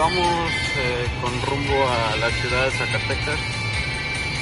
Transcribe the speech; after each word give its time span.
Vamos 0.00 0.50
eh, 0.76 1.06
con 1.22 1.30
rumbo 1.42 1.88
a 1.88 2.16
la 2.16 2.28
ciudad 2.28 2.64
de 2.64 2.70
Zacatecas. 2.72 3.38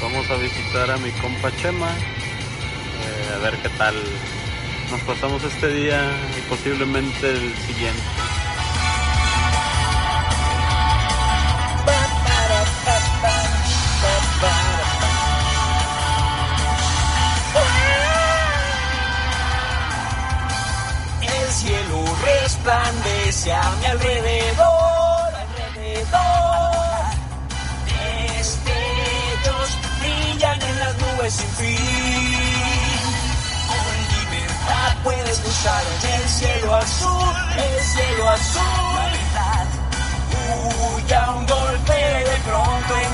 Vamos 0.01 0.31
a 0.31 0.37
visitar 0.37 0.91
a 0.91 0.97
mi 0.97 1.11
compa 1.11 1.55
Chema. 1.57 1.91
eh, 1.91 3.35
a 3.35 3.39
ver 3.39 3.59
qué 3.59 3.69
tal 3.77 3.95
nos 4.91 5.01
pasamos 5.03 5.45
este 5.45 5.69
día 5.69 6.11
y 6.39 6.41
posiblemente 6.49 7.33
el 7.33 7.55
siguiente. 7.67 8.03
El 21.21 21.53
cielo 21.53 22.05
resplandece 22.25 23.53
a 23.53 23.71
mi 23.81 23.85
alrededor. 23.85 24.72
Destellos 27.87 29.71
brillan 30.01 30.63
en 30.63 30.79
las 30.79 30.95
nubes 30.99 31.33
sin 31.35 31.51
fin. 31.51 31.79
Con 33.69 33.95
libertad 34.17 34.91
puedes 35.05 35.39
cruzar 35.41 35.83
en 35.85 36.11
el 36.21 36.29
cielo 36.29 36.75
azul, 36.77 37.29
el 37.57 37.81
cielo 37.85 38.29
azul. 38.29 38.63
Huya 40.95 41.31
un 41.31 41.47
golpe 41.47 41.93
de 41.93 42.37
pronto 42.45 42.93
en 42.97 43.12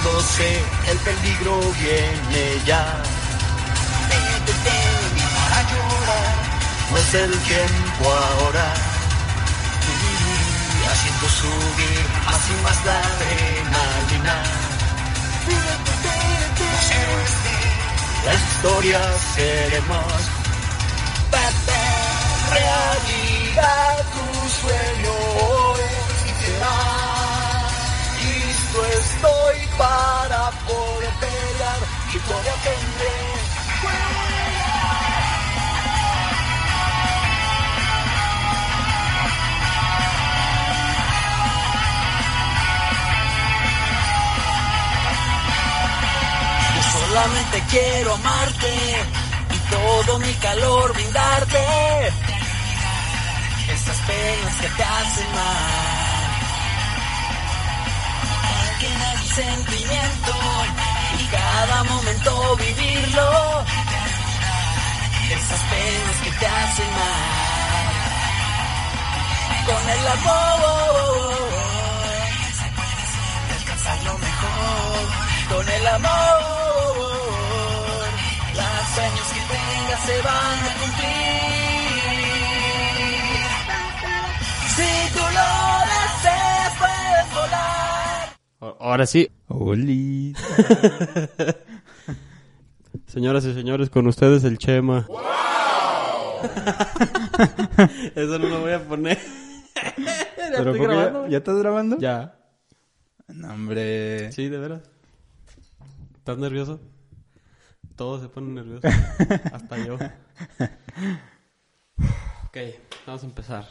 Acercándose, 0.00 0.62
el 0.88 0.98
peligro 0.98 1.60
viene 1.78 2.64
ya. 2.64 3.02
No 6.90 6.96
es 6.96 7.14
el 7.14 7.30
tiempo 7.30 8.04
ahora. 8.08 8.74
Y 10.78 10.86
haciendo 10.88 11.28
subir 11.28 12.06
más 12.24 12.40
y 12.48 12.62
más 12.62 12.84
la 12.86 12.98
adrenalina. 12.98 14.36
Los 16.56 16.90
héroes 16.90 17.34
de 17.44 18.26
la 18.26 18.34
historia 18.34 19.00
seremos. 19.34 20.22
Realidad 22.50 24.04
Yo 32.12 32.18
solamente 46.98 47.62
quiero 47.70 48.14
amarte 48.14 49.06
y 49.50 49.58
todo 49.70 50.18
mi 50.18 50.32
calor 50.34 50.92
brindarte. 50.94 51.58
Esas 53.68 53.98
penas 53.98 54.56
que 54.56 54.68
te 54.68 54.82
hacen 54.82 55.32
mal. 55.32 56.00
Que 58.80 58.86
el 58.86 59.28
sentimiento 59.28 60.32
cada 61.30 61.84
momento 61.84 62.56
vivirlo. 62.56 63.64
Esas 65.30 65.60
penas 65.70 66.16
que 66.24 66.30
te 66.32 66.46
hacen 66.46 66.90
mal. 66.98 67.40
Con 69.66 69.88
el 69.90 70.08
amor 70.08 70.90
alcanzar 73.60 73.98
lo 74.04 74.18
mejor. 74.18 75.02
Con 75.50 75.68
el 75.68 75.86
amor, 75.86 76.40
los 78.54 78.88
sueños 78.94 79.26
que 79.34 79.40
tengas 79.52 80.00
se 80.06 80.22
van 80.22 80.58
a 80.68 80.72
cumplir. 80.80 81.40
Si 84.76 84.90
tú 85.12 85.24
lo 85.38 85.50
deseas, 85.92 86.72
puedes 86.78 87.26
volar. 87.34 87.99
Ahora 88.60 89.06
sí, 89.06 89.30
Oli. 89.48 90.34
señoras 93.06 93.44
y 93.46 93.54
señores, 93.54 93.88
con 93.88 94.06
ustedes 94.06 94.44
el 94.44 94.58
Chema. 94.58 95.06
Eso 98.14 98.38
no 98.38 98.48
lo 98.48 98.60
voy 98.60 98.72
a 98.72 98.86
poner. 98.86 99.16
ya 99.16 99.94
¿Pero 100.58 100.72
estoy 100.72 100.86
grabando. 100.86 101.24
ya, 101.24 101.30
¿Ya 101.30 101.38
estás 101.38 101.58
grabando? 101.58 101.98
Ya. 101.98 102.36
No, 103.28 103.54
hombre. 103.54 104.30
Sí, 104.32 104.50
de 104.50 104.58
veras. 104.58 104.82
¿Estás 106.18 106.36
nervioso? 106.36 106.80
Todos 107.96 108.20
se 108.20 108.28
ponen 108.28 108.56
nerviosos. 108.56 108.84
Hasta 109.54 109.78
yo. 109.86 109.94
Ok, 112.44 112.56
vamos 113.06 113.22
a 113.22 113.26
empezar. 113.26 113.66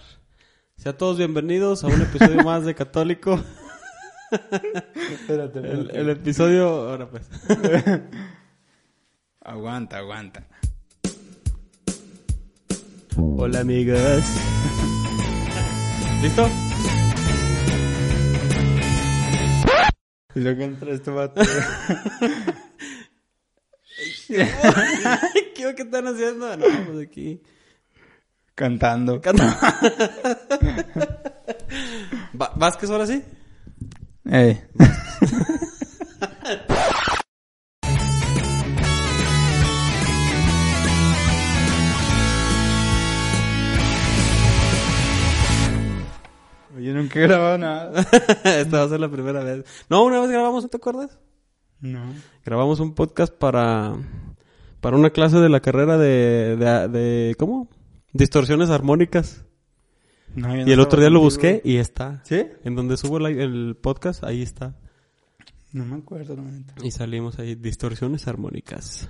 Sean 0.77 0.97
todos 0.97 1.17
bienvenidos 1.17 1.83
a 1.83 1.87
un 1.87 2.01
episodio 2.01 2.43
más 2.43 2.65
de 2.65 2.73
Católico. 2.73 3.39
Espérate, 4.31 5.59
El, 5.59 5.89
el 5.93 6.09
episodio... 6.09 6.67
Ahora 6.89 7.09
pues. 7.09 7.29
Aguanta, 9.41 9.97
aguanta. 9.97 10.47
Hola, 13.17 13.61
amigas. 13.61 14.23
¿Listo? 16.21 16.47
Y 20.35 20.43
que 20.43 20.63
entra 20.63 20.91
este 20.93 21.09
vato. 21.11 21.41
¿Qué, 24.27 24.45
¿Qué 25.55 25.81
están 25.81 26.07
haciendo? 26.07 26.55
No, 26.57 26.65
pues 26.85 27.07
aquí. 27.07 27.41
cantando. 28.55 29.19
Va- 32.39 32.53
¿Vázquez 32.55 32.89
ahora 32.91 33.07
sí? 33.07 33.23
Ey. 34.31 34.61
Yo 46.79 46.93
nunca 46.93 47.19
he 47.19 47.23
grabado 47.23 47.57
nada. 47.57 48.01
Esta 48.43 48.77
va 48.79 48.83
a 48.83 48.89
ser 48.89 48.99
la 48.99 49.09
primera 49.09 49.43
vez. 49.43 49.65
No, 49.89 50.03
una 50.03 50.19
vez 50.21 50.29
grabamos, 50.29 50.63
¿no 50.63 50.69
te 50.69 50.77
acuerdas? 50.77 51.19
No. 51.81 52.01
Grabamos 52.45 52.79
un 52.79 52.93
podcast 52.93 53.33
para, 53.33 53.95
para 54.79 54.95
una 54.95 55.09
clase 55.09 55.37
de 55.37 55.49
la 55.49 55.59
carrera 55.61 55.97
de, 55.97 56.55
de, 56.57 56.87
de- 56.87 57.35
¿cómo? 57.37 57.69
Distorsiones 58.13 58.69
armónicas. 58.69 59.45
No, 60.35 60.55
Y 60.55 60.63
no 60.65 60.71
el 60.73 60.79
otro 60.79 60.99
día 60.99 61.09
lo 61.09 61.19
busqué 61.19 61.61
y 61.63 61.77
está. 61.77 62.21
¿Sí? 62.23 62.45
En 62.63 62.75
donde 62.75 62.97
subo 62.97 63.19
la- 63.19 63.29
el 63.29 63.75
podcast, 63.81 64.23
ahí 64.23 64.41
está. 64.43 64.75
No 65.71 65.85
me 65.85 65.97
acuerdo, 65.97 66.35
la 66.35 66.43
neta. 66.43 66.73
Y 66.83 66.91
salimos 66.91 67.37
ahí, 67.39 67.55
distorsiones 67.55 68.27
armónicas. 68.27 69.07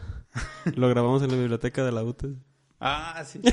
lo 0.76 0.88
grabamos 0.90 1.22
en 1.24 1.32
la 1.32 1.38
biblioteca 1.38 1.84
de 1.84 1.92
la 1.92 2.04
UTE. 2.04 2.36
Ah, 2.80 3.24
sí. 3.26 3.42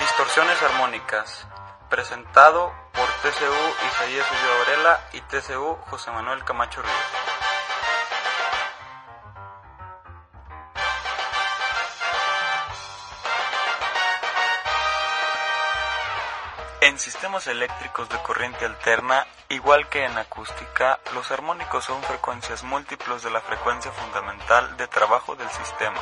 Distorsiones 0.00 0.62
armónicas. 0.62 1.46
Presentado 1.90 2.70
por 2.92 3.06
TCU 3.22 3.54
Isaías 3.88 4.26
Ulloa 4.30 4.58
Varela 4.58 5.00
y 5.14 5.20
TCU 5.22 5.76
José 5.90 6.10
Manuel 6.10 6.44
Camacho 6.44 6.82
Ríos. 6.82 6.94
En 16.88 16.98
sistemas 16.98 17.46
eléctricos 17.46 18.08
de 18.08 18.16
corriente 18.22 18.64
alterna, 18.64 19.26
igual 19.50 19.90
que 19.90 20.06
en 20.06 20.16
acústica, 20.16 20.98
los 21.12 21.30
armónicos 21.30 21.84
son 21.84 22.02
frecuencias 22.02 22.62
múltiplos 22.62 23.22
de 23.22 23.28
la 23.28 23.42
frecuencia 23.42 23.92
fundamental 23.92 24.74
de 24.78 24.88
trabajo 24.88 25.36
del 25.36 25.50
sistema, 25.50 26.00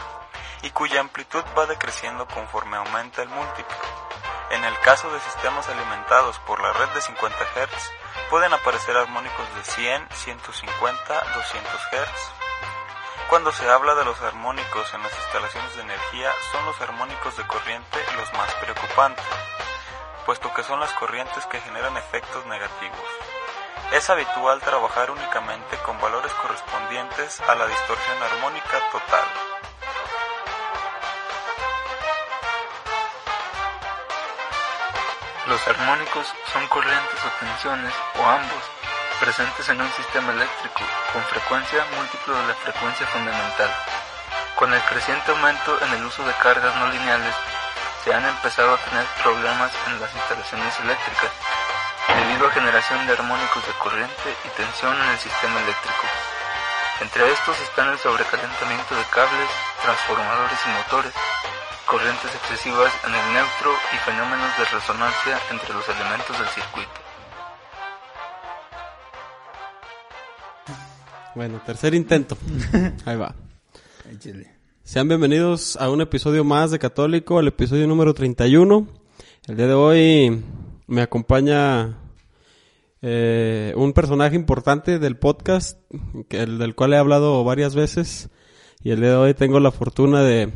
y 0.63 0.71
cuya 0.71 1.01
amplitud 1.01 1.43
va 1.59 1.67
decreciendo 1.67 2.29
conforme 2.29 2.77
aumenta 2.77 3.23
el 3.23 3.29
múltiplo. 3.31 3.77
En 4.53 4.63
el 4.63 4.79
caso 4.79 5.13
de 5.13 5.19
sistemas 5.19 5.69
alimentados 5.69 6.39
por 6.47 6.63
la 6.63 6.73
red 6.73 6.89
de 6.91 7.01
50 7.01 7.37
Hz, 7.37 7.91
pueden 8.31 8.53
aparecer 8.53 8.97
armónicos 8.97 9.55
de 9.57 9.65
100, 9.65 10.09
150, 10.15 11.21
200 11.35 11.81
Hz. 11.91 12.33
Cuando 13.29 13.51
se 13.51 13.69
habla 13.69 13.97
de 13.97 14.05
los 14.05 14.21
armónicos 14.21 14.95
en 14.95 15.03
las 15.03 15.13
instalaciones 15.19 15.75
de 15.75 15.83
energía, 15.83 16.31
son 16.53 16.65
los 16.65 16.81
armónicos 16.81 17.37
de 17.37 17.45
corriente 17.49 17.99
los 18.17 18.33
más 18.35 18.55
preocupantes, 18.55 19.27
puesto 20.27 20.53
que 20.53 20.65
son 20.65 20.81
las 20.81 20.93
corrientes 20.95 21.47
que 21.47 21.61
generan 21.61 21.97
efectos 21.97 22.45
negativos. 22.47 22.99
Es 23.93 24.11
habitual 24.11 24.61
trabajar 24.61 25.13
únicamente 25.13 25.77
con 25.87 26.01
valores 26.01 26.33
correspondientes 26.35 27.41
a 27.43 27.55
la 27.55 27.67
distorsión 27.69 28.17
armónica 28.21 28.81
total. 28.91 29.25
Los 35.47 35.69
armónicos 35.69 36.27
son 36.53 36.67
corrientes 36.67 37.21
o 37.25 37.45
tensiones, 37.45 37.95
o 38.19 38.27
ambos, 38.27 38.65
presentes 39.21 39.69
en 39.69 39.81
un 39.81 39.93
sistema 39.93 40.33
eléctrico 40.33 40.83
con 41.13 41.23
frecuencia 41.23 41.87
múltiplo 41.97 42.35
de 42.35 42.49
la 42.49 42.55
frecuencia 42.55 43.07
fundamental. 43.07 43.71
Con 44.57 44.75
el 44.75 44.83
creciente 44.83 45.31
aumento 45.31 45.81
en 45.83 45.93
el 45.95 46.05
uso 46.05 46.25
de 46.25 46.33
cargas 46.43 46.75
no 46.77 46.89
lineales, 46.89 47.35
se 48.07 48.15
han 48.15 48.25
empezado 48.25 48.71
a 48.71 48.79
tener 48.87 49.05
problemas 49.21 49.73
en 49.91 49.99
las 49.99 50.15
instalaciones 50.15 50.79
eléctricas, 50.79 51.33
debido 52.07 52.47
a 52.47 52.53
generación 52.53 53.05
de 53.05 53.19
armónicos 53.19 53.67
de 53.67 53.75
corriente 53.83 54.31
y 54.47 54.49
tensión 54.55 54.95
en 54.95 55.11
el 55.11 55.19
sistema 55.19 55.59
eléctrico. 55.59 56.07
Entre 57.03 57.27
estos 57.33 57.59
están 57.67 57.91
el 57.91 57.99
sobrecalentamiento 57.99 58.95
de 58.95 59.03
cables, 59.11 59.51
transformadores 59.83 60.55
y 60.55 60.71
motores, 60.71 61.13
corrientes 61.91 62.31
excesivas 62.31 62.95
en 63.11 63.13
el 63.13 63.27
neutro 63.35 63.75
y 63.91 63.97
fenómenos 63.99 64.55
de 64.55 64.65
resonancia 64.71 65.41
entre 65.51 65.75
los 65.75 65.89
elementos 65.89 66.39
del 66.39 66.49
circuito. 66.55 67.01
Bueno, 71.35 71.59
tercer 71.67 71.93
intento. 71.93 72.39
Ahí 73.05 73.17
va. 73.17 73.35
Échale. 74.09 74.56
Sean 74.87 75.09
bienvenidos 75.09 75.77
a 75.81 75.91
un 75.91 76.01
episodio 76.01 76.45
más 76.45 76.71
de 76.71 76.79
Católico, 76.79 77.41
el 77.41 77.49
episodio 77.49 77.89
número 77.89 78.15
31. 78.15 78.87
El 79.49 79.57
día 79.57 79.67
de 79.67 79.75
hoy 79.75 80.45
me 80.87 81.03
acompaña 81.03 81.99
eh, 83.03 83.75
un 83.77 83.93
personaje 83.93 84.37
importante 84.37 85.01
del 85.01 85.17
podcast, 85.17 85.81
el 86.31 86.59
del 86.59 86.77
cual 86.77 86.93
he 86.93 86.99
hablado 86.99 87.43
varias 87.43 87.75
veces. 87.75 88.31
Y 88.81 88.93
el 88.93 89.01
día 89.01 89.11
de 89.11 89.17
hoy 89.17 89.35
tengo 89.35 89.59
la 89.59 89.73
fortuna 89.73 90.23
de, 90.23 90.53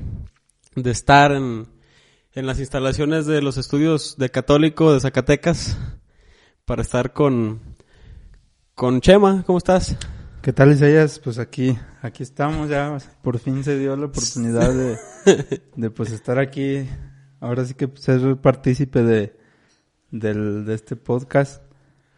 de 0.77 0.91
estar 0.93 1.33
en, 1.33 1.67
en 2.33 2.47
las 2.47 2.61
instalaciones 2.61 3.27
de 3.27 3.43
los 3.43 3.57
estudios 3.57 4.17
de 4.17 4.31
Católico 4.31 4.95
de 4.95 5.01
Zacatecas 5.01 5.77
para 6.65 6.83
estar 6.83 7.13
con, 7.13 7.75
con 8.77 9.01
Chema. 9.01 9.43
¿Cómo 9.45 9.59
estás? 9.59 9.97
¿Qué 10.43 10.53
tal, 10.53 10.73
Isaías? 10.73 11.19
Pues 11.23 11.39
aquí, 11.39 11.77
aquí 12.03 12.23
estamos 12.23 12.69
ya. 12.71 12.97
Por 13.23 13.39
fin 13.39 13.63
se 13.63 13.79
dio 13.79 13.95
la 13.97 14.07
oportunidad 14.07 14.73
de, 14.73 14.97
de 15.77 15.91
pues 15.91 16.13
estar 16.13 16.39
aquí. 16.39 16.89
Ahora 17.41 17.65
sí 17.65 17.75
que 17.75 17.91
ser 17.97 18.37
partícipe 18.39 19.03
de, 19.03 19.37
del, 20.11 20.65
de 20.65 20.75
este 20.75 20.97
podcast. 20.97 21.63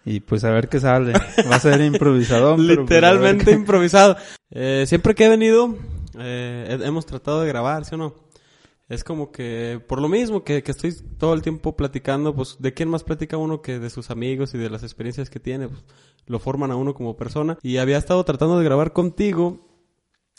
Y 0.05 0.21
pues 0.21 0.45
a 0.45 0.51
ver 0.51 0.69
qué 0.69 0.79
sale. 0.81 1.13
Va 1.51 1.57
a 1.57 1.61
ser 1.61 1.81
improvisador. 1.81 2.57
pero, 2.57 2.67
pues, 2.67 2.79
Literalmente 2.79 3.53
improvisado. 3.53 4.17
Eh, 4.51 4.85
siempre 4.87 5.15
que 5.15 5.25
he 5.25 5.29
venido, 5.29 5.77
eh, 6.19 6.79
he- 6.81 6.87
hemos 6.87 7.07
tratado 7.07 7.43
de 7.43 7.49
grabar, 7.49 7.85
¿sí 7.85 7.95
o 7.95 7.99
no? 7.99 8.15
Es 8.88 9.05
como 9.05 9.32
que, 9.32 9.82
por 9.87 10.00
lo 10.00 10.08
mismo 10.08 10.44
que, 10.44 10.62
que 10.62 10.70
estoy 10.70 10.94
todo 11.19 11.34
el 11.34 11.43
tiempo 11.43 11.76
platicando, 11.76 12.34
pues, 12.34 12.56
¿de 12.58 12.75
quién 12.75 12.88
más 12.88 13.05
platica 13.05 13.37
uno 13.37 13.62
que 13.62 13.79
de 13.79 13.90
sus 13.90 14.11
amigos 14.11 14.55
y 14.55 14.58
de 14.58 14.69
las 14.69 14.82
experiencias 14.82 15.31
que 15.31 15.40
tiene? 15.40 15.69
Pues, 15.69 15.84
lo 16.26 16.38
forman 16.38 16.70
a 16.70 16.76
uno 16.76 16.94
como 16.94 17.17
persona. 17.17 17.58
Y 17.62 17.79
había 17.79 17.99
estado 17.99 18.23
tratando 18.25 18.58
de 18.58 18.64
grabar 18.64 18.93
contigo, 18.93 19.73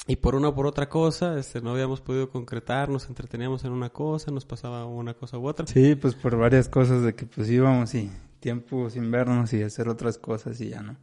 y 0.07 0.17
por 0.17 0.35
una 0.35 0.49
o 0.49 0.55
por 0.55 0.67
otra 0.67 0.89
cosa, 0.89 1.37
este, 1.39 1.61
no 1.61 1.71
habíamos 1.71 2.01
podido 2.01 2.29
concretar, 2.29 2.89
nos 2.89 3.07
entreteníamos 3.07 3.63
en 3.63 3.71
una 3.71 3.89
cosa, 3.89 4.31
nos 4.31 4.45
pasaba 4.45 4.85
una 4.85 5.13
cosa 5.13 5.37
u 5.37 5.47
otra. 5.47 5.65
Sí, 5.65 5.95
pues 5.95 6.13
por 6.15 6.35
varias 6.35 6.67
cosas 6.67 7.03
de 7.03 7.15
que 7.15 7.25
pues 7.25 7.49
íbamos 7.49 7.93
y 7.95 8.11
tiempo 8.39 8.89
sin 8.89 9.09
vernos 9.11 9.53
y 9.53 9.63
hacer 9.63 9.87
otras 9.87 10.17
cosas 10.17 10.59
y 10.59 10.69
ya 10.69 10.81
no. 10.81 10.97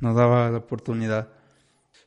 No 0.00 0.14
daba 0.14 0.50
la 0.50 0.58
oportunidad. 0.58 1.28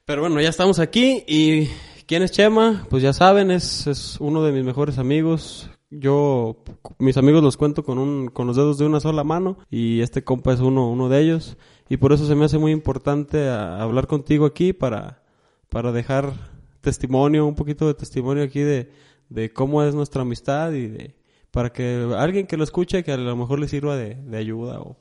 Pero 0.05 0.21
bueno, 0.21 0.41
ya 0.41 0.49
estamos 0.49 0.79
aquí 0.79 1.23
y 1.27 1.69
¿quién 2.07 2.23
es 2.23 2.31
Chema? 2.31 2.85
Pues 2.89 3.03
ya 3.03 3.13
saben, 3.13 3.51
es, 3.51 3.87
es 3.87 4.17
uno 4.19 4.43
de 4.43 4.51
mis 4.51 4.63
mejores 4.63 4.97
amigos. 4.97 5.69
Yo, 5.89 6.63
mis 6.97 7.17
amigos 7.17 7.43
los 7.43 7.55
cuento 7.57 7.83
con, 7.83 7.99
un, 7.99 8.27
con 8.27 8.47
los 8.47 8.55
dedos 8.55 8.77
de 8.79 8.85
una 8.85 8.99
sola 8.99 9.23
mano 9.23 9.57
y 9.69 10.01
este 10.01 10.23
compa 10.23 10.53
es 10.53 10.59
uno, 10.59 10.89
uno 10.89 11.07
de 11.09 11.19
ellos. 11.21 11.57
Y 11.89 11.97
por 11.97 12.13
eso 12.13 12.25
se 12.25 12.33
me 12.35 12.45
hace 12.45 12.57
muy 12.57 12.71
importante 12.71 13.47
a- 13.49 13.81
hablar 13.81 14.07
contigo 14.07 14.45
aquí 14.45 14.73
para, 14.73 15.21
para 15.69 15.91
dejar 15.91 16.33
testimonio, 16.81 17.45
un 17.45 17.55
poquito 17.55 17.85
de 17.87 17.93
testimonio 17.93 18.43
aquí 18.43 18.61
de, 18.61 18.91
de 19.29 19.53
cómo 19.53 19.83
es 19.83 19.93
nuestra 19.93 20.23
amistad 20.23 20.71
y 20.71 20.87
de, 20.87 21.15
para 21.51 21.71
que 21.71 22.11
alguien 22.17 22.47
que 22.47 22.57
lo 22.57 22.63
escuche 22.63 23.03
que 23.03 23.11
a 23.11 23.17
lo 23.17 23.35
mejor 23.35 23.59
le 23.59 23.67
sirva 23.67 23.95
de, 23.95 24.15
de 24.15 24.37
ayuda 24.37 24.79
o, 24.81 24.97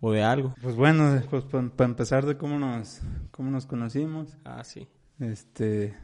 o 0.00 0.10
de 0.10 0.24
algo. 0.24 0.54
Pues 0.60 0.74
bueno, 0.74 1.22
pues 1.30 1.44
para 1.44 1.84
empezar 1.88 2.26
de 2.26 2.36
cómo 2.36 2.58
nos, 2.58 3.00
cómo 3.30 3.50
nos 3.52 3.66
conocimos. 3.66 4.36
Ah, 4.44 4.64
sí. 4.64 4.88
Este, 5.20 5.94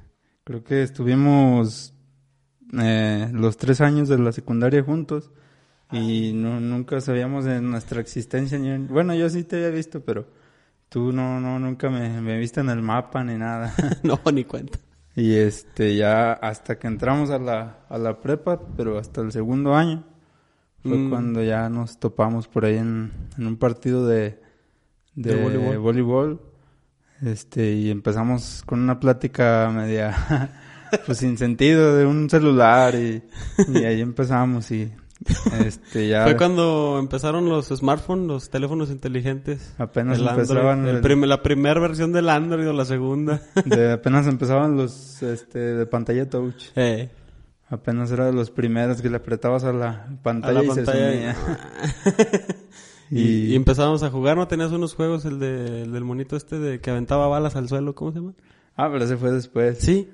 creo 0.51 0.65
que 0.65 0.83
estuvimos 0.83 1.95
eh, 2.77 3.29
los 3.33 3.57
tres 3.57 3.81
años 3.81 4.09
de 4.09 4.19
la 4.19 4.33
secundaria 4.33 4.83
juntos 4.83 5.31
y 5.93 6.33
no, 6.35 6.59
nunca 6.61 7.01
sabíamos 7.01 7.45
de 7.45 7.61
nuestra 7.61 8.01
existencia. 8.01 8.59
Ni, 8.59 8.77
bueno, 8.89 9.15
yo 9.15 9.29
sí 9.31 9.45
te 9.45 9.57
había 9.57 9.71
visto, 9.71 10.01
pero 10.05 10.27
tú 10.89 11.13
no, 11.13 11.39
no, 11.41 11.61
nunca 11.61 11.89
me, 11.89 12.21
me 12.21 12.37
viste 12.39 12.61
en 12.61 12.69
el 12.71 12.83
mapa 12.83 13.23
ni 13.23 13.37
nada. 13.39 13.73
no, 14.03 14.19
ni 14.33 14.45
cuenta. 14.45 14.79
y 15.15 15.35
este, 15.35 15.95
ya 15.97 16.33
hasta 16.33 16.79
que 16.81 16.89
entramos 16.89 17.31
a 17.31 17.39
la, 17.39 17.85
a 17.89 17.97
la 17.99 18.21
prepa, 18.21 18.61
pero 18.77 18.99
hasta 18.99 19.21
el 19.21 19.31
segundo 19.31 19.75
año, 19.77 20.05
fue 20.83 20.97
Mm. 20.97 21.11
cuando 21.11 21.45
ya 21.45 21.69
nos 21.69 22.01
topamos 22.01 22.49
por 22.49 22.65
ahí 22.65 22.77
en, 22.79 23.13
en 23.39 23.47
un 23.47 23.57
partido 23.57 24.05
de, 24.07 24.41
de, 25.15 25.35
De 25.35 25.37
voleibol. 25.37 25.79
voleibol. 25.79 26.41
Este, 27.23 27.73
y 27.75 27.91
empezamos 27.91 28.63
con 28.67 28.81
una 28.81 28.99
plática 28.99 29.71
media, 29.75 30.51
pues 31.07 31.19
sin 31.19 31.37
sentido, 31.37 31.95
de 31.97 32.07
un 32.07 32.31
celular 32.31 32.95
y, 32.95 33.23
y 33.69 33.85
ahí 33.85 34.01
empezamos 34.01 34.71
y, 34.71 34.91
este, 35.67 36.09
ya 36.09 36.25
Fue 36.25 36.35
cuando 36.37 36.97
empezaron 36.99 37.47
los 37.47 37.69
smartphones, 37.69 38.27
los 38.27 38.49
teléfonos 38.51 38.91
inteligentes. 38.91 39.75
apenas 39.77 40.19
El 40.19 40.27
Android, 40.29 40.49
empezaban, 40.49 40.89
el 40.89 40.97
el- 40.97 41.01
prim- 41.03 41.25
la 41.25 41.43
primera 41.43 41.79
versión 41.79 42.11
del 42.13 42.29
Android 42.31 42.67
o 42.69 42.73
la 42.73 42.87
segunda. 42.87 43.43
de, 43.67 43.93
apenas 43.93 44.27
empezaban 44.27 44.77
los, 44.79 45.23
este, 45.23 45.59
de 45.59 45.87
pantalla 45.87 46.29
touch. 46.29 46.69
Eh, 46.77 47.11
Apenas 47.73 48.11
era 48.11 48.27
de 48.27 48.33
los 48.33 48.51
primeros 48.51 49.01
que 49.01 49.09
le 49.09 49.19
apretabas 49.19 49.63
a 49.63 49.73
la 49.73 49.89
a 49.91 50.23
pantalla 50.25 50.55
la 50.55 50.65
y 50.65 50.69
pantalla. 50.69 51.35
se 51.35 51.41
y, 52.11 52.55
Y- 53.11 53.47
y 53.53 53.55
empezábamos 53.57 54.03
a 54.05 54.11
jugar, 54.11 54.37
¿no? 54.37 54.47
Tenías 54.47 54.71
unos 54.73 54.95
juegos, 54.95 55.25
el, 55.25 55.39
de, 55.41 55.83
el 55.83 55.93
del 55.93 56.05
monito 56.05 56.37
este 56.37 56.59
de 56.59 56.81
que 56.81 56.91
aventaba 56.91 57.27
balas 57.27 57.57
al 57.57 57.69
suelo, 57.69 57.95
¿cómo 57.95 58.13
se 58.13 58.19
llama? 58.21 58.35
Ah, 58.77 58.89
pero 58.93 59.05
ese 59.05 59.17
fue 59.17 59.33
después. 59.33 59.79
Sí. 59.79 60.09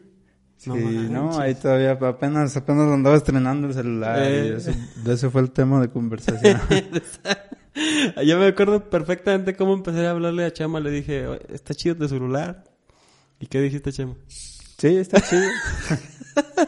Sí, 0.57 0.71
No 0.71 1.33
no, 1.33 1.39
ahí 1.39 1.55
todavía 1.55 1.93
apenas, 1.93 2.57
apenas 2.57 2.91
andaba 2.91 3.15
estrenando 3.17 3.69
el 3.69 3.75
celular 3.75 4.19
Eh. 4.23 4.47
y 4.49 4.57
eso, 4.57 4.71
de 5.05 5.13
eso 5.13 5.31
fue 5.31 5.43
el 5.43 5.51
tema 5.51 5.81
de 5.83 5.91
conversación. 5.91 6.59
Yo 8.25 8.39
me 8.39 8.47
acuerdo 8.47 8.89
perfectamente 8.89 9.55
cómo 9.55 9.75
empecé 9.75 10.07
a 10.07 10.13
hablarle 10.13 10.47
a 10.47 10.53
Chema. 10.53 10.81
Le 10.81 10.91
dije, 10.91 11.27
"Oye, 11.27 11.43
está 11.51 11.75
chido 11.75 11.95
tu 11.97 12.09
celular. 12.09 12.65
¿Y 13.39 13.47
qué 13.49 13.61
dijiste, 13.61 13.93
Chema? 13.93 14.15
sí, 14.29 14.97
está 14.97 15.21
chido. 15.21 15.43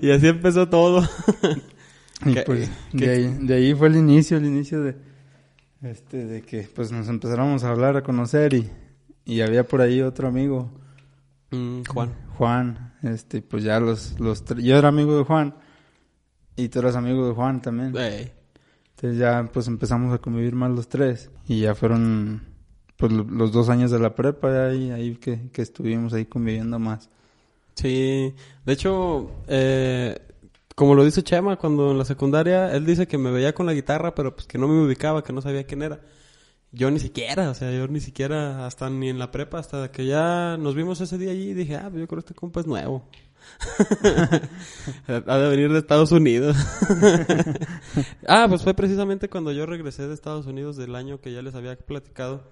Y 0.00 0.10
así 0.10 0.26
empezó 0.28 0.68
todo. 0.68 1.02
Y 2.24 2.32
¿Qué- 2.34 2.42
pues 2.42 2.70
de 2.92 3.10
ahí, 3.10 3.36
de 3.42 3.54
ahí 3.54 3.74
fue 3.74 3.88
el 3.88 3.96
inicio, 3.96 4.36
el 4.36 4.46
inicio 4.46 4.80
de 4.82 4.96
este 5.82 6.24
de 6.26 6.42
que 6.42 6.62
pues 6.74 6.92
nos 6.92 7.08
empezáramos 7.08 7.64
a 7.64 7.70
hablar, 7.70 7.96
a 7.96 8.02
conocer 8.02 8.54
y, 8.54 8.70
y 9.24 9.40
había 9.40 9.66
por 9.66 9.80
ahí 9.80 10.00
otro 10.02 10.28
amigo, 10.28 10.70
Mm, 11.50 11.82
Juan. 11.92 12.14
Juan, 12.38 12.94
este 13.02 13.42
pues 13.42 13.62
ya 13.62 13.78
los 13.78 14.18
los 14.18 14.42
yo 14.56 14.76
era 14.78 14.88
amigo 14.88 15.18
de 15.18 15.24
Juan 15.24 15.54
y 16.56 16.68
tú 16.70 16.78
eras 16.78 16.96
amigo 16.96 17.28
de 17.28 17.34
Juan 17.34 17.60
también. 17.60 17.92
Eh, 17.94 18.32
Entonces 18.96 19.18
ya 19.18 19.46
pues 19.52 19.66
empezamos 19.68 20.14
a 20.14 20.18
convivir 20.18 20.54
más 20.54 20.70
los 20.70 20.88
tres 20.88 21.30
y 21.46 21.60
ya 21.60 21.74
fueron 21.74 22.42
pues 22.96 23.12
lo- 23.12 23.24
los 23.24 23.52
dos 23.52 23.68
años 23.68 23.90
de 23.90 23.98
la 23.98 24.14
prepa 24.14 24.68
ahí 24.68 24.90
ahí 24.92 25.16
que, 25.16 25.50
que 25.52 25.60
estuvimos 25.60 26.14
ahí 26.14 26.24
conviviendo 26.24 26.78
más. 26.78 27.10
Sí, 27.74 28.34
de 28.64 28.72
hecho, 28.72 29.30
eh, 29.48 30.18
como 30.74 30.94
lo 30.94 31.04
dice 31.04 31.22
Chema, 31.22 31.56
cuando 31.56 31.90
en 31.90 31.98
la 31.98 32.04
secundaria, 32.04 32.72
él 32.72 32.86
dice 32.86 33.06
que 33.06 33.18
me 33.18 33.30
veía 33.30 33.54
con 33.54 33.66
la 33.66 33.72
guitarra, 33.72 34.14
pero 34.14 34.34
pues 34.34 34.46
que 34.46 34.58
no 34.58 34.68
me 34.68 34.80
ubicaba, 34.82 35.22
que 35.22 35.32
no 35.32 35.42
sabía 35.42 35.64
quién 35.64 35.82
era. 35.82 36.00
Yo 36.72 36.90
ni 36.90 36.98
siquiera, 36.98 37.50
o 37.50 37.54
sea, 37.54 37.70
yo 37.70 37.86
ni 37.88 38.00
siquiera, 38.00 38.66
hasta 38.66 38.88
ni 38.88 39.10
en 39.10 39.18
la 39.18 39.30
prepa, 39.30 39.58
hasta 39.58 39.90
que 39.92 40.06
ya 40.06 40.56
nos 40.56 40.74
vimos 40.74 41.00
ese 41.02 41.18
día 41.18 41.30
allí, 41.30 41.52
dije, 41.52 41.76
ah, 41.76 41.88
pues 41.90 42.00
yo 42.00 42.08
creo 42.08 42.22
que 42.22 42.26
este 42.26 42.34
compa 42.34 42.60
es 42.60 42.66
nuevo. 42.66 43.06
ha 45.26 45.36
de 45.36 45.48
venir 45.50 45.70
de 45.70 45.78
Estados 45.78 46.12
Unidos. 46.12 46.56
ah, 48.26 48.46
pues 48.48 48.62
fue 48.62 48.72
precisamente 48.72 49.28
cuando 49.28 49.52
yo 49.52 49.66
regresé 49.66 50.08
de 50.08 50.14
Estados 50.14 50.46
Unidos 50.46 50.76
del 50.76 50.94
año 50.94 51.20
que 51.20 51.32
ya 51.32 51.42
les 51.42 51.54
había 51.54 51.76
platicado, 51.76 52.42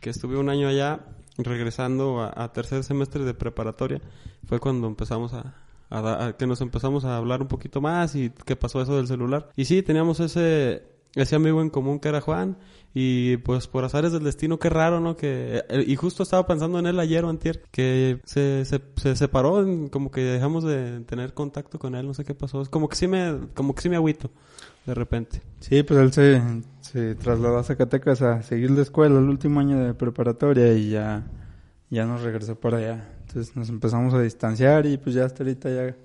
que 0.00 0.10
estuve 0.10 0.36
un 0.36 0.50
año 0.50 0.68
allá, 0.68 1.00
regresando 1.38 2.20
a, 2.20 2.44
a 2.44 2.52
tercer 2.52 2.84
semestre 2.84 3.24
de 3.24 3.34
preparatoria, 3.34 4.00
fue 4.46 4.60
cuando 4.60 4.86
empezamos 4.86 5.32
a, 5.32 5.63
a 5.94 6.26
a 6.26 6.36
que 6.36 6.46
nos 6.46 6.60
empezamos 6.60 7.04
a 7.04 7.16
hablar 7.16 7.42
un 7.42 7.48
poquito 7.48 7.80
más 7.80 8.14
y 8.14 8.30
qué 8.44 8.56
pasó 8.56 8.80
eso 8.82 8.96
del 8.96 9.06
celular. 9.06 9.50
Y 9.56 9.64
sí, 9.64 9.82
teníamos 9.82 10.20
ese, 10.20 10.82
ese 11.14 11.36
amigo 11.36 11.62
en 11.62 11.70
común 11.70 12.00
que 12.00 12.08
era 12.08 12.20
Juan 12.20 12.56
y 12.96 13.38
pues 13.38 13.66
por 13.66 13.84
azares 13.84 14.12
del 14.12 14.22
destino, 14.22 14.60
qué 14.60 14.70
raro, 14.70 15.00
¿no? 15.00 15.16
Que, 15.16 15.64
eh, 15.68 15.84
y 15.84 15.96
justo 15.96 16.22
estaba 16.22 16.46
pensando 16.46 16.78
en 16.78 16.86
él 16.86 17.00
ayer 17.00 17.24
o 17.24 17.28
antier, 17.28 17.62
que 17.72 18.20
se, 18.24 18.64
se, 18.64 18.80
se 18.96 19.16
separó, 19.16 19.66
como 19.90 20.12
que 20.12 20.20
dejamos 20.20 20.62
de 20.62 21.00
tener 21.00 21.34
contacto 21.34 21.80
con 21.80 21.96
él, 21.96 22.06
no 22.06 22.14
sé 22.14 22.24
qué 22.24 22.34
pasó. 22.34 22.62
Es 22.62 22.68
como 22.68 22.88
que 22.88 22.94
sí 22.94 23.08
me, 23.08 23.48
como 23.54 23.74
que 23.74 23.82
sí 23.82 23.88
me 23.88 23.96
agüito, 23.96 24.30
de 24.86 24.94
repente. 24.94 25.42
Sí, 25.58 25.82
pues 25.82 25.98
él 25.98 26.12
se, 26.12 26.40
se 26.82 27.16
trasladó 27.16 27.58
a 27.58 27.64
Zacatecas 27.64 28.22
a 28.22 28.42
seguir 28.42 28.70
la 28.70 28.82
escuela 28.82 29.18
el 29.18 29.28
último 29.28 29.58
año 29.58 29.80
de 29.80 29.94
preparatoria 29.94 30.72
y 30.74 30.90
ya, 30.90 31.26
ya 31.90 32.06
nos 32.06 32.22
regresó 32.22 32.54
para 32.54 32.78
allá. 32.78 33.08
Entonces 33.34 33.56
nos 33.56 33.68
empezamos 33.68 34.14
a 34.14 34.20
distanciar 34.20 34.86
y 34.86 34.96
pues 34.96 35.16
ya 35.16 35.24
hasta 35.24 35.42
ahorita 35.42 35.68
ya 35.68 35.96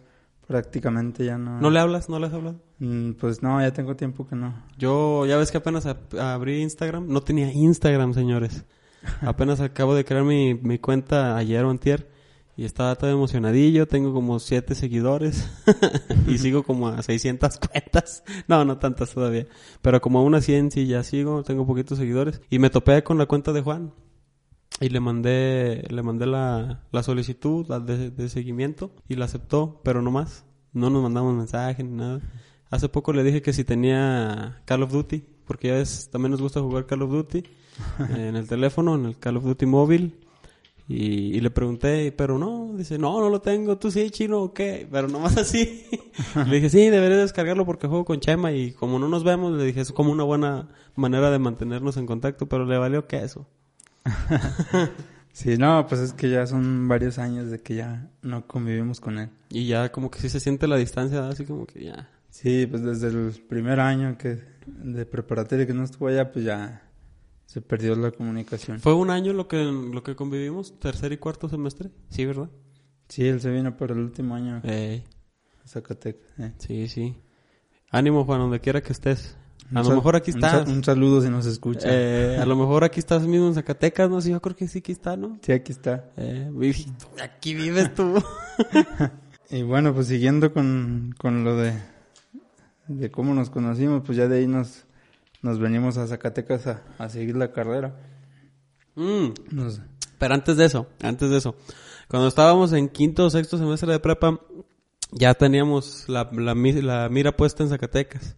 prácticamente 0.47 1.23
ya 1.25 1.37
no... 1.37 1.61
¿No 1.61 1.69
le 1.69 1.79
hablas? 1.79 2.09
¿No 2.09 2.17
le 2.19 2.25
has 2.25 2.33
hablado? 2.33 2.59
Mm, 2.79 3.11
Pues 3.13 3.43
no, 3.43 3.61
ya 3.61 3.71
tengo 3.71 3.95
tiempo 3.95 4.27
que 4.27 4.35
no. 4.35 4.55
Yo, 4.79 5.27
ya 5.27 5.37
ves 5.37 5.51
que 5.51 5.59
apenas 5.59 5.85
ap- 5.85 6.15
abrí 6.15 6.61
Instagram. 6.61 7.07
No 7.07 7.21
tenía 7.21 7.51
Instagram, 7.53 8.15
señores. 8.15 8.65
apenas 9.21 9.59
acabo 9.61 9.93
de 9.93 10.05
crear 10.05 10.23
mi, 10.23 10.55
mi 10.55 10.79
cuenta 10.79 11.37
ayer 11.37 11.63
o 11.65 11.69
antier. 11.69 12.09
Y 12.57 12.65
estaba 12.65 12.95
todo 12.95 13.11
emocionadillo. 13.11 13.87
Tengo 13.87 14.11
como 14.11 14.39
siete 14.39 14.73
seguidores. 14.73 15.47
y 16.27 16.39
sigo 16.39 16.63
como 16.63 16.87
a 16.87 17.03
600 17.03 17.57
cuentas. 17.59 18.23
No, 18.47 18.65
no 18.65 18.79
tantas 18.79 19.13
todavía. 19.13 19.45
Pero 19.83 20.01
como 20.01 20.17
a 20.19 20.23
unas 20.23 20.45
100 20.45 20.71
sí 20.71 20.87
ya 20.87 21.03
sigo. 21.03 21.43
Tengo 21.43 21.67
poquitos 21.67 21.99
seguidores. 21.99 22.41
Y 22.49 22.57
me 22.57 22.71
topé 22.71 23.03
con 23.03 23.17
la 23.19 23.27
cuenta 23.27 23.53
de 23.53 23.61
Juan. 23.61 23.93
Y 24.81 24.89
le 24.89 24.99
mandé, 24.99 25.85
le 25.89 26.03
mandé 26.03 26.25
la, 26.25 26.83
la 26.91 27.03
solicitud 27.03 27.65
la 27.67 27.79
de, 27.79 28.11
de 28.11 28.29
seguimiento. 28.29 28.91
Y 29.07 29.15
la 29.15 29.25
aceptó, 29.25 29.81
pero 29.83 30.01
no 30.01 30.11
más. 30.11 30.45
No 30.73 30.89
nos 30.89 31.03
mandamos 31.03 31.35
mensaje 31.35 31.83
ni 31.83 31.97
nada. 31.97 32.21
Hace 32.69 32.87
poco 32.87 33.13
le 33.13 33.23
dije 33.23 33.41
que 33.41 33.51
si 33.51 33.63
tenía 33.63 34.61
Call 34.65 34.83
of 34.83 34.91
Duty, 34.91 35.23
porque 35.45 35.69
ya 35.69 35.73
ves, 35.75 36.09
también 36.11 36.31
nos 36.31 36.41
gusta 36.41 36.61
jugar 36.61 36.85
Call 36.85 37.01
of 37.01 37.11
Duty 37.11 37.43
en 38.15 38.35
el 38.35 38.47
teléfono, 38.47 38.95
en 38.95 39.05
el 39.05 39.17
Call 39.17 39.37
of 39.37 39.43
Duty 39.43 39.65
móvil. 39.65 40.19
Y, 40.87 41.35
y 41.35 41.41
le 41.41 41.51
pregunté, 41.51 42.11
pero 42.11 42.39
no, 42.39 42.73
dice, 42.75 42.97
no, 42.97 43.19
no 43.19 43.29
lo 43.29 43.41
tengo, 43.41 43.77
tú 43.77 43.91
sí, 43.91 44.09
chino, 44.09 44.41
o 44.41 44.53
qué, 44.53 44.87
pero 44.91 45.07
nomás 45.07 45.37
así. 45.37 45.85
le 46.47 46.55
dije, 46.55 46.69
sí, 46.69 46.89
debería 46.89 47.17
descargarlo 47.17 47.63
porque 47.63 47.87
juego 47.87 48.05
con 48.05 48.19
Chema 48.19 48.51
y 48.53 48.71
como 48.71 48.97
no 48.97 49.07
nos 49.07 49.23
vemos, 49.23 49.51
le 49.53 49.65
dije, 49.65 49.81
es 49.81 49.91
como 49.91 50.11
una 50.11 50.23
buena 50.23 50.69
manera 50.95 51.29
de 51.29 51.37
mantenernos 51.37 51.97
en 51.97 52.07
contacto, 52.07 52.49
pero 52.49 52.65
le 52.65 52.79
valió 52.79 53.05
queso. 53.05 53.47
Sí, 55.31 55.57
no, 55.57 55.85
pues 55.87 56.01
es 56.01 56.13
que 56.13 56.29
ya 56.29 56.45
son 56.47 56.87
varios 56.87 57.17
años 57.17 57.49
de 57.49 57.59
que 57.59 57.75
ya 57.75 58.11
no 58.21 58.45
convivimos 58.45 58.99
con 58.99 59.19
él. 59.19 59.29
Y 59.49 59.67
ya 59.67 59.89
como 59.91 60.11
que 60.11 60.19
sí 60.19 60.27
se 60.27 60.39
siente 60.39 60.67
la 60.67 60.75
distancia, 60.75 61.27
así 61.29 61.45
como 61.45 61.65
que 61.65 61.85
ya. 61.85 62.09
Sí, 62.29 62.67
pues 62.67 62.83
desde 62.83 63.07
el 63.07 63.31
primer 63.47 63.79
año 63.79 64.17
que 64.17 64.39
de 64.67 65.05
preparatoria 65.05 65.65
que 65.65 65.73
no 65.73 65.83
estuvo 65.83 66.07
allá, 66.07 66.31
pues 66.31 66.43
ya 66.43 66.81
se 67.45 67.61
perdió 67.61 67.95
la 67.95 68.11
comunicación. 68.11 68.79
¿Fue 68.79 68.93
un 68.93 69.11
año 69.11 69.31
lo 69.31 69.47
que, 69.47 69.63
lo 69.63 70.03
que 70.03 70.15
convivimos? 70.15 70.77
¿Tercer 70.79 71.13
y 71.13 71.17
cuarto 71.17 71.47
semestre? 71.47 71.89
Sí, 72.09 72.25
¿verdad? 72.25 72.49
Sí, 73.07 73.25
él 73.27 73.39
se 73.39 73.49
vino 73.49 73.77
para 73.77 73.93
el 73.93 73.99
último 73.99 74.35
año 74.35 74.61
Ey. 74.63 75.03
Zacatecas. 75.65 76.39
eh. 76.39 76.53
Sí, 76.57 76.87
sí. 76.87 77.15
Ánimo, 77.91 78.25
Juan, 78.25 78.39
donde 78.39 78.59
quiera 78.59 78.81
que 78.81 78.91
estés. 78.93 79.37
A 79.73 79.83
lo 79.83 79.95
mejor 79.95 80.15
aquí 80.15 80.31
estás. 80.31 80.67
Un, 80.67 80.83
saludo 80.83 81.21
si 81.21 81.29
nos 81.29 81.45
escucha. 81.45 81.87
Eh, 81.89 82.37
a 82.39 82.45
lo 82.45 82.55
mejor 82.55 82.83
aquí 82.83 82.99
estás 82.99 83.23
mismo 83.23 83.47
en 83.47 83.53
Zacatecas, 83.53 84.09
¿no? 84.09 84.19
Sí, 84.21 84.31
yo 84.31 84.41
creo 84.41 84.55
que 84.55 84.67
sí, 84.67 84.79
aquí 84.79 84.91
está, 84.91 85.15
¿no? 85.15 85.37
Sí, 85.41 85.51
aquí 85.51 85.71
está. 85.71 86.09
Eh, 86.17 86.49
aquí 87.21 87.53
vives 87.53 87.93
tú. 87.93 88.15
Y 89.51 89.63
bueno, 89.63 89.95
pues 89.95 90.07
siguiendo 90.07 90.53
con, 90.53 91.15
con 91.17 91.43
lo 91.43 91.55
de, 91.57 91.73
de 92.87 93.09
cómo 93.09 93.33
nos 93.33 93.49
conocimos, 93.49 94.03
pues 94.05 94.15
ya 94.15 94.27
de 94.27 94.37
ahí 94.37 94.47
nos, 94.47 94.85
nos 95.41 95.57
venimos 95.57 95.97
a 95.97 96.05
Zacatecas 96.05 96.67
a, 96.67 96.83
a 96.99 97.09
seguir 97.09 97.35
la 97.35 97.51
carrera. 97.51 97.95
Mm, 98.93 99.29
Pero 100.19 100.33
antes 100.35 100.55
de 100.55 100.65
eso, 100.65 100.85
antes 101.01 101.31
de 101.31 101.37
eso. 101.37 101.55
Cuando 102.07 102.27
estábamos 102.27 102.73
en 102.73 102.89
quinto 102.89 103.25
o 103.25 103.29
sexto 103.31 103.57
semestre 103.57 103.91
de 103.91 103.99
prepa, 103.99 104.39
ya 105.11 105.33
teníamos 105.33 106.07
la, 106.07 106.29
la 106.31 107.09
mira 107.09 107.35
puesta 107.35 107.63
en 107.63 107.69
Zacatecas. 107.69 108.35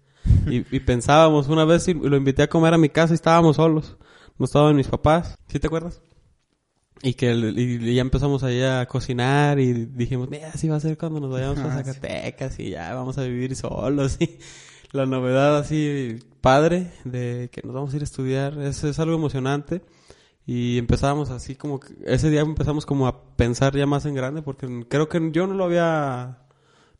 Y, 0.50 0.66
y 0.76 0.80
pensábamos 0.80 1.48
una 1.48 1.66
vez 1.66 1.88
y 1.88 1.94
lo 1.94 2.16
invité 2.18 2.44
a 2.44 2.50
comer 2.50 2.74
a 2.74 2.78
mi 2.78 2.90
casa 2.90 3.14
y 3.14 3.16
estábamos 3.16 3.58
solos. 3.58 3.98
No 4.38 4.46
estaban 4.46 4.76
mis 4.76 4.88
papás. 4.88 5.36
¿Sí 5.48 5.60
te 5.60 5.68
acuerdas? 5.68 6.02
Y 7.04 7.14
que 7.16 7.32
el- 7.32 7.58
y, 7.58 7.90
y 7.92 7.96
ya 7.96 8.02
empezamos 8.02 8.44
ahí 8.44 8.62
a 8.62 8.86
cocinar 8.88 9.60
y 9.60 9.74
dijimos, 9.86 10.30
mira, 10.30 10.50
así 10.54 10.68
va 10.70 10.76
a 10.76 10.80
ser 10.80 10.98
cuando 10.98 11.20
nos 11.20 11.32
vayamos 11.32 11.60
a 11.60 11.66
Ah, 11.80 11.84
sí. 11.84 11.92
Zacatecas 11.94 12.60
y 12.60 12.70
ya 12.72 12.94
vamos 12.94 13.18
a 13.18 13.24
vivir 13.24 13.56
solos. 13.56 14.18
Y 14.94 14.98
la 14.98 15.06
novedad 15.06 15.58
así 15.58 16.20
padre 16.42 16.92
de 17.06 17.50
que 17.54 17.62
nos 17.64 17.74
vamos 17.74 17.94
a 17.94 17.96
ir 17.96 18.02
a 18.02 18.06
estudiar 18.06 18.60
es, 18.60 18.84
es 18.84 19.00
algo 19.00 19.16
emocionante. 19.16 19.82
Y 20.46 20.78
empezábamos 20.80 21.30
así 21.30 21.56
como 21.56 21.80
que, 21.80 21.94
ese 22.06 22.30
día 22.30 22.42
empezamos 22.42 22.86
como 22.86 23.08
a 23.08 23.36
pensar 23.36 23.74
ya 23.76 23.86
más 23.86 24.06
en 24.06 24.16
grande 24.16 24.42
porque 24.42 24.86
creo 24.90 25.08
que 25.08 25.30
yo 25.32 25.48
no 25.48 25.54
lo 25.54 25.64
había 25.64 26.40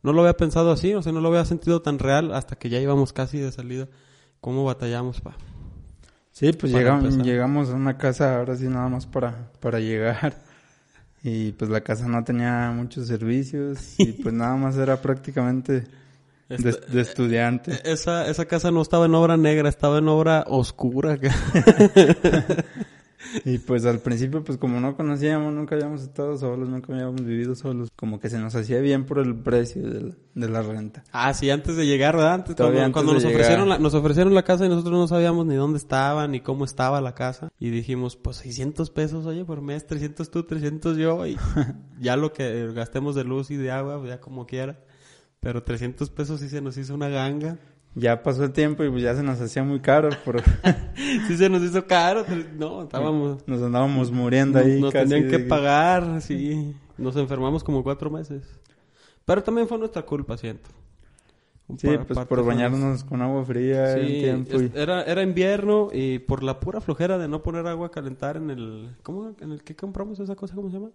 no 0.04 0.14
lo 0.14 0.22
había 0.22 0.34
pensado 0.38 0.72
así, 0.72 0.94
o 0.94 1.02
sea, 1.02 1.12
no 1.12 1.22
lo 1.22 1.30
había 1.30 1.46
sentido 1.46 1.82
tan 1.82 2.00
real 2.00 2.34
hasta 2.34 2.56
que 2.56 2.70
ya 2.70 2.80
íbamos 2.80 3.14
casi 3.14 3.40
de 3.40 3.52
salida. 3.52 3.88
¿Cómo 4.40 4.64
batallamos, 4.66 5.22
pa? 5.22 5.36
sí, 6.32 6.52
pues 6.54 6.72
llegamos, 6.72 7.18
llegamos 7.18 7.70
a 7.70 7.74
una 7.76 7.98
casa 7.98 8.38
ahora 8.38 8.56
sí 8.56 8.68
nada 8.68 8.88
más 8.90 9.06
para, 9.06 9.52
para 9.60 9.80
llegar. 9.80 10.36
Y 11.24 11.52
pues 11.52 11.70
la 11.70 11.82
casa 11.82 12.08
no 12.08 12.24
tenía 12.24 12.72
muchos 12.76 13.06
servicios 13.06 13.94
y 14.00 14.14
pues 14.14 14.34
nada 14.34 14.56
más 14.56 14.76
era 14.78 15.00
prácticamente 15.04 15.84
de, 16.50 16.70
Esta- 16.70 16.92
de 16.92 17.00
estudiante. 17.02 17.80
Esa, 17.84 18.28
esa 18.28 18.46
casa 18.46 18.72
no 18.72 18.82
estaba 18.82 19.06
en 19.06 19.14
obra 19.14 19.38
negra, 19.38 19.70
estaba 19.70 20.00
en 20.00 20.08
obra 20.08 20.44
oscura. 20.48 21.20
Y 23.46 23.60
pues 23.60 23.86
al 23.86 24.00
principio, 24.00 24.44
pues 24.44 24.58
como 24.58 24.80
no 24.80 24.96
conocíamos, 24.96 25.54
nunca 25.54 25.76
habíamos 25.76 26.02
estado 26.02 26.38
solos, 26.38 26.70
nunca 26.70 26.94
habíamos 26.94 27.24
vivido 27.24 27.56
solos, 27.56 27.90
como 27.96 28.20
que 28.20 28.30
se 28.30 28.40
nos 28.40 28.56
hacía 28.56 28.80
bien 28.80 29.06
por 29.06 29.20
el 29.20 29.36
precio 29.36 29.88
de 29.90 30.02
la, 30.02 30.16
de 30.36 30.50
la 30.50 30.62
renta. 30.62 31.04
ah, 31.12 31.34
sí, 31.34 31.50
antes 31.50 31.76
de 31.76 31.86
llegar, 31.86 32.16
¿verdad? 32.16 32.36
Antes, 32.36 32.56
Todavía 32.56 32.92
cuando, 32.92 33.12
antes 33.12 33.14
cuando 33.14 33.14
de 33.14 33.20
nos 33.20 33.34
ofrecieron, 33.34 33.70
la, 33.70 33.80
nos 33.80 33.94
ofrecieron 33.94 34.34
la 34.34 34.44
casa 34.44 34.66
y 34.66 34.70
nosotros 34.70 34.94
no 34.94 35.08
sabíamos 35.08 35.46
ni 35.46 35.56
dónde 35.56 35.78
estaba, 35.78 36.28
ni 36.28 36.42
cómo 36.42 36.66
estaba 36.66 37.02
la 37.02 37.14
casa. 37.16 37.50
Y 37.60 37.70
dijimos, 37.70 38.16
pues 38.16 38.38
600 38.38 38.90
pesos, 38.90 39.26
oye, 39.26 39.46
por 39.46 39.62
mes, 39.62 39.86
300 39.86 40.30
tú, 40.32 40.44
300 40.44 40.98
yo. 40.98 41.26
Y 41.26 41.38
ya 42.00 42.16
lo 42.16 42.34
que 42.34 42.72
gastemos 42.74 43.16
de 43.16 43.24
luz 43.24 43.52
y 43.52 43.58
de 43.58 43.72
agua, 43.72 43.98
pues, 44.00 44.10
ya 44.10 44.20
como 44.20 44.46
quiera. 44.46 44.80
Pero 45.40 45.64
300 45.64 46.10
pesos 46.12 46.40
sí 46.40 46.50
se 46.50 46.62
nos 46.62 46.78
hizo 46.78 46.94
una 46.94 47.10
ganga. 47.10 47.58
Ya 47.94 48.24
pasó 48.24 48.46
el 48.46 48.52
tiempo 48.54 48.84
y 48.86 48.90
pues 48.90 49.04
ya 49.04 49.14
se 49.16 49.22
nos 49.24 49.40
hacía 49.42 49.64
muy 49.64 49.80
caro, 49.82 50.10
por... 50.24 50.42
Sí 51.28 51.36
se 51.38 51.50
nos 51.50 51.62
hizo 51.62 51.86
caro. 51.86 52.26
No, 52.58 52.84
estábamos... 52.84 53.46
nos 53.48 53.62
andábamos 53.62 54.12
muriendo 54.12 54.60
ahí. 54.60 54.80
nos 54.80 54.94
casi 54.94 55.10
tenían 55.10 55.30
que 55.30 55.40
de- 55.40 55.44
pagar, 55.50 56.22
sí. 56.22 56.74
Nos 56.98 57.16
enfermamos 57.18 57.64
como 57.64 57.84
cuatro 57.84 58.10
meses. 58.10 58.44
Pero 59.26 59.44
también 59.44 59.68
fue 59.68 59.78
nuestra 59.78 60.04
culpa, 60.04 60.38
siento. 60.38 60.70
Sí, 61.78 61.88
pues 62.06 62.20
por 62.28 62.46
bañarnos 62.46 63.04
con 63.06 63.22
agua 63.22 63.46
fría 63.46 63.96
Sí, 63.96 64.08
tiempo. 64.22 64.62
y- 64.62 64.72
era, 64.76 65.04
era 65.04 65.22
invierno 65.24 65.90
y 65.94 66.20
por 66.20 66.44
la 66.44 66.60
pura 66.60 66.82
flojera 66.82 67.18
de 67.18 67.28
no 67.30 67.44
poner 67.44 67.66
agua 67.68 67.88
a 67.88 67.92
calentar 67.92 68.38
en 68.38 68.50
el... 68.50 68.96
¿Cómo? 69.04 69.36
¿En 69.40 69.52
el 69.52 69.64
que 69.64 69.76
compramos 69.76 70.20
esa 70.20 70.36
cosa? 70.36 70.56
¿Cómo 70.56 70.70
se 70.70 70.76
llama? 70.78 70.90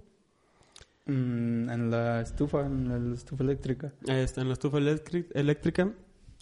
Mm, 1.06 1.70
en 1.70 1.90
la 1.90 2.20
estufa, 2.20 2.66
en 2.66 3.08
la 3.08 3.14
estufa 3.14 3.42
eléctrica. 3.44 3.92
Este, 4.06 4.40
en 4.40 4.48
la 4.48 4.52
estufa 4.54 4.78
eléctrica. 4.78 5.90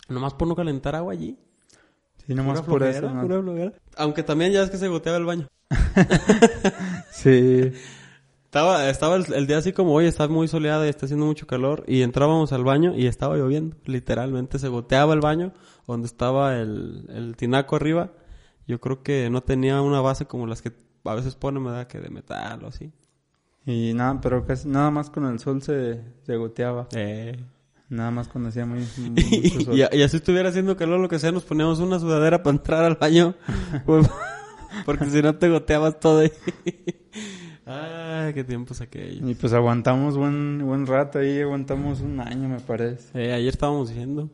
Nomás 0.09 0.35
por 0.35 0.49
no 0.49 0.55
calentar 0.57 0.95
agua 0.95 1.13
allí. 1.13 1.39
Sí, 2.27 2.35
nomás 2.35 2.61
Pura 2.61 2.67
por 2.71 2.81
flojera, 2.83 3.09
eso. 3.09 3.21
pura 3.21 3.41
flojera. 3.41 3.73
Aunque 3.97 4.23
también 4.23 4.53
ya 4.53 4.63
es 4.63 4.71
que 4.71 4.77
se 4.79 4.89
goteaba 4.89 5.19
el 5.19 5.25
baño. 5.25 5.49
Sí, 7.11 7.73
Estaba, 8.45 8.89
estaba 8.89 9.17
el, 9.17 9.33
el 9.33 9.47
día 9.49 9.59
así 9.59 9.73
como 9.73 9.95
hoy, 9.95 10.07
está 10.07 10.29
muy 10.29 10.47
soleado 10.47 10.87
y 10.87 10.89
está 10.89 11.07
haciendo 11.07 11.27
mucho 11.27 11.47
calor. 11.47 11.85
Y 11.89 12.03
entrábamos 12.03 12.53
al 12.53 12.63
baño 12.65 12.95
y 12.95 13.07
estaba 13.07 13.37
lloviendo. 13.37 13.77
Literalmente 13.85 14.59
se 14.61 14.69
goteaba 14.69 15.13
el 15.15 15.21
baño 15.21 15.53
donde 15.87 16.07
estaba 16.07 16.57
el, 16.61 17.07
el 17.09 17.37
tinaco 17.37 17.75
arriba. 17.77 18.13
Yo 18.69 18.81
creo 18.81 19.03
que 19.03 19.29
no 19.31 19.43
tenía 19.43 19.81
una 19.83 20.01
base 20.01 20.27
como 20.27 20.47
las 20.47 20.63
que 20.63 20.73
a 21.05 21.15
veces 21.15 21.35
ponen, 21.35 21.65
¿verdad? 21.65 21.87
Que 21.89 21.99
de 21.99 22.11
metal 22.11 22.63
o 22.65 22.69
así. 22.69 22.93
y 23.67 23.93
nada, 23.95 24.21
pero 24.21 24.47
casi 24.47 24.69
nada 24.69 24.91
más 24.91 25.11
con 25.11 25.27
el 25.27 25.39
sol 25.41 25.61
se, 25.61 26.01
se 26.23 26.37
goteaba. 26.37 26.87
Eh. 26.95 27.37
Nada 27.89 28.11
más 28.11 28.29
cuando 28.29 28.49
hacía 28.49 28.65
muy, 28.67 28.81
mucho 28.99 29.23
Y, 29.31 29.51
sol. 29.65 29.75
y, 29.79 29.97
y 29.99 30.03
así 30.03 30.17
estuviera 30.17 30.49
haciendo 30.49 30.77
calor, 30.77 31.01
lo 31.01 31.09
que 31.09 31.19
sea, 31.19 31.33
nos 31.33 31.45
poníamos 31.45 31.79
una 31.81 31.99
sudadera 31.99 32.43
para 32.43 32.57
entrar 32.57 32.85
al 32.85 32.97
baño. 32.97 33.35
Pues, 33.87 34.09
porque 34.87 35.05
si 35.07 35.23
no 35.23 35.37
te 35.37 35.49
goteabas 35.49 36.01
todo 36.01 36.21
ahí. 36.21 36.33
Ay, 37.67 38.35
qué 38.35 38.45
tiempos 38.45 38.81
aquellos. 38.81 39.29
Y 39.29 39.35
pues 39.35 39.53
aguantamos 39.53 40.17
buen, 40.17 40.65
buen 40.67 40.87
rato 40.87 41.19
ahí, 41.21 41.41
aguantamos 41.41 42.01
un 42.01 42.21
año 42.21 42.49
me 42.49 42.61
parece. 42.61 43.09
Eh, 43.15 43.33
ayer 43.33 43.49
estábamos 43.49 43.89
diciendo. 43.89 44.29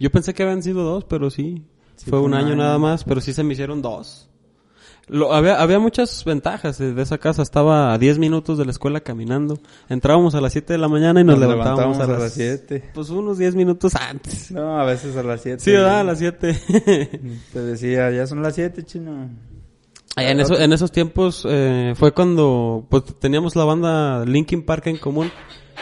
Yo 0.00 0.10
pensé 0.10 0.34
que 0.34 0.42
habían 0.42 0.62
sido 0.62 0.82
dos, 0.82 1.04
pero 1.04 1.30
sí. 1.30 1.62
Sí, 1.96 2.10
fue 2.10 2.20
un 2.20 2.34
año, 2.34 2.56
nada 2.56 2.78
más, 2.78 3.04
pero 3.04 3.20
sí 3.20 3.32
se 3.32 3.44
me 3.44 3.52
hicieron 3.52 3.82
dos. 3.82 4.28
Lo, 5.08 5.34
había, 5.34 5.60
había 5.60 5.78
muchas 5.78 6.24
ventajas 6.24 6.78
de, 6.78 6.94
de 6.94 7.02
esa 7.02 7.18
casa. 7.18 7.42
Estaba 7.42 7.92
a 7.92 7.98
10 7.98 8.18
minutos 8.18 8.56
de 8.58 8.64
la 8.64 8.70
escuela 8.70 9.00
caminando. 9.00 9.58
Entrábamos 9.88 10.34
a 10.34 10.40
las 10.40 10.52
7 10.52 10.72
de 10.72 10.78
la 10.78 10.88
mañana 10.88 11.20
y 11.20 11.24
nos, 11.24 11.38
Nos 11.38 11.48
levantábamos, 11.48 11.96
levantábamos 11.98 12.08
a, 12.08 12.12
las 12.12 12.20
las 12.22 12.32
7. 12.34 12.90
Pues 12.94 13.10
unos 13.10 13.36
10 13.38 13.54
minutos 13.56 13.94
antes. 13.96 14.50
No, 14.52 14.78
a 14.80 14.84
veces 14.84 15.16
a 15.16 15.22
las 15.22 15.42
7. 15.42 15.58
Sí, 15.60 15.72
¿verdad? 15.72 16.00
A 16.00 16.04
las 16.04 16.18
7. 16.18 16.58
Te 17.52 17.60
decía, 17.60 18.10
ya 18.10 18.26
son 18.26 18.42
las 18.42 18.54
7, 18.54 18.84
chino. 18.84 19.28
En, 20.16 20.40
eso- 20.40 20.58
en 20.58 20.72
esos 20.72 20.92
tiempos 20.92 21.46
eh, 21.48 21.94
fue 21.96 22.12
cuando 22.12 22.86
pues 22.90 23.04
teníamos 23.18 23.56
la 23.56 23.64
banda 23.64 24.24
Linkin 24.26 24.62
Park 24.64 24.86
en 24.88 24.98
común 24.98 25.30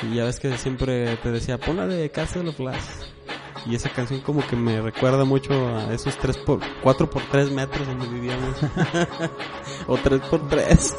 y 0.09 0.15
ya 0.15 0.25
ves 0.25 0.39
que 0.39 0.57
siempre 0.57 1.17
te 1.17 1.33
decía 1.33 1.59
pon 1.59 1.77
la 1.79 1.87
de 1.89 2.09
Castle 2.11 2.49
of 2.49 2.57
Glass 2.57 2.79
y 3.67 3.75
esa 3.75 3.91
canción 3.91 4.21
como 4.21 4.47
que 4.47 4.57
me 4.57 4.81
recuerda 4.81 5.25
mucho 5.25 5.53
a 5.69 5.93
esos 5.93 6.17
3 6.17 6.37
por 6.39 6.61
4 6.83 7.11
por 7.11 7.23
3 7.23 7.51
metros 7.51 7.87
donde 7.87 8.07
vivíamos. 8.09 8.57
O 9.87 9.97
3 9.97 10.21
por 10.23 10.49
3 10.49 10.97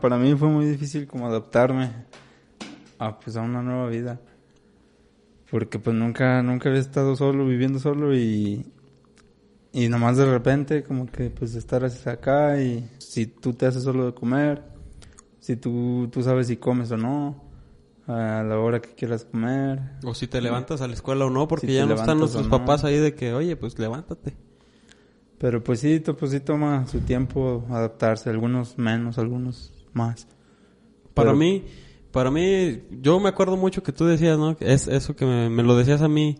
bueno, 0.00 0.16
para 0.16 0.16
mí 0.18 0.34
fue 0.36 0.48
muy 0.48 0.66
difícil 0.66 1.06
como 1.06 1.26
adaptarme 1.26 1.90
a 2.98 3.18
pues 3.18 3.36
a 3.36 3.42
una 3.42 3.62
nueva 3.62 3.88
vida. 3.88 4.20
Porque 5.50 5.78
pues 5.78 5.96
nunca, 5.96 6.42
nunca 6.42 6.68
había 6.68 6.80
estado 6.80 7.16
solo, 7.16 7.44
viviendo 7.46 7.78
solo 7.80 8.14
y, 8.14 8.72
y 9.72 9.88
nomás 9.88 10.16
de 10.16 10.24
repente 10.30 10.82
como 10.84 11.06
que 11.06 11.30
pues 11.30 11.54
estar 11.56 11.84
acá 11.84 12.60
y 12.62 12.88
si 12.98 13.26
tú 13.26 13.52
te 13.54 13.66
haces 13.66 13.82
solo 13.82 14.06
de 14.06 14.14
comer, 14.14 14.62
si 15.40 15.56
tú, 15.56 16.08
tú 16.12 16.22
sabes 16.22 16.46
si 16.46 16.56
comes 16.56 16.90
o 16.92 16.96
no, 16.96 17.42
a 18.06 18.44
la 18.44 18.58
hora 18.58 18.80
que 18.80 18.94
quieras 18.94 19.24
comer. 19.24 19.80
o 20.04 20.14
si 20.14 20.28
te 20.28 20.40
levantas 20.40 20.80
a 20.82 20.86
la 20.86 20.94
escuela 20.94 21.24
o 21.26 21.30
no 21.30 21.48
porque 21.48 21.66
Si 21.66 21.74
ya 21.74 21.84
no 21.86 21.94
están 21.94 22.18
nuestros 22.18 22.44
no. 22.46 22.50
papás 22.50 22.84
ahí 22.84 22.98
de 22.98 23.14
que 23.14 23.32
oye 23.34 23.56
pues 23.56 23.78
levántate 23.78 24.34
Pero 25.38 25.64
pues 25.64 25.80
sí, 25.80 25.98
to- 26.00 26.16
pues 26.16 26.30
sí 26.32 26.38
toma 26.40 26.86
su 26.86 27.00
tiempo 27.00 27.64
adaptarse, 27.70 28.30
algunos 28.30 28.78
menos, 28.78 29.18
algunos 29.18 29.72
más. 29.92 30.26
Para 31.14 31.30
Pero- 31.30 31.36
mí, 31.36 31.64
para 32.12 32.30
mí, 32.30 32.82
yo 32.90 33.20
me 33.20 33.28
acuerdo 33.28 33.56
mucho 33.56 33.82
que 33.82 33.92
tú 33.92 34.04
decías, 34.04 34.38
¿no? 34.38 34.56
Es 34.60 34.88
eso 34.88 35.14
que 35.16 35.24
me, 35.24 35.48
me 35.50 35.62
lo 35.62 35.76
decías 35.76 36.02
a 36.02 36.08
mí, 36.08 36.38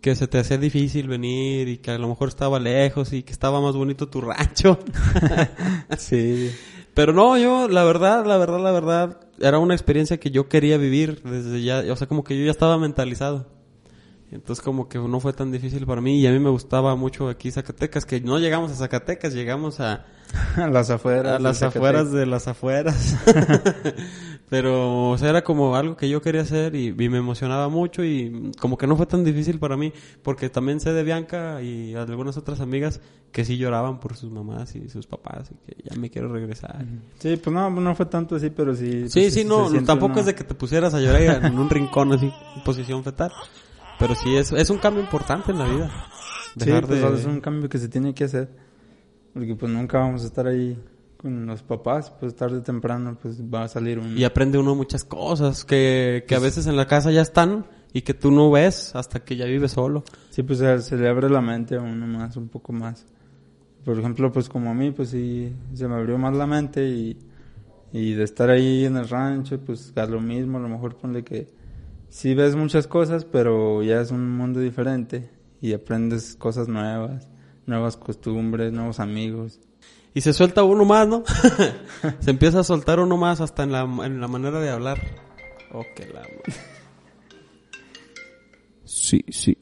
que 0.00 0.14
se 0.14 0.26
te 0.28 0.38
hacía 0.38 0.58
difícil 0.58 1.08
venir 1.08 1.68
y 1.68 1.78
que 1.78 1.90
a 1.90 1.98
lo 1.98 2.08
mejor 2.08 2.28
estaba 2.28 2.58
lejos 2.60 3.12
y 3.12 3.22
que 3.22 3.32
estaba 3.32 3.60
más 3.60 3.74
bonito 3.76 4.08
tu 4.08 4.20
rancho. 4.20 4.78
Sí. 5.98 6.50
Pero 6.94 7.12
no, 7.12 7.38
yo, 7.38 7.68
la 7.68 7.84
verdad, 7.84 8.26
la 8.26 8.36
verdad, 8.38 8.60
la 8.60 8.72
verdad, 8.72 9.20
era 9.38 9.58
una 9.58 9.74
experiencia 9.74 10.18
que 10.18 10.30
yo 10.32 10.48
quería 10.48 10.78
vivir 10.78 11.22
desde 11.22 11.62
ya, 11.62 11.84
o 11.92 11.96
sea, 11.96 12.08
como 12.08 12.24
que 12.24 12.36
yo 12.36 12.44
ya 12.44 12.50
estaba 12.50 12.76
mentalizado. 12.78 13.46
Entonces 14.30 14.62
como 14.62 14.88
que 14.88 14.98
no 14.98 15.20
fue 15.20 15.32
tan 15.32 15.50
difícil 15.50 15.86
para 15.86 16.00
mí 16.02 16.20
y 16.20 16.26
a 16.26 16.30
mí 16.32 16.38
me 16.38 16.50
gustaba 16.50 16.94
mucho 16.96 17.28
aquí 17.28 17.50
Zacatecas, 17.50 18.04
que 18.04 18.20
no 18.20 18.38
llegamos 18.38 18.70
a 18.72 18.74
Zacatecas, 18.74 19.32
llegamos 19.32 19.80
a, 19.80 20.04
las 20.70 20.90
afueras. 20.90 21.36
a 21.36 21.38
las 21.38 21.62
afueras 21.62 22.12
de 22.12 22.26
las 22.26 22.46
afueras. 22.48 23.16
Pero, 24.50 25.10
o 25.10 25.18
sea, 25.18 25.28
era 25.28 25.44
como 25.44 25.76
algo 25.76 25.96
que 25.96 26.08
yo 26.08 26.22
quería 26.22 26.40
hacer 26.40 26.74
y, 26.74 26.86
y 26.88 27.08
me 27.10 27.18
emocionaba 27.18 27.68
mucho 27.68 28.02
y 28.02 28.50
como 28.58 28.78
que 28.78 28.86
no 28.86 28.96
fue 28.96 29.04
tan 29.04 29.22
difícil 29.22 29.58
para 29.58 29.76
mí, 29.76 29.92
porque 30.22 30.48
también 30.48 30.80
sé 30.80 30.92
de 30.94 31.02
Bianca 31.02 31.60
y 31.60 31.94
algunas 31.94 32.38
otras 32.38 32.60
amigas 32.60 33.00
que 33.30 33.44
sí 33.44 33.58
lloraban 33.58 34.00
por 34.00 34.16
sus 34.16 34.30
mamás 34.30 34.74
y 34.74 34.88
sus 34.88 35.06
papás 35.06 35.50
y 35.50 35.54
que 35.74 35.82
ya 35.90 35.96
me 35.96 36.08
quiero 36.08 36.32
regresar. 36.32 36.82
Sí, 37.18 37.36
pues 37.36 37.52
no, 37.54 37.68
no 37.68 37.94
fue 37.94 38.06
tanto 38.06 38.36
así, 38.36 38.48
pero 38.48 38.74
sí. 38.74 39.08
Sí, 39.10 39.20
pues, 39.20 39.34
sí, 39.34 39.44
no, 39.44 39.70
tampoco 39.84 40.12
una- 40.12 40.20
es 40.20 40.26
de 40.26 40.34
que 40.34 40.44
te 40.44 40.54
pusieras 40.54 40.94
a 40.94 41.00
llorar 41.00 41.44
en 41.44 41.58
un 41.58 41.68
rincón 41.68 42.12
así, 42.14 42.26
en 42.56 42.62
posición 42.64 43.04
fetal. 43.04 43.30
Pero 43.98 44.14
sí, 44.14 44.36
es, 44.36 44.52
es 44.52 44.70
un 44.70 44.78
cambio 44.78 45.02
importante 45.02 45.52
en 45.52 45.58
la 45.58 45.66
vida. 45.66 45.90
Sí, 46.56 46.66
Dejar 46.66 46.86
pues 46.86 47.00
de... 47.00 47.14
es 47.14 47.26
un 47.26 47.40
cambio 47.40 47.68
que 47.68 47.78
se 47.78 47.88
tiene 47.88 48.14
que 48.14 48.24
hacer. 48.24 48.48
Porque 49.32 49.54
pues 49.54 49.70
nunca 49.70 49.98
vamos 49.98 50.22
a 50.24 50.26
estar 50.26 50.46
ahí 50.46 50.78
con 51.16 51.46
los 51.46 51.62
papás, 51.62 52.12
pues 52.12 52.34
tarde 52.36 52.58
o 52.58 52.62
temprano 52.62 53.18
pues 53.20 53.42
va 53.42 53.64
a 53.64 53.68
salir 53.68 53.98
un... 53.98 54.16
Y 54.16 54.24
aprende 54.24 54.56
uno 54.56 54.74
muchas 54.74 55.04
cosas 55.04 55.64
que, 55.64 56.24
que 56.28 56.34
a 56.36 56.38
veces 56.38 56.66
en 56.66 56.76
la 56.76 56.86
casa 56.86 57.10
ya 57.10 57.22
están 57.22 57.66
y 57.92 58.02
que 58.02 58.14
tú 58.14 58.30
no 58.30 58.50
ves 58.50 58.94
hasta 58.94 59.20
que 59.20 59.36
ya 59.36 59.44
vives 59.46 59.72
solo. 59.72 60.04
Sí, 60.30 60.44
pues 60.44 60.60
se, 60.60 60.80
se 60.80 60.96
le 60.96 61.08
abre 61.08 61.28
la 61.28 61.40
mente 61.40 61.76
a 61.76 61.80
uno 61.80 62.06
más, 62.06 62.36
un 62.36 62.48
poco 62.48 62.72
más. 62.72 63.04
Por 63.84 63.98
ejemplo, 63.98 64.30
pues 64.30 64.48
como 64.48 64.70
a 64.70 64.74
mí, 64.74 64.92
pues 64.92 65.10
sí, 65.10 65.52
se 65.74 65.88
me 65.88 65.96
abrió 65.96 66.18
más 66.18 66.36
la 66.36 66.46
mente 66.46 66.86
y, 66.86 67.18
y 67.92 68.12
de 68.12 68.22
estar 68.22 68.50
ahí 68.50 68.84
en 68.84 68.96
el 68.96 69.08
rancho, 69.08 69.58
pues 69.58 69.92
a 69.96 70.06
lo 70.06 70.20
mismo, 70.20 70.58
a 70.58 70.60
lo 70.60 70.68
mejor 70.68 70.96
ponle 70.96 71.24
que 71.24 71.48
sí 72.08 72.34
ves 72.34 72.56
muchas 72.56 72.86
cosas, 72.86 73.24
pero 73.24 73.82
ya 73.82 74.00
es 74.00 74.10
un 74.10 74.36
mundo 74.36 74.60
diferente 74.60 75.30
y 75.60 75.72
aprendes 75.72 76.36
cosas 76.36 76.68
nuevas, 76.68 77.28
nuevas 77.66 77.96
costumbres, 77.96 78.72
nuevos 78.72 79.00
amigos. 79.00 79.60
Y 80.14 80.20
se 80.20 80.32
suelta 80.32 80.62
uno 80.64 80.84
más, 80.84 81.06
¿no? 81.06 81.22
se 82.20 82.30
empieza 82.30 82.60
a 82.60 82.64
soltar 82.64 82.98
uno 82.98 83.16
más 83.16 83.40
hasta 83.40 83.62
en 83.62 83.72
la, 83.72 83.82
en 83.82 84.20
la 84.20 84.28
manera 84.28 84.58
de 84.60 84.70
hablar. 84.70 85.00
Oh, 85.72 85.84
que 85.94 86.06
la... 86.06 86.22
Sí, 88.84 89.24
sí. 89.28 89.56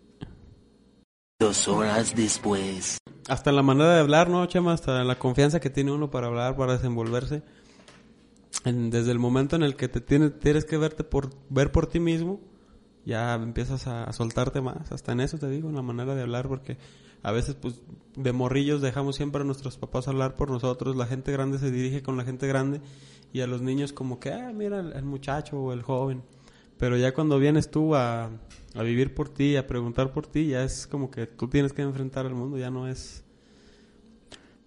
Dos 1.41 1.69
horas 1.69 2.15
después. 2.15 2.99
Hasta 3.29 3.51
en 3.51 3.57
la 3.57 3.63
manera 3.63 3.95
de 3.95 4.01
hablar, 4.01 4.31
¿no, 4.31 4.47
Chema? 4.47 4.73
Hasta 4.73 5.03
la 5.03 5.17
confianza 5.17 5.61
que 5.61 5.69
tiene 5.69 5.93
uno 5.93 6.11
para 6.11 6.29
hablar, 6.29 6.57
para 6.57 6.75
desenvolverse. 6.75 7.43
Desde 8.65 9.13
el 9.13 9.19
momento 9.19 9.57
en 9.57 9.63
el 9.63 9.77
que 9.77 9.89
te 9.89 10.01
tienes, 10.01 10.39
tienes 10.41 10.65
que 10.65 10.77
verte 10.77 11.05
por, 11.05 11.31
ver 11.51 11.71
por 11.71 11.87
ti 11.87 12.01
mismo, 12.01 12.41
ya 13.05 13.35
empiezas 13.35 13.87
a, 13.87 14.13
soltarte 14.13 14.61
más. 14.61 14.91
Hasta 14.91 15.13
en 15.13 15.21
eso 15.21 15.39
te 15.39 15.49
digo, 15.49 15.69
en 15.69 15.77
la 15.77 15.83
manera 15.83 16.15
de 16.15 16.23
hablar, 16.23 16.49
porque 16.49 16.77
a 17.23 17.31
veces, 17.33 17.55
pues, 17.55 17.83
de 18.17 18.33
morrillos 18.33 18.83
dejamos 18.83 19.17
siempre 19.17 19.43
a 19.43 19.45
nuestros 19.45 19.79
papás 19.79 20.09
hablar 20.09 20.35
por 20.35 20.51
nosotros. 20.51 20.97
La 20.97 21.07
gente 21.07 21.31
grande 21.33 21.59
se 21.59 21.71
dirige 21.71 22.03
con 22.03 22.17
la 22.17 22.25
gente 22.25 22.47
grande 22.49 22.81
y 23.33 23.41
a 23.41 23.47
los 23.47 23.63
niños 23.63 23.93
como 23.93 24.19
que, 24.19 24.33
ah, 24.33 24.53
mira 24.53 24.81
el, 24.81 24.93
el 24.93 25.05
muchacho 25.05 25.61
o 25.61 25.73
el 25.73 25.83
joven. 25.83 26.23
Pero 26.79 26.97
ya 26.97 27.15
cuando 27.15 27.39
vienes 27.39 27.71
tú 27.71 27.95
a, 27.95 28.31
a 28.75 28.83
vivir 28.83 29.15
por 29.15 29.29
ti, 29.29 29.57
a 29.57 29.67
preguntar 29.67 30.13
por 30.13 30.27
ti, 30.27 30.49
ya 30.49 30.63
es 30.63 30.87
como 30.87 31.11
que 31.11 31.27
tú 31.27 31.49
tienes 31.49 31.73
que 31.73 31.83
enfrentar 31.83 32.27
al 32.27 32.35
mundo, 32.35 32.59
ya 32.59 32.71
no 32.71 32.87
es... 32.87 33.25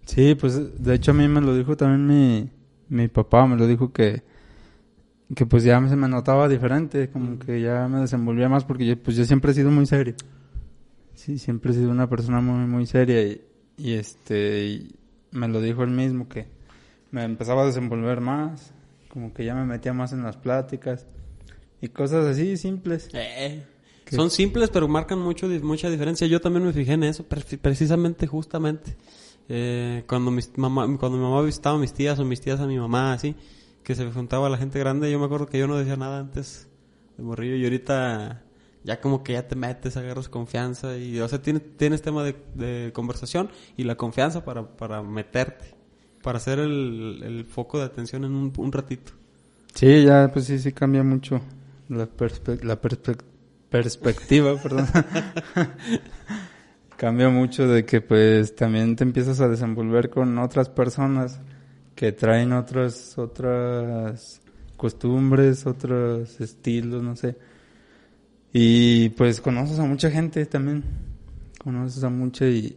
Sí, 0.06 0.34
pues 0.34 0.82
de 0.82 0.94
hecho 0.94 1.12
a 1.12 1.14
mí 1.14 1.28
me 1.28 1.40
lo 1.40 1.54
dijo 1.54 1.76
también 1.76 2.06
mi, 2.06 2.50
mi 2.90 3.08
papá, 3.08 3.46
me 3.46 3.56
lo 3.56 3.66
dijo 3.66 3.92
que, 3.92 4.22
que 5.34 5.46
pues 5.46 5.62
ya 5.64 5.80
se 5.88 5.96
me 5.96 6.08
notaba 6.08 6.48
diferente, 6.48 7.08
como 7.10 7.38
que 7.38 7.60
ya 7.62 7.88
me 7.88 8.00
desenvolvía 8.00 8.48
más 8.48 8.64
porque 8.64 8.84
yo, 8.86 9.02
pues 9.02 9.16
yo 9.16 9.24
siempre 9.24 9.52
he 9.52 9.54
sido 9.54 9.70
muy 9.70 9.86
serio. 9.86 10.14
sí, 11.14 11.38
siempre 11.38 11.70
he 11.72 11.74
sido 11.74 11.90
una 11.90 12.08
persona 12.08 12.40
muy, 12.40 12.66
muy 12.66 12.86
seria 12.86 13.22
y, 13.22 13.40
y 13.76 13.92
este, 13.94 14.64
y 14.66 14.94
me 15.32 15.48
lo 15.48 15.60
dijo 15.60 15.82
él 15.84 15.90
mismo 15.90 16.28
que 16.28 16.46
me 17.10 17.24
empezaba 17.24 17.62
a 17.62 17.66
desenvolver 17.66 18.20
más, 18.20 18.72
como 19.08 19.32
que 19.32 19.44
ya 19.44 19.54
me 19.54 19.64
metía 19.64 19.92
más 19.92 20.12
en 20.12 20.22
las 20.22 20.36
pláticas 20.36 21.06
y 21.80 21.88
cosas 21.88 22.26
así 22.26 22.56
simples. 22.56 23.08
Eh, 23.12 23.64
¿Qué? 24.04 24.16
son 24.16 24.30
simples, 24.30 24.70
pero 24.70 24.88
marcan 24.88 25.18
mucho, 25.20 25.46
mucha 25.62 25.88
diferencia. 25.90 26.26
Yo 26.26 26.40
también 26.40 26.64
me 26.66 26.72
fijé 26.72 26.92
en 26.94 27.04
eso, 27.04 27.24
pre- 27.24 27.58
precisamente, 27.58 28.26
justamente. 28.26 28.96
Eh, 29.52 30.04
cuando, 30.06 30.30
mis 30.30 30.56
mamá, 30.56 30.86
cuando 30.98 31.18
mi 31.18 31.24
mamá 31.24 31.42
visitaba 31.42 31.76
a 31.76 31.80
mis 31.80 31.92
tías 31.92 32.18
o 32.20 32.24
mis 32.24 32.40
tías 32.40 32.60
a 32.60 32.66
mi 32.68 32.78
mamá, 32.78 33.12
así, 33.14 33.34
que 33.82 33.96
se 33.96 34.08
juntaba 34.12 34.48
la 34.48 34.56
gente 34.58 34.78
grande, 34.78 35.10
yo 35.10 35.18
me 35.18 35.24
acuerdo 35.26 35.46
que 35.46 35.58
yo 35.58 35.66
no 35.66 35.76
decía 35.76 35.96
nada 35.96 36.20
antes 36.20 36.68
de 37.16 37.24
morrillo 37.24 37.56
y 37.56 37.64
ahorita 37.64 38.44
ya 38.84 39.00
como 39.00 39.24
que 39.24 39.32
ya 39.34 39.48
te 39.48 39.56
metes, 39.56 39.96
agarras 39.96 40.28
confianza 40.28 40.96
y, 40.98 41.18
o 41.20 41.28
sea, 41.28 41.42
tienes, 41.42 41.62
tienes 41.76 42.00
tema 42.00 42.22
de, 42.24 42.36
de 42.54 42.92
conversación 42.94 43.50
y 43.76 43.84
la 43.84 43.96
confianza 43.96 44.44
para, 44.44 44.76
para 44.76 45.02
meterte, 45.02 45.74
para 46.22 46.38
ser 46.38 46.60
el, 46.60 47.20
el 47.24 47.44
foco 47.44 47.78
de 47.78 47.86
atención 47.86 48.24
en 48.24 48.32
un, 48.32 48.52
un 48.56 48.72
ratito. 48.72 49.12
Sí, 49.74 50.04
ya, 50.04 50.30
pues 50.32 50.46
sí, 50.46 50.58
sí 50.58 50.72
cambia 50.72 51.02
mucho 51.02 51.40
la, 51.88 52.06
perspe- 52.08 52.62
la 52.62 52.80
perspe- 52.80 53.18
perspectiva, 53.68 54.56
perdón. 54.62 54.86
cambia 57.00 57.30
mucho 57.30 57.66
de 57.66 57.86
que 57.86 58.02
pues 58.02 58.54
también 58.54 58.94
te 58.94 59.04
empiezas 59.04 59.40
a 59.40 59.48
desenvolver 59.48 60.10
con 60.10 60.36
otras 60.36 60.68
personas 60.68 61.40
que 61.94 62.12
traen 62.12 62.52
otras, 62.52 63.16
otras 63.16 64.42
costumbres, 64.76 65.64
otros 65.64 66.38
estilos, 66.42 67.02
no 67.02 67.16
sé. 67.16 67.38
Y 68.52 69.08
pues 69.10 69.40
conoces 69.40 69.78
a 69.78 69.84
mucha 69.84 70.10
gente 70.10 70.44
también, 70.44 70.84
conoces 71.56 72.04
a 72.04 72.10
mucha 72.10 72.44
y, 72.44 72.76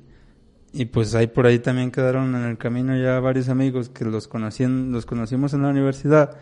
y 0.71 0.85
pues 0.85 1.15
ahí 1.15 1.27
por 1.27 1.45
ahí 1.45 1.59
también 1.59 1.91
quedaron 1.91 2.33
en 2.33 2.43
el 2.43 2.57
camino 2.57 2.95
ya 2.95 3.19
varios 3.19 3.49
amigos 3.49 3.89
que 3.89 4.05
los 4.05 4.29
conocían, 4.29 4.93
los 4.93 5.05
conocimos 5.05 5.53
en 5.53 5.63
la 5.63 5.67
universidad 5.67 6.37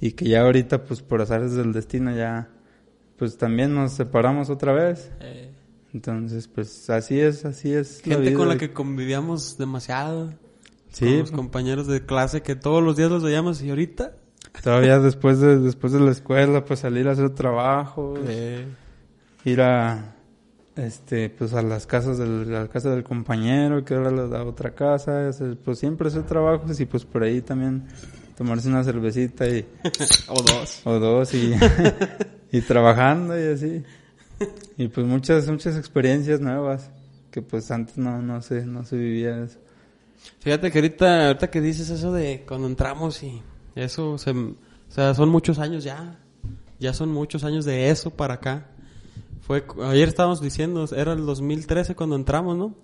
y 0.00 0.10
que 0.10 0.24
ya 0.24 0.40
ahorita 0.40 0.82
pues 0.82 1.02
por 1.02 1.22
azares 1.22 1.52
del 1.52 1.72
destino 1.72 2.12
ya 2.16 2.48
pues 3.16 3.38
también 3.38 3.72
nos 3.76 3.92
separamos 3.92 4.50
otra 4.50 4.72
vez. 4.72 5.12
Entonces 5.94 6.48
pues 6.48 6.88
así 6.90 7.20
es, 7.20 7.44
así 7.44 7.72
es. 7.72 8.00
Gente 8.02 8.20
vida. 8.30 8.34
con 8.38 8.48
la 8.48 8.56
que 8.56 8.72
convivíamos 8.72 9.58
demasiado. 9.58 10.32
Sí, 10.90 11.06
Con 11.06 11.18
los 11.18 11.30
compañeros 11.32 11.86
de 11.86 12.04
clase 12.04 12.42
que 12.42 12.54
todos 12.54 12.82
los 12.82 12.96
días 12.96 13.10
los 13.10 13.22
veíamos 13.22 13.62
y 13.62 13.70
ahorita. 13.70 14.12
todavía 14.62 14.98
después 14.98 15.40
de, 15.40 15.58
después 15.58 15.92
de 15.92 16.00
la 16.00 16.10
escuela 16.10 16.64
pues 16.64 16.80
salir 16.80 17.08
a 17.08 17.12
hacer 17.12 17.30
trabajo, 17.30 18.14
eh, 18.26 18.66
ir 19.44 19.60
a 19.62 20.16
este 20.76 21.28
pues 21.30 21.52
a 21.54 21.62
las 21.62 21.86
casas 21.86 22.18
del, 22.18 22.54
a 22.54 22.62
la 22.62 22.68
casa 22.68 22.90
del 22.90 23.04
compañero 23.04 23.84
que 23.84 23.94
ahora 23.94 24.10
la 24.10 24.26
da 24.26 24.44
otra 24.44 24.74
casa 24.74 25.28
hacer, 25.28 25.56
pues 25.62 25.78
siempre 25.78 26.08
hacer 26.08 26.24
trabajos 26.24 26.78
y 26.80 26.86
pues 26.86 27.04
por 27.04 27.22
ahí 27.22 27.40
también 27.42 27.84
tomarse 28.36 28.68
una 28.68 28.82
cervecita 28.84 29.46
y 29.48 29.66
o 30.28 30.42
dos. 30.42 30.80
o 30.84 30.98
dos 30.98 31.34
y, 31.34 31.54
y 32.52 32.60
trabajando 32.62 33.38
y 33.38 33.52
así 33.52 33.82
y 34.76 34.88
pues 34.88 35.06
muchas 35.06 35.48
muchas 35.48 35.76
experiencias 35.76 36.40
nuevas 36.40 36.90
que 37.30 37.42
pues 37.42 37.70
antes 37.70 37.98
no 37.98 38.20
no 38.22 38.42
se 38.42 38.66
no 38.66 38.84
se 38.84 38.96
vivía 38.96 39.44
eso 39.44 39.58
Fíjate 40.40 40.70
que 40.70 40.78
ahorita, 40.78 41.26
ahorita 41.28 41.50
que 41.50 41.60
dices 41.60 41.90
eso 41.90 42.12
de 42.12 42.44
cuando 42.46 42.66
entramos 42.66 43.22
y 43.22 43.42
eso, 43.74 44.18
se, 44.18 44.30
o 44.30 44.54
sea, 44.88 45.14
son 45.14 45.28
muchos 45.28 45.58
años 45.58 45.84
ya. 45.84 46.18
Ya 46.78 46.92
son 46.92 47.12
muchos 47.12 47.44
años 47.44 47.64
de 47.64 47.90
eso 47.90 48.10
para 48.10 48.34
acá. 48.34 48.68
Fue, 49.40 49.64
ayer 49.84 50.08
estábamos 50.08 50.40
diciendo, 50.40 50.88
era 50.96 51.12
el 51.12 51.24
2013 51.24 51.94
cuando 51.94 52.16
entramos, 52.16 52.56
¿no? 52.56 52.74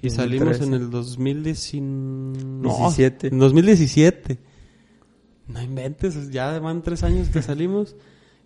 Y 0.00 0.10
salimos 0.10 0.58
2013. 0.58 0.64
en 0.64 0.74
el 0.74 0.90
2019. 0.90 2.44
No, 2.62 2.76
17. 2.78 3.28
en 3.28 3.38
2017. 3.38 4.38
No 5.48 5.62
inventes, 5.62 6.30
ya 6.30 6.58
van 6.60 6.82
tres 6.82 7.02
años 7.02 7.28
que 7.30 7.42
salimos. 7.42 7.96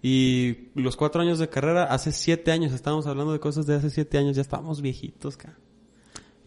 Y 0.03 0.71
los 0.75 0.97
cuatro 0.97 1.23
años 1.23 1.39
de 1.39 1.49
carrera, 1.49 1.85
hace 1.85 2.11
siete 2.13 2.51
años, 2.51 2.73
estábamos 2.73 3.07
hablando 3.07 3.33
de 3.33 3.39
cosas 3.41 3.67
de 3.67 3.77
hace 3.77 3.89
siete 3.89 4.19
años, 4.19 4.35
ya 4.35 4.43
estábamos 4.43 4.83
viejitos, 4.83 5.37
ca. 5.37 5.55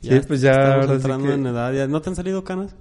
Sí, 0.02 0.10
pues 0.28 0.42
ya 0.42 0.52
estamos 0.52 0.86
sí 0.88 0.92
entrando 0.94 1.28
que- 1.28 1.34
en 1.34 1.48
edad. 1.48 1.72
ya- 1.74 1.88
¿No 1.88 2.02
te 2.02 2.10
han 2.10 2.16
salido 2.16 2.44
canas? 2.44 2.76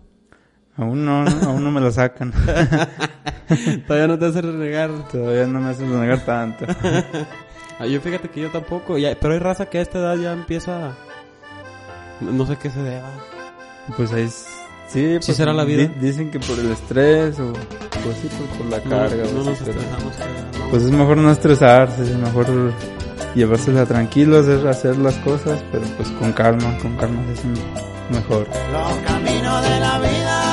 aún 0.76 1.04
no, 1.04 1.24
aún 1.46 1.62
no 1.62 1.70
me 1.70 1.80
lo 1.80 1.92
sacan 1.92 2.32
Todavía 3.86 4.08
no 4.08 4.18
te 4.18 4.26
hace 4.26 4.42
renegar. 4.42 5.08
todavía 5.08 5.46
no 5.46 5.60
me 5.60 5.70
hacen 5.70 5.88
negar 6.00 6.24
tanto 6.24 6.66
Ah, 7.78 7.86
yo 7.86 8.00
fíjate 8.00 8.28
que 8.28 8.40
yo 8.40 8.50
tampoco, 8.50 8.98
ya, 8.98 9.16
pero 9.20 9.34
hay 9.34 9.40
raza 9.40 9.66
que 9.66 9.78
a 9.78 9.82
esta 9.82 9.98
edad 10.00 10.16
ya 10.16 10.32
empieza... 10.32 10.92
No 12.20 12.44
sé 12.46 12.56
qué 12.56 12.70
se 12.70 12.80
deba. 12.82 13.08
pues 13.96 14.12
ahí 14.12 14.24
s- 14.24 14.46
sí 14.94 15.18
pues, 15.24 15.36
será 15.36 15.52
la 15.52 15.64
vida. 15.64 15.82
di- 15.82 16.06
dicen 16.06 16.30
que 16.30 16.38
por 16.40 16.58
el 16.58 16.72
estrés 16.72 17.38
o 17.38 17.52
pues 17.52 18.16
sí 18.22 18.28
pues 18.38 18.50
por 18.56 18.66
la 18.70 18.78
No, 18.78 18.90
carga 19.08 19.24
no 19.34 19.40
o 19.40 19.44
nos. 19.44 19.58
Pues 20.70 20.82
es 20.84 20.90
mejor 20.90 21.16
no 21.18 21.30
estresarse, 21.30 22.02
es 22.02 22.16
mejor 22.16 22.46
llevársela 23.34 23.84
tranquilo, 23.84 24.38
hacer, 24.38 24.66
hacer 24.66 24.96
las 24.98 25.14
cosas, 25.16 25.62
pero 25.70 25.84
pues 25.96 26.08
con 26.12 26.32
calma, 26.32 26.76
con 26.78 26.96
calma 26.96 27.20
es 27.32 27.44
mejor. 28.10 28.48
Los 28.72 28.92
caminos 29.06 29.62
de 29.62 29.80
la 29.80 29.98
vida 29.98 30.43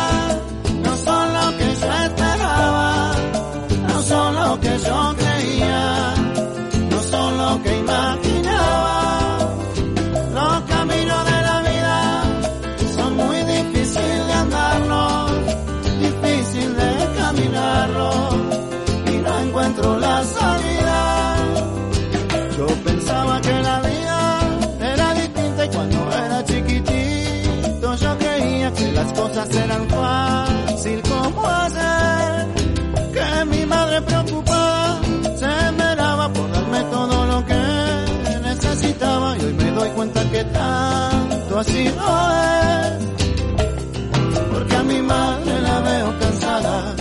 Porque 44.51 44.75
a 44.75 44.83
mi 44.83 45.01
madre 45.01 45.61
la 45.61 45.79
veo 45.81 46.19
cansada 46.19 46.93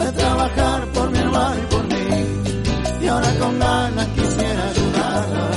de 0.00 0.12
trabajar 0.12 0.86
por 0.94 1.10
mi 1.10 1.18
hermano 1.18 1.56
y 1.62 1.66
por 1.74 1.84
mí. 1.84 2.08
Y 3.02 3.08
ahora 3.08 3.30
con 3.40 3.58
ganas 3.58 4.08
quisiera 4.16 4.62
ayudarla. 4.72 5.48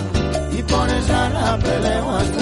Y 0.57 0.63
por 0.63 0.89
ella 0.89 1.29
la 1.29 1.57
peleo 1.57 2.09
hasta 2.17 2.38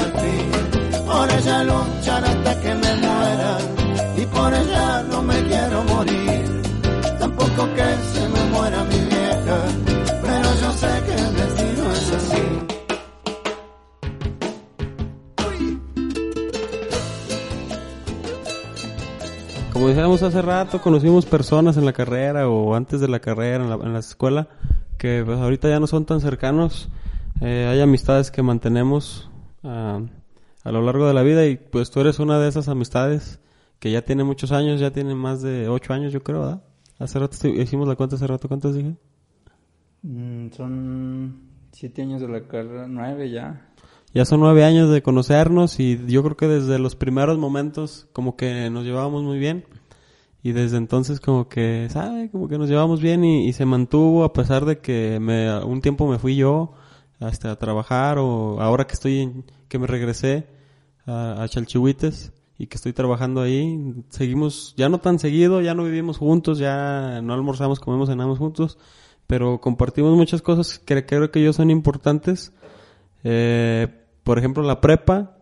Como 19.77 19.89
decíamos 19.89 20.23
hace 20.23 20.41
rato, 20.41 20.81
conocimos 20.81 21.27
personas 21.27 21.77
en 21.77 21.85
la 21.85 21.93
carrera 21.93 22.49
o 22.49 22.73
antes 22.73 22.99
de 22.99 23.07
la 23.07 23.19
carrera, 23.19 23.63
en 23.63 23.93
la, 23.93 23.99
escuela, 23.99 24.47
que 24.97 25.21
pues 25.23 25.37
ahorita 25.37 25.69
ya 25.69 25.79
no 25.79 25.85
son 25.85 26.03
tan 26.03 26.19
cercanos. 26.19 26.89
Eh, 27.41 27.67
hay 27.69 27.79
amistades 27.79 28.31
que 28.31 28.41
mantenemos 28.41 29.29
ah, 29.63 30.01
a 30.63 30.71
lo 30.71 30.81
largo 30.81 31.07
de 31.07 31.13
la 31.13 31.21
vida 31.21 31.45
y 31.45 31.57
pues 31.57 31.91
tú 31.91 31.99
eres 31.99 32.17
una 32.17 32.39
de 32.39 32.49
esas 32.49 32.69
amistades 32.69 33.39
que 33.77 33.91
ya 33.91 34.01
tiene 34.01 34.23
muchos 34.23 34.51
años, 34.51 34.79
ya 34.79 34.89
tiene 34.89 35.13
más 35.13 35.43
de 35.43 35.69
ocho 35.69 35.93
años 35.93 36.11
yo 36.11 36.23
creo, 36.23 36.39
¿verdad? 36.39 36.63
Hace 36.97 37.19
rato 37.19 37.47
hicimos 37.47 37.87
la 37.87 37.95
cuenta, 37.95 38.15
hace 38.15 38.25
rato, 38.25 38.47
¿cuántos 38.47 38.73
dije? 38.73 38.95
Mm, 40.01 40.49
son 40.53 41.39
siete 41.71 42.01
años 42.01 42.19
de 42.19 42.29
la 42.29 42.41
carrera, 42.47 42.87
nueve 42.87 43.29
ya. 43.29 43.66
Ya 44.13 44.25
son 44.25 44.39
nueve 44.39 44.63
años 44.63 44.89
de 44.89 45.01
conocernos 45.01 45.79
y 45.79 45.99
yo 46.07 46.23
creo 46.23 46.37
que 46.37 46.47
desde 46.47 46.79
los 46.79 46.95
primeros 46.95 47.37
momentos 47.37 48.07
como 48.13 48.35
que 48.35 48.69
nos 48.69 48.85
llevábamos 48.85 49.23
muy 49.23 49.37
bien 49.37 49.65
y 50.41 50.53
desde 50.53 50.77
entonces 50.77 51.19
como 51.19 51.49
que, 51.49 51.87
¿sabe? 51.89 52.29
Como 52.31 52.47
que 52.47 52.57
nos 52.57 52.69
llevábamos 52.69 53.01
bien 53.01 53.25
y, 53.25 53.51
se 53.53 53.65
mantuvo 53.65 54.23
a 54.23 54.33
pesar 54.33 54.65
de 54.65 54.79
que 54.79 55.19
me, 55.19 55.61
un 55.63 55.81
tiempo 55.81 56.07
me 56.07 56.19
fui 56.19 56.35
yo 56.35 56.73
hasta 57.19 57.55
trabajar 57.57 58.17
o 58.17 58.61
ahora 58.61 58.87
que 58.87 58.93
estoy 58.93 59.19
en, 59.19 59.45
que 59.67 59.77
me 59.77 59.87
regresé 59.87 60.47
a, 61.05 61.43
a 61.43 61.47
Chalchihuites 61.49 62.31
y 62.57 62.67
que 62.67 62.75
estoy 62.77 62.93
trabajando 62.93 63.41
ahí, 63.41 64.03
seguimos 64.09 64.73
ya 64.77 64.89
no 64.89 64.99
tan 64.99 65.19
seguido, 65.19 65.61
ya 65.61 65.73
no 65.73 65.83
vivimos 65.83 66.17
juntos, 66.17 66.57
ya 66.59 67.21
no 67.21 67.33
almorzamos, 67.33 67.79
comemos, 67.79 68.09
cenamos 68.09 68.39
juntos, 68.39 68.77
pero 69.27 69.59
compartimos 69.59 70.15
muchas 70.15 70.41
cosas 70.41 70.79
que 70.79 71.05
creo 71.05 71.29
que 71.29 71.43
yo 71.43 71.53
son 71.53 71.69
importantes 71.69 72.53
eh, 73.23 73.87
por 74.23 74.37
ejemplo, 74.37 74.63
la 74.63 74.81
prepa, 74.81 75.37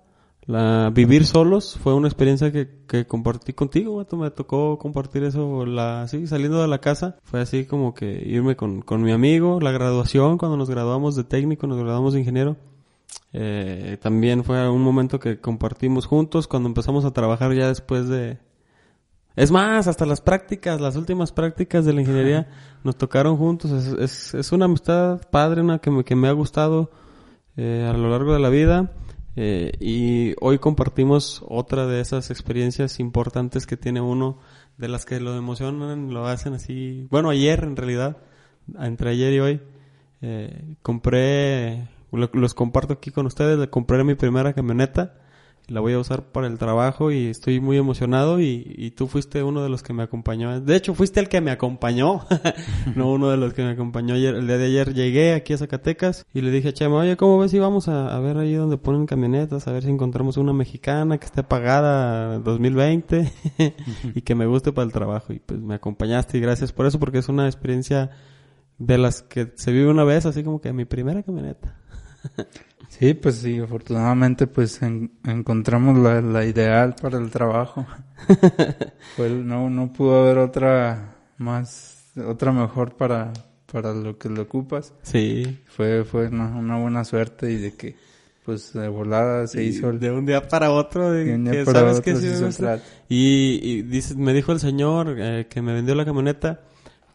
la 0.48 0.92
vivir 0.94 1.26
solos 1.26 1.80
fue 1.82 1.96
una 1.96 2.08
experiencia 2.08 2.52
que, 2.52 2.84
que 2.88 3.08
compartí 3.08 3.54
contigo, 3.54 3.96
vato. 3.96 4.16
Me 4.16 4.30
tocó 4.30 4.78
compartir 4.78 5.24
eso, 5.24 5.66
la, 5.66 6.08
sí, 6.08 6.28
saliendo 6.28 6.62
de 6.62 6.68
la 6.68 6.80
casa. 6.80 7.18
Fue 7.24 7.42
así 7.42 7.66
como 7.66 7.94
que 7.94 8.22
irme 8.26 8.56
con, 8.56 8.82
con 8.82 9.02
mi 9.02 9.12
amigo, 9.12 9.60
la 9.60 9.72
graduación, 9.72 10.38
cuando 10.38 10.56
nos 10.56 10.70
graduamos 10.70 11.16
de 11.16 11.24
técnico, 11.24 11.66
nos 11.66 11.80
graduamos 11.80 12.14
de 12.14 12.20
ingeniero. 12.20 12.58
Eh, 13.34 13.98
también 14.02 14.44
fue 14.44 14.70
un 14.70 14.82
momento 14.82 15.20
que 15.20 15.42
compartimos 15.42 16.06
juntos 16.06 16.48
cuando 16.48 16.70
empezamos 16.70 17.06
a 17.06 17.12
trabajar 17.12 17.54
ya 17.54 17.68
después 17.68 18.08
de... 18.08 18.38
Es 19.36 19.52
más, 19.52 19.88
hasta 19.88 20.06
las 20.06 20.22
prácticas, 20.22 20.80
las 20.80 20.96
últimas 20.96 21.34
prácticas 21.34 21.84
de 21.84 21.92
la 21.92 22.02
ingeniería 22.02 22.48
nos 22.86 22.96
tocaron 22.96 23.36
juntos. 23.36 23.72
Es, 23.72 23.88
es, 24.00 24.34
es 24.36 24.52
una 24.54 24.66
amistad 24.66 25.20
padre, 25.30 25.62
una 25.62 25.80
que 25.80 25.92
me, 25.92 26.06
que 26.06 26.16
me 26.16 26.30
ha 26.30 26.32
gustado 26.32 26.92
eh, 27.58 27.88
a 27.90 27.94
lo 27.94 28.10
largo 28.10 28.34
de 28.34 28.40
la 28.40 28.50
vida. 28.50 28.92
Eh, 29.38 29.74
y 29.82 30.34
hoy 30.40 30.60
compartimos 30.60 31.44
otra 31.48 31.86
de 31.88 32.00
esas 32.00 32.32
experiencias 32.32 33.00
importantes 33.02 33.68
que 33.68 33.76
tiene 33.78 34.00
uno, 34.02 34.40
de 34.78 34.88
las 34.88 35.06
que 35.06 35.20
lo 35.20 35.36
emocionan, 35.36 36.14
lo 36.14 36.26
hacen 36.26 36.54
así. 36.54 37.08
Bueno, 37.12 37.30
ayer 37.30 37.64
en 37.64 37.76
realidad, 37.76 38.18
entre 38.80 39.10
ayer 39.12 39.34
y 39.34 39.40
hoy, 39.40 39.62
eh, 40.22 40.76
compré, 40.82 41.88
lo- 42.12 42.30
los 42.34 42.54
comparto 42.54 42.94
aquí 42.94 43.12
con 43.12 43.26
ustedes, 43.26 43.68
compré 43.70 44.04
mi 44.04 44.16
primera 44.16 44.54
camioneta. 44.54 45.16
La 45.68 45.80
voy 45.80 45.94
a 45.94 46.00
usar 46.00 46.24
para 46.24 46.48
el 46.48 46.58
trabajo 46.58 47.12
y 47.12 47.28
estoy 47.28 47.60
muy 47.60 47.78
emocionado 47.78 48.40
y, 48.40 48.76
y 48.78 48.92
tú 48.92 49.08
fuiste 49.08 49.42
uno 49.44 49.64
de 49.64 49.70
los 49.70 49.82
que 49.82 49.94
me 49.94 50.04
acompañó. 50.04 50.62
De 50.62 50.76
hecho, 50.76 50.94
fuiste 50.94 51.20
el 51.20 51.28
que 51.28 51.42
me 51.42 51.52
acompañó, 51.52 52.26
no 52.96 53.12
uno 53.12 53.30
de 53.30 53.38
los 53.38 53.54
que 53.54 53.64
me 53.64 53.72
acompañó 53.72 54.14
ayer. 54.14 54.36
El 54.36 54.48
día 54.48 54.58
de 54.58 54.66
ayer 54.66 54.94
llegué 54.94 55.34
aquí 55.34 55.54
a 55.54 55.58
Zacatecas 55.58 56.26
y 56.34 56.42
le 56.42 56.52
dije 56.52 56.70
a 56.70 56.74
Chema, 56.74 56.98
oye, 56.98 57.18
¿cómo 57.18 57.40
ves 57.40 57.52
si 57.52 57.60
vamos 57.60 57.88
a, 57.88 58.16
a 58.16 58.20
ver 58.20 58.38
ahí 58.38 58.54
donde 58.54 58.78
ponen 58.78 59.06
camionetas? 59.06 59.68
A 59.68 59.72
ver 59.72 59.84
si 59.84 59.90
encontramos 59.90 60.38
una 60.38 60.54
mexicana 60.54 61.18
que 61.18 61.26
esté 61.26 61.44
pagada 61.44 62.40
2020 62.40 63.32
y 64.16 64.22
que 64.22 64.36
me 64.36 64.46
guste 64.46 64.72
para 64.72 64.86
el 64.86 64.92
trabajo. 64.94 65.34
Y 65.34 65.40
pues 65.40 65.60
me 65.60 65.76
acompañaste 65.76 66.38
y 66.38 66.42
gracias 66.42 66.72
por 66.72 66.86
eso 66.86 67.00
porque 67.00 67.20
es 67.20 67.30
una 67.30 67.48
experiencia 67.48 68.12
de 68.78 68.98
las 68.98 69.22
que 69.22 69.54
se 69.56 69.72
vive 69.72 69.90
una 69.90 70.04
vez, 70.04 70.26
así 70.26 70.44
como 70.44 70.62
que 70.62 70.74
mi 70.74 70.86
primera 70.86 71.24
camioneta. 71.24 71.76
Sí, 72.98 73.14
pues 73.14 73.36
sí, 73.36 73.60
afortunadamente 73.60 74.48
pues 74.48 74.82
en- 74.82 75.12
encontramos 75.26 75.98
la, 75.98 76.22
la 76.22 76.46
ideal 76.46 76.96
para 77.02 77.18
el 77.18 77.30
trabajo. 77.30 77.86
El- 79.18 79.46
no, 79.48 79.70
no 79.70 79.92
pudo 79.92 80.22
haber 80.24 80.38
otra 80.38 81.16
más, 81.38 82.12
otra 82.26 82.52
mejor 82.52 82.96
para, 82.96 83.34
para 83.72 83.94
lo 83.94 84.18
que 84.18 84.30
lo 84.30 84.44
ocupas. 84.44 84.94
Sí. 85.04 85.60
Fue, 85.68 86.04
fue 86.06 86.28
una, 86.28 86.48
una 86.56 86.78
buena 86.80 87.04
suerte 87.04 87.52
y 87.52 87.58
de 87.58 87.74
que 87.74 87.96
pues 88.46 88.74
de 88.74 88.88
volada 88.88 89.48
se 89.48 89.64
hizo 89.64 89.90
el 89.90 90.00
de 90.00 90.12
un 90.12 90.26
día 90.28 90.48
para 90.48 90.70
otro 90.70 91.12
de 91.12 91.26
de 91.26 91.34
un 91.36 91.44
día 91.46 91.54
que 91.54 91.66
para 91.66 91.80
sabes 91.80 91.98
otro 91.98 92.04
que 92.14 92.16
sí 92.22 92.28
hizo 92.28 92.46
el 92.70 92.80
y, 93.10 93.60
y 93.64 93.82
dice, 93.82 94.14
me 94.16 94.34
dijo 94.34 94.52
el 94.52 94.60
señor 94.60 95.16
eh, 95.18 95.48
que 95.50 95.64
me 95.64 95.74
vendió 95.74 95.96
la 95.96 96.06
camioneta 96.06 96.62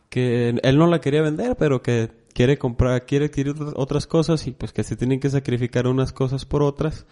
que 0.09 0.49
él 0.61 0.77
no 0.77 0.89
la 0.89 1.01
quería 1.01 1.23
vender 1.23 1.55
pero 1.57 1.83
que 1.83 2.11
quiere 2.35 2.59
comprar 2.59 3.05
quiere 3.07 3.27
adquirir 3.27 3.55
otras- 3.75 4.07
cosas 4.07 4.47
y 4.47 4.53
pues 4.53 4.73
que 4.73 4.83
se 4.85 4.97
tienen 4.97 5.21
que 5.21 5.31
sacrificar 5.31 5.87
unas 5.87 6.13
cosas 6.13 6.45
por 6.45 6.63
otras 6.63 7.07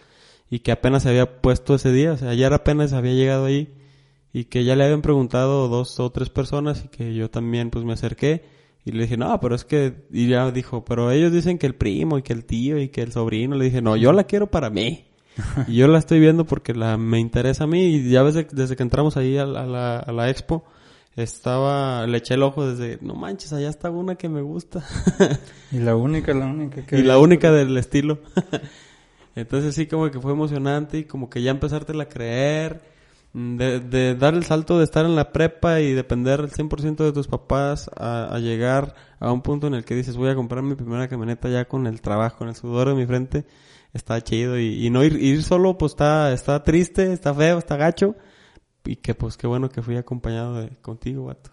y 0.51 0.61
que 0.61 0.73
apenas 0.73 1.03
se 1.03 1.11
había 1.11 1.41
puesto 1.41 1.75
ese 1.75 1.93
día 1.93 2.13
o 2.13 2.17
sea 2.17 2.31
ayer 2.31 2.53
apenas 2.53 2.93
había 2.93 3.13
llegado 3.15 3.45
ahí 3.47 3.69
y 4.33 4.45
que 4.45 4.65
ya 4.65 4.77
le 4.77 4.85
habían 4.85 5.03
preguntado 5.03 5.69
dos 5.69 5.99
o 6.01 6.11
tres 6.11 6.31
personas 6.31 6.85
y 6.85 6.89
que 6.89 7.15
yo 7.15 7.31
también 7.31 7.71
pues 7.71 7.85
me 7.85 7.93
acerqué 7.95 8.45
y 8.85 8.93
le 8.93 9.03
dije, 9.03 9.19
no, 9.19 9.39
pero 9.41 9.55
es 9.55 9.65
que, 9.67 10.07
y 10.11 10.29
ya 10.29 10.51
dijo, 10.51 10.83
pero 10.85 11.11
ellos 11.11 11.31
dicen 11.31 11.59
que 11.59 11.67
el 11.67 11.75
primo 11.75 12.17
y 12.17 12.23
que 12.23 12.33
el 12.33 12.47
tío 12.47 12.79
y 12.79 12.89
que 12.89 13.03
el 13.03 13.13
sobrino, 13.13 13.55
le 13.57 13.67
dije, 13.67 13.83
no, 13.83 13.97
yo 13.97 14.13
la 14.13 14.25
quiero 14.25 14.47
para 14.51 14.71
mí. 14.71 15.05
y 15.69 15.75
yo 15.77 15.89
la 15.89 15.99
estoy 15.99 16.21
viendo 16.21 16.47
porque 16.47 16.73
la, 16.75 16.97
me 16.97 17.19
interesa 17.21 17.65
a 17.65 17.67
mí 17.67 17.85
y 17.97 18.09
ya 18.11 18.23
ves, 18.23 18.35
de- 18.35 18.47
desde 18.51 18.77
que 18.77 18.83
entramos 18.83 19.19
ahí 19.19 19.37
a, 19.37 19.45
la- 19.45 19.65
a 19.65 19.67
la, 19.67 19.99
a 19.99 20.13
la 20.13 20.31
expo, 20.31 20.65
estaba, 21.23 22.07
le 22.07 22.19
eché 22.19 22.35
el 22.35 22.43
ojo 22.43 22.67
desde, 22.67 22.99
no 23.03 23.15
manches, 23.15 23.53
allá 23.53 23.69
está 23.69 23.91
una 23.91 24.15
que 24.15 24.29
me 24.29 24.43
gusta. 24.43 24.85
Y 25.73 25.81
la 25.81 25.95
única, 25.97 26.33
la 26.33 26.47
única 26.47 26.87
que 26.87 26.99
y 26.99 27.03
la 27.03 27.19
única 27.19 27.53
del 27.53 27.77
estilo. 27.77 28.21
Entonces 29.35 29.75
sí 29.75 29.87
como 29.87 30.11
que 30.11 30.19
fue 30.19 30.33
emocionante 30.33 30.99
y 30.99 31.05
como 31.05 31.29
que 31.29 31.43
ya 31.43 31.51
empezártela 31.51 32.05
a 32.05 32.09
creer, 32.09 32.81
mm, 33.35 33.57
de, 33.57 33.81
de 33.81 34.15
dar 34.15 34.35
el 34.35 34.45
salto 34.45 34.79
de 34.79 34.85
estar 34.85 35.05
en 35.05 35.15
la 35.15 35.31
prepa 35.33 35.81
y 35.81 35.93
depender 35.93 36.41
al 36.41 36.51
100% 36.51 37.05
de 37.05 37.13
tus 37.13 37.29
papás 37.29 37.91
a, 37.97 38.35
a 38.35 38.39
llegar 38.39 38.95
a 39.21 39.31
un 39.31 39.43
punto 39.43 39.67
en 39.67 39.75
el 39.75 39.85
que 39.85 39.95
dices 39.95 40.17
voy 40.17 40.31
a 40.31 40.35
comprar 40.35 40.63
mi 40.63 40.75
primera 40.75 41.09
camioneta 41.09 41.49
ya 41.51 41.67
con 41.67 41.87
el 41.87 42.01
trabajo, 42.01 42.39
con 42.39 42.49
el 42.49 42.55
sudor 42.55 42.89
de 42.89 42.95
mi 42.95 43.05
frente, 43.05 43.45
está 43.93 44.23
chido 44.23 44.59
y, 44.59 44.87
y 44.87 44.89
no 44.89 45.05
ir, 45.05 45.23
ir 45.23 45.43
solo 45.43 45.77
pues 45.77 45.93
está, 45.93 46.33
está 46.33 46.65
triste, 46.65 47.13
está 47.13 47.35
feo, 47.35 47.59
está 47.59 47.77
gacho 47.77 48.17
y 48.89 48.97
que 48.97 49.15
pues 49.15 49.37
qué 49.37 49.47
bueno 49.47 49.69
que 49.69 49.83
fui 49.83 49.97
acompañado 49.97 50.61
de, 50.61 50.71
contigo, 50.81 51.27
vato. 51.27 51.51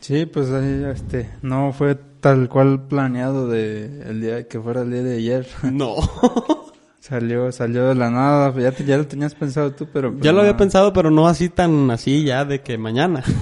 Sí, 0.00 0.26
pues 0.26 0.50
ahí, 0.50 0.84
este, 0.92 1.30
no 1.40 1.72
fue 1.72 1.94
tal 2.20 2.48
cual 2.48 2.86
planeado 2.88 3.48
de 3.48 4.02
el 4.08 4.20
día 4.20 4.46
que 4.48 4.60
fuera 4.60 4.82
el 4.82 4.90
día 4.90 5.02
de 5.02 5.16
ayer. 5.16 5.46
No. 5.72 5.94
Salió, 7.00 7.52
salió 7.52 7.88
de 7.88 7.94
la 7.94 8.10
nada, 8.10 8.58
ya, 8.58 8.72
te- 8.72 8.84
ya 8.84 8.96
lo 8.96 9.06
tenías 9.06 9.34
pensado 9.34 9.72
tú, 9.72 9.86
pero... 9.92 10.10
pues 10.10 10.24
ya 10.24 10.32
lo 10.32 10.40
había 10.40 10.52
no. 10.52 10.58
pensado, 10.58 10.92
pero 10.94 11.10
no 11.10 11.28
así 11.28 11.50
tan 11.50 11.90
así 11.90 12.24
ya 12.24 12.46
de 12.46 12.62
que 12.62 12.78
mañana. 12.78 13.22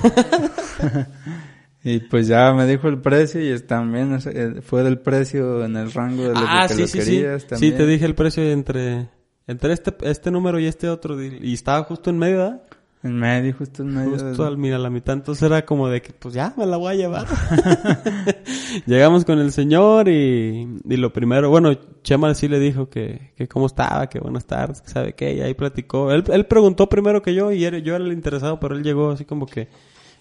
Y 1.84 1.98
pues 1.98 2.28
ya 2.28 2.52
me 2.52 2.64
dijo 2.66 2.88
el 2.88 3.00
precio 3.00 3.40
y 3.42 3.58
también 3.60 4.16
eh, 4.26 4.60
fue 4.62 4.84
del 4.84 5.00
precio 5.00 5.64
en 5.64 5.76
el 5.76 5.92
rango 5.92 6.22
de 6.22 6.34
lo 6.34 6.40
ah, 6.46 6.66
que 6.68 6.74
sí, 6.74 6.80
lo 6.82 6.86
sí, 6.86 6.98
querías 6.98 7.42
sí. 7.42 7.48
también. 7.48 7.72
Sí, 7.72 7.76
te 7.76 7.86
dije 7.86 8.04
el 8.04 8.14
precio 8.14 8.44
entre 8.44 9.08
entre 9.48 9.72
este 9.72 9.92
este 10.02 10.30
número 10.30 10.60
y 10.60 10.66
este 10.66 10.88
otro 10.88 11.20
y 11.20 11.52
estaba 11.52 11.82
justo 11.82 12.10
en 12.10 12.18
medio, 12.18 12.38
¿verdad? 12.38 12.62
En 13.04 13.16
medio, 13.16 13.52
justo 13.58 13.82
en 13.82 13.94
medio. 13.94 14.12
Justo 14.12 14.44
al 14.44 14.56
mira 14.56 14.78
la 14.78 14.88
mitad, 14.88 15.14
entonces 15.14 15.42
era 15.42 15.64
como 15.64 15.88
de 15.88 16.00
que 16.02 16.12
pues 16.12 16.34
ya 16.34 16.54
me 16.56 16.66
la 16.66 16.76
voy 16.76 16.92
a 16.92 16.94
llevar. 16.94 17.26
Llegamos 18.86 19.24
con 19.24 19.40
el 19.40 19.50
señor 19.50 20.08
y, 20.08 20.68
y 20.88 20.96
lo 20.96 21.12
primero, 21.12 21.50
bueno, 21.50 21.72
Chema 22.02 22.32
sí 22.34 22.46
le 22.46 22.60
dijo 22.60 22.88
que, 22.88 23.32
que 23.36 23.48
cómo 23.48 23.66
estaba, 23.66 24.08
que 24.08 24.20
buenas 24.20 24.46
tardes, 24.46 24.80
que 24.82 24.88
sabe 24.88 25.14
qué, 25.14 25.34
y 25.34 25.40
ahí 25.40 25.54
platicó. 25.54 26.12
Él, 26.12 26.22
él 26.32 26.46
preguntó 26.46 26.88
primero 26.88 27.22
que 27.22 27.34
yo 27.34 27.50
y 27.50 27.60
yo 27.60 27.96
era 27.96 28.04
el 28.04 28.12
interesado, 28.12 28.60
pero 28.60 28.76
él 28.76 28.84
llegó 28.84 29.10
así 29.10 29.24
como 29.24 29.46
que 29.46 29.68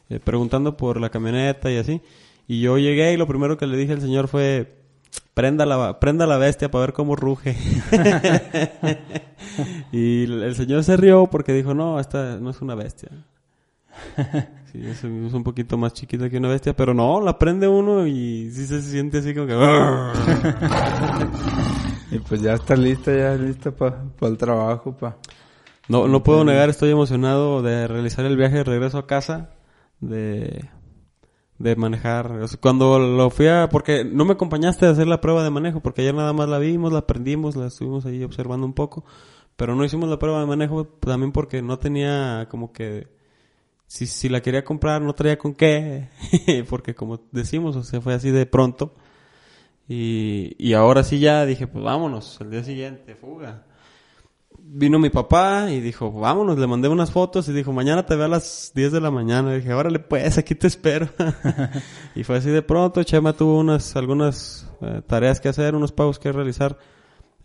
eh, 0.10 0.20
preguntando 0.20 0.76
por 0.76 1.00
la 1.00 1.10
camioneta 1.10 1.72
y 1.72 1.78
así. 1.78 2.02
Y 2.48 2.62
yo 2.62 2.78
llegué 2.78 3.14
y 3.14 3.18
lo 3.18 3.28
primero 3.28 3.58
que 3.58 3.68
le 3.68 3.78
dije 3.78 3.94
al 3.94 4.02
señor 4.02 4.28
fue, 4.28 4.81
prenda 5.42 5.66
la, 5.66 6.00
prenda 6.00 6.28
la 6.28 6.38
bestia 6.38 6.70
para 6.70 6.86
ver 6.86 6.94
cómo 6.94 7.16
ruge. 7.16 7.58
y 9.92 10.26
el 10.26 10.56
señor 10.56 10.84
se 10.84 10.98
rió 10.98 11.26
porque 11.26 11.52
dijo, 11.52 11.74
no, 11.74 12.00
esta 12.00 12.38
no 12.38 12.52
es 12.52 12.62
una 12.62 12.76
bestia. 12.76 13.10
Sí, 14.72 14.86
es, 14.86 15.04
un- 15.04 15.44
poquito 15.44 15.80
más 15.80 15.94
chiquita 15.94 16.30
que 16.30 16.38
una 16.38 16.50
bestia, 16.50 16.76
pero 16.76 16.94
no, 16.94 17.22
la 17.22 17.40
prende 17.40 17.68
uno 17.68 18.06
y 18.06 18.52
sí 18.52 18.68
se 18.68 18.84
siente 18.84 19.18
así 19.18 19.34
como 19.34 19.48
que... 19.48 19.56
Y 22.12 22.20
pues 22.20 22.44
ya 22.44 22.54
está 22.54 22.76
lista, 22.76 23.12
ya 23.12 23.34
lista 23.34 23.72
para 23.72 24.04
el 24.22 24.38
trabajo, 24.38 24.96
pa. 24.96 25.18
No, 25.88 26.08
no 26.08 26.22
puedo 26.22 26.44
negar, 26.44 26.70
estoy 26.70 26.92
emocionado 26.92 27.64
de 27.64 27.88
realizar 27.88 28.26
el 28.26 28.38
viaje 28.38 28.58
de 28.58 28.64
regreso 28.64 29.00
a 29.00 29.08
casa, 29.08 29.50
de, 30.02 30.70
de 31.62 31.76
manejar. 31.76 32.32
O 32.32 32.48
sea, 32.48 32.60
cuando 32.60 33.00
lo 33.00 33.30
fui 33.30 33.48
a, 33.48 33.70
porque 33.70 34.04
no 34.04 34.26
me 34.26 34.34
acompañaste 34.34 34.86
a 34.86 34.90
hacer 34.92 35.08
la 35.08 35.22
prueba 35.22 35.44
de 35.44 35.50
manejo, 35.50 35.82
porque 35.82 36.02
ayer 36.02 36.14
nada 36.14 36.34
más 36.34 36.50
la 36.50 36.60
vimos, 36.60 36.92
la 36.92 37.00
aprendimos, 37.00 37.56
la 37.56 37.68
estuvimos 37.68 38.06
ahí 38.06 38.24
observando 38.24 38.66
un 38.66 38.74
poco, 38.74 39.06
pero 39.56 39.76
no 39.76 39.86
hicimos 39.86 40.10
la 40.10 40.20
prueba 40.20 40.40
de 40.40 40.48
manejo 40.48 40.86
también 40.86 41.32
porque 41.32 41.62
no 41.62 41.80
tenía 41.80 42.48
como 42.50 42.72
que, 42.72 43.08
si, 43.88 44.08
si 44.08 44.30
la 44.30 44.42
quería 44.42 44.64
comprar 44.64 45.02
no 45.02 45.14
traía 45.14 45.38
con 45.38 45.54
qué, 45.54 46.10
porque 46.70 46.96
como 46.96 47.22
decimos, 47.32 47.76
o 47.76 47.84
sea, 47.84 48.02
fue 48.02 48.14
así 48.14 48.32
de 48.32 48.46
pronto. 48.46 48.94
Y, 49.88 50.56
y 50.58 50.74
ahora 50.74 51.04
sí 51.04 51.20
ya 51.20 51.46
dije, 51.46 51.68
pues 51.68 51.84
vámonos, 51.84 52.40
el 52.42 52.52
día 52.52 52.64
siguiente, 52.64 53.16
fuga 53.16 53.66
vino 54.74 55.00
mi 55.00 55.10
papá 55.10 55.70
y 55.70 55.82
dijo, 55.82 56.12
vámonos, 56.12 56.58
le 56.58 56.66
mandé 56.66 56.88
unas 56.88 57.12
fotos 57.12 57.48
y 57.50 57.54
dijo, 57.54 57.74
mañana 57.74 58.06
te 58.06 58.16
veo 58.16 58.26
a 58.26 58.30
las 58.30 58.72
10 58.74 58.94
de 58.94 59.02
la 59.02 59.12
mañana. 59.12 59.54
Y 59.54 59.58
dije, 59.58 59.74
órale 59.74 60.00
pues, 60.00 60.38
aquí 60.38 60.56
te 60.56 60.68
espero. 60.68 61.10
y 62.16 62.24
fue 62.24 62.38
así 62.38 62.50
de 62.50 62.62
pronto, 62.62 63.04
Chema 63.04 63.34
tuvo 63.34 63.60
unas, 63.60 63.96
algunas 63.96 64.72
eh, 64.82 65.02
tareas 65.06 65.42
que 65.42 65.50
hacer, 65.50 65.76
unos 65.76 65.92
pagos 65.92 66.20
que 66.20 66.32
realizar 66.32 66.78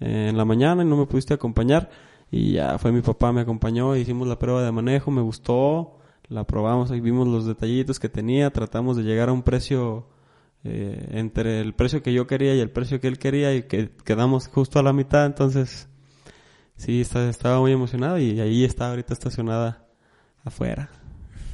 eh, 0.01 0.29
en 0.31 0.37
la 0.37 0.45
mañana 0.45 0.83
y 0.83 0.87
no 0.87 0.97
me 0.97 1.07
pudiste 1.07 1.35
acompañar. 1.35 1.91
Y 2.31 2.53
ya 2.53 2.79
fue 2.79 2.93
mi 2.93 3.03
papá, 3.03 3.33
me 3.33 3.41
acompañó, 3.41 3.97
hicimos 3.97 4.29
la 4.29 4.39
prueba 4.39 4.63
de 4.63 4.73
manejo, 4.73 5.11
me 5.11 5.23
gustó, 5.23 5.99
la 6.29 6.45
probamos 6.45 6.91
y 6.91 7.01
vimos 7.01 7.27
los 7.27 7.47
detallitos 7.47 8.01
que 8.01 8.09
tenía, 8.09 8.51
tratamos 8.51 8.97
de 8.97 9.05
llegar 9.05 9.29
a 9.29 9.33
un 9.33 9.43
precio 9.43 10.09
eh, 10.65 11.09
entre 11.13 11.61
el 11.61 11.75
precio 11.75 12.03
que 12.03 12.13
yo 12.13 12.27
quería 12.27 12.55
y 12.55 12.61
el 12.61 12.71
precio 12.71 13.01
que 13.01 13.07
él 13.07 13.19
quería 13.19 13.55
y 13.55 13.63
que 13.65 13.91
quedamos 14.05 14.49
justo 14.49 14.81
a 14.81 14.83
la 14.83 14.93
mitad, 14.93 15.25
entonces 15.25 15.89
Sí, 16.77 17.01
está- 17.01 17.29
estaba 17.29 17.61
muy 17.61 17.73
emocionado 17.73 18.19
y 18.19 18.39
ahí 18.41 18.65
está 18.65 18.91
ahorita 18.91 19.13
estacionada 19.15 19.85
afuera, 20.45 20.91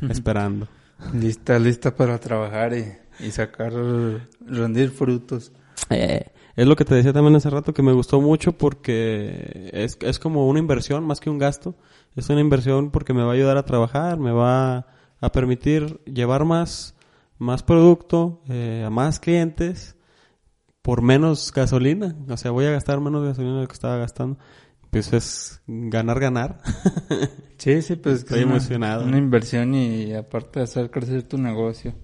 esperando. 0.11 0.69
Lista, 1.15 1.59
lista 1.59 1.95
para 1.97 2.19
trabajar 2.19 2.75
y, 2.75 2.93
y 3.25 3.31
sacar, 3.31 3.73
rendir 4.47 4.91
frutos. 4.91 5.53
Eh, 5.91 6.27
es 6.55 6.67
lo 6.67 6.77
que 6.77 6.85
te 6.85 6.95
decía 6.95 7.13
también 7.13 7.35
hace 7.37 7.51
rato 7.51 7.73
que 7.73 7.83
me 7.83 7.93
gustó 7.93 8.21
mucho 8.21 8.53
porque 8.53 9.71
es, 9.73 9.97
es 10.01 10.19
como 10.19 10.47
una 10.49 10.59
inversión 10.59 11.05
más 11.05 11.19
que 11.21 11.31
un 11.31 11.39
gasto. 11.39 11.75
Es 12.15 12.29
una 12.29 12.41
inversión 12.41 12.91
porque 12.91 13.15
me 13.15 13.23
va 13.23 13.31
a 13.31 13.35
ayudar 13.35 13.57
a 13.57 13.65
trabajar, 13.65 14.19
me 14.19 14.33
va 14.33 14.87
a 15.21 15.33
permitir 15.33 16.01
llevar 16.05 16.45
más, 16.45 16.95
más 17.39 17.63
producto 17.63 18.43
eh, 18.49 18.85
a 18.87 18.91
más 18.91 19.19
clientes 19.19 19.97
por 20.83 21.01
menos 21.01 21.53
gasolina. 21.53 22.15
O 22.29 22.37
sea, 22.37 22.51
voy 22.51 22.67
a 22.67 22.71
gastar 22.73 23.01
menos 23.01 23.25
gasolina 23.25 23.55
de 23.57 23.63
lo 23.63 23.69
que 23.69 23.73
estaba 23.75 23.97
gastando. 23.97 24.39
Pues 24.93 25.11
es 25.15 25.61
ganar, 25.67 26.21
ganar. 26.21 26.61
Sí, 27.57 27.81
sí, 27.81 27.95
pues 27.95 28.17
Estoy 28.21 28.41
es 28.41 28.45
emocionado. 28.45 29.05
Una 29.05 29.19
inversión 29.19 29.73
y 29.73 30.13
aparte 30.15 30.59
de 30.59 30.65
hacer 30.65 30.91
crecer 30.91 31.23
tu 31.23 31.39
negocio. 31.39 31.95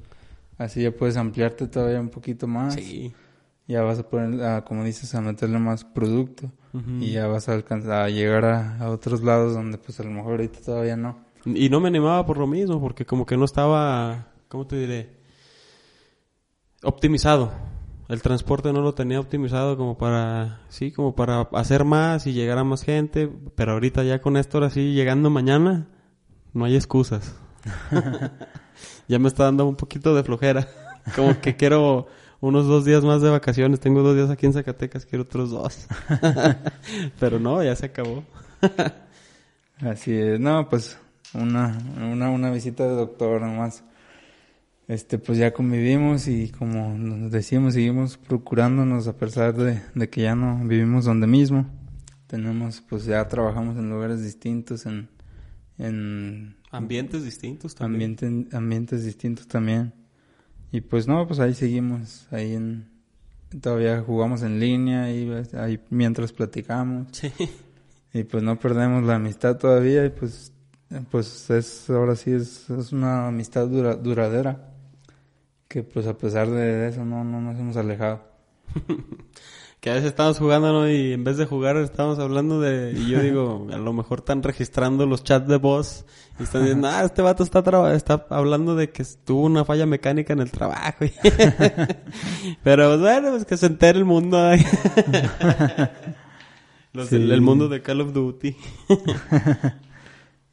Así 0.57 0.83
ya 0.83 0.93
puedes 0.93 1.17
ampliarte 1.17 1.67
todavía 1.67 2.01
un 2.01 2.11
poquito 2.11 2.47
más. 2.47 2.75
sí. 2.75 3.13
Ya 3.67 3.83
vas 3.83 3.99
a 3.99 4.09
poner, 4.09 4.41
a, 4.45 4.65
como 4.65 4.85
dices, 4.85 5.15
a 5.17 5.21
meterle 5.21 5.59
más 5.59 5.85
producto. 5.85 6.51
Y 7.01 7.11
ya 7.11 7.27
vas 7.27 7.49
a 7.49 7.55
alcanzar 7.55 8.05
a 8.05 8.09
llegar 8.09 8.45
a, 8.45 8.79
a 8.79 8.89
otros 8.89 9.23
lados 9.25 9.53
donde 9.53 9.79
pues 9.79 9.99
a 10.01 10.05
lo 10.05 10.11
mejor 10.11 10.31
ahorita 10.33 10.61
todavía 10.65 10.97
no. 10.97 11.19
Y 11.45 11.69
no 11.69 11.81
me 11.81 11.89
animaba 11.89 12.25
por 12.25 12.39
lo 12.39 12.47
mismo, 12.47 12.81
porque 12.81 13.05
como 13.05 13.27
que 13.27 13.37
no 13.37 13.45
estaba, 13.45 14.29
¿cómo 14.49 14.67
te 14.67 14.77
diré? 14.77 15.11
Optimizado. 16.85 17.53
El 18.09 18.23
transporte 18.23 18.73
no 18.73 18.81
lo 18.81 18.95
tenía 18.95 19.21
optimizado 19.21 19.77
como 19.77 19.99
para, 19.99 20.61
sí, 20.71 20.93
como 20.93 21.15
para 21.15 21.43
hacer 21.53 21.85
más 21.85 22.27
y 22.27 22.33
llegar 22.33 22.57
a 22.57 22.65
más 22.65 22.83
gente. 22.83 23.31
Pero 23.55 23.73
ahorita 23.73 24.03
ya 24.03 24.21
con 24.21 24.39
esto, 24.39 24.57
ahora 24.57 24.71
sí, 24.71 24.95
llegando 24.95 25.29
mañana, 25.29 25.87
no 26.55 26.65
hay 26.65 26.75
excusas. 26.75 27.35
ya 29.09 29.19
me 29.19 29.29
está 29.29 29.45
dando 29.45 29.67
un 29.67 29.77
poquito 29.77 30.15
de 30.15 30.25
flojera. 30.25 30.67
Como 31.17 31.39
que 31.41 31.57
quiero 31.57 32.07
unos 32.41 32.67
dos 32.67 32.87
días 32.87 33.05
más 33.05 33.21
de 33.21 33.29
vacaciones. 33.29 33.81
Tengo 33.81 34.03
dos 34.03 34.17
días 34.17 34.31
aquí 34.31 34.47
en 34.47 34.55
Zacatecas, 34.55 35.05
quiero 35.05 35.25
otros 35.25 35.51
dos. 35.51 35.87
pero 37.21 37.39
no, 37.39 37.63
ya 37.63 37.77
se 37.77 37.87
acabó. 37.87 38.25
Así 39.81 40.13
es, 40.13 40.41
no, 40.41 40.69
pues 40.69 40.99
una, 41.35 41.79
una, 42.01 42.31
una 42.31 42.51
visita 42.51 42.85
de 42.85 42.95
doctor 42.95 43.41
nomás. 43.43 43.85
Este, 44.89 45.19
pues 45.19 45.37
ya 45.39 45.53
convivimos 45.53 46.29
y 46.29 46.49
como 46.49 46.97
nos 46.97 47.31
decimos, 47.31 47.75
seguimos 47.75 48.17
procurándonos 48.17 49.07
a 49.07 49.17
pesar 49.17 49.55
de, 49.55 49.83
de 49.95 50.09
que 50.09 50.23
ya 50.23 50.35
no 50.35 50.67
vivimos 50.67 51.05
donde 51.05 51.27
mismo. 51.27 51.67
Tenemos, 52.27 52.81
pues 52.81 53.05
ya 53.05 53.27
trabajamos 53.29 53.77
en 53.77 53.91
lugares 53.91 54.23
distintos, 54.23 54.87
en, 54.87 55.09
en 55.79 56.57
Ambientes 56.71 57.25
distintos 57.25 57.75
también. 57.75 58.17
ambiente- 58.19 58.57
ambientes 58.57 59.05
distintos 59.05 59.47
también. 59.47 59.93
Y 60.73 60.81
pues 60.83 61.07
no, 61.07 61.27
pues 61.27 61.39
ahí 61.41 61.55
seguimos, 61.55 62.27
ahí 62.31 62.55
en, 62.55 62.89
todavía 63.61 64.03
jugamos 64.03 64.43
en 64.43 64.59
línea 64.61 65.11
y 65.13 65.31
ahí 65.55 65.81
mientras 65.91 66.33
platicamos. 66.33 67.09
Sí. 67.13 67.31
Y 68.15 68.25
pues 68.25 68.43
no 68.43 68.59
perdemos 68.59 69.05
la 69.05 69.17
amistad 69.17 69.59
todavía 69.59 70.07
y 70.07 70.09
pues, 70.09 70.51
pues 71.11 71.51
es, 71.51 71.91
ahora 71.91 72.17
sí 72.17 72.31
es, 72.33 72.69
es 72.71 72.91
una 72.91 73.29
amistad 73.29 73.69
dura- 73.69 73.97
duradera. 73.97 74.73
Que 75.69 75.83
pues 75.83 76.07
a 76.07 76.17
pesar 76.17 76.49
de 76.51 76.89
eso 76.89 77.05
no, 77.05 77.23
no 77.25 77.41
nos 77.41 77.59
hemos 77.59 77.77
alejado. 77.77 78.23
Que 79.81 79.91
a 79.91 79.95
veces 79.95 80.09
estamos 80.09 80.37
jugando, 80.41 80.73
¿no? 80.73 80.91
Y 80.91 81.13
en 81.13 81.23
vez 81.23 81.37
de 81.37 81.47
jugar 81.47 81.77
estamos 81.77 82.19
hablando 82.19 82.61
de... 82.61 82.91
Y 82.99 83.11
yo 83.11 83.21
digo, 83.23 83.69
a 83.73 83.77
lo 83.79 83.93
mejor 83.93 84.19
están 84.19 84.43
registrando 84.43 85.07
los 85.07 85.23
chats 85.23 85.47
de 85.47 85.57
voz. 85.57 86.05
Y 86.41 86.43
están 86.43 86.63
diciendo, 86.63 86.89
ah, 86.89 87.05
este 87.05 87.23
vato 87.23 87.45
está, 87.45 87.63
traba- 87.63 87.95
está 87.95 88.27
hablando 88.31 88.75
de 88.75 88.91
que 88.91 89.05
tuvo 89.25 89.43
una 89.47 89.65
falla 89.65 89.87
mecánica 89.87 90.33
en 90.33 90.41
el 90.41 90.51
trabajo. 90.51 91.05
Pero 92.65 92.99
bueno, 92.99 93.31
pues 93.31 93.45
que 93.45 93.57
se 93.57 93.67
entere 93.67 94.01
el 94.01 94.05
mundo. 94.05 94.51
Los 96.93 97.09
Sí. 97.09 97.15
el 97.15 97.41
mundo 97.41 97.69
de 97.69 97.81
Call 97.81 98.01
of 98.01 98.13
Duty. 98.13 98.57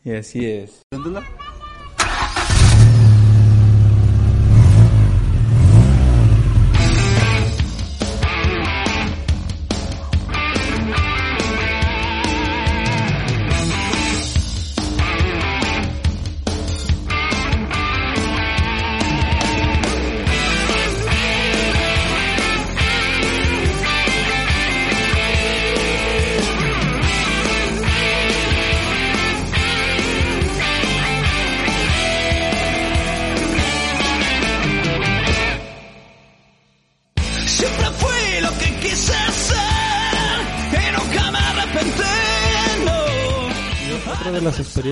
Y 0.04 0.12
así 0.12 0.46
es. 0.46 0.84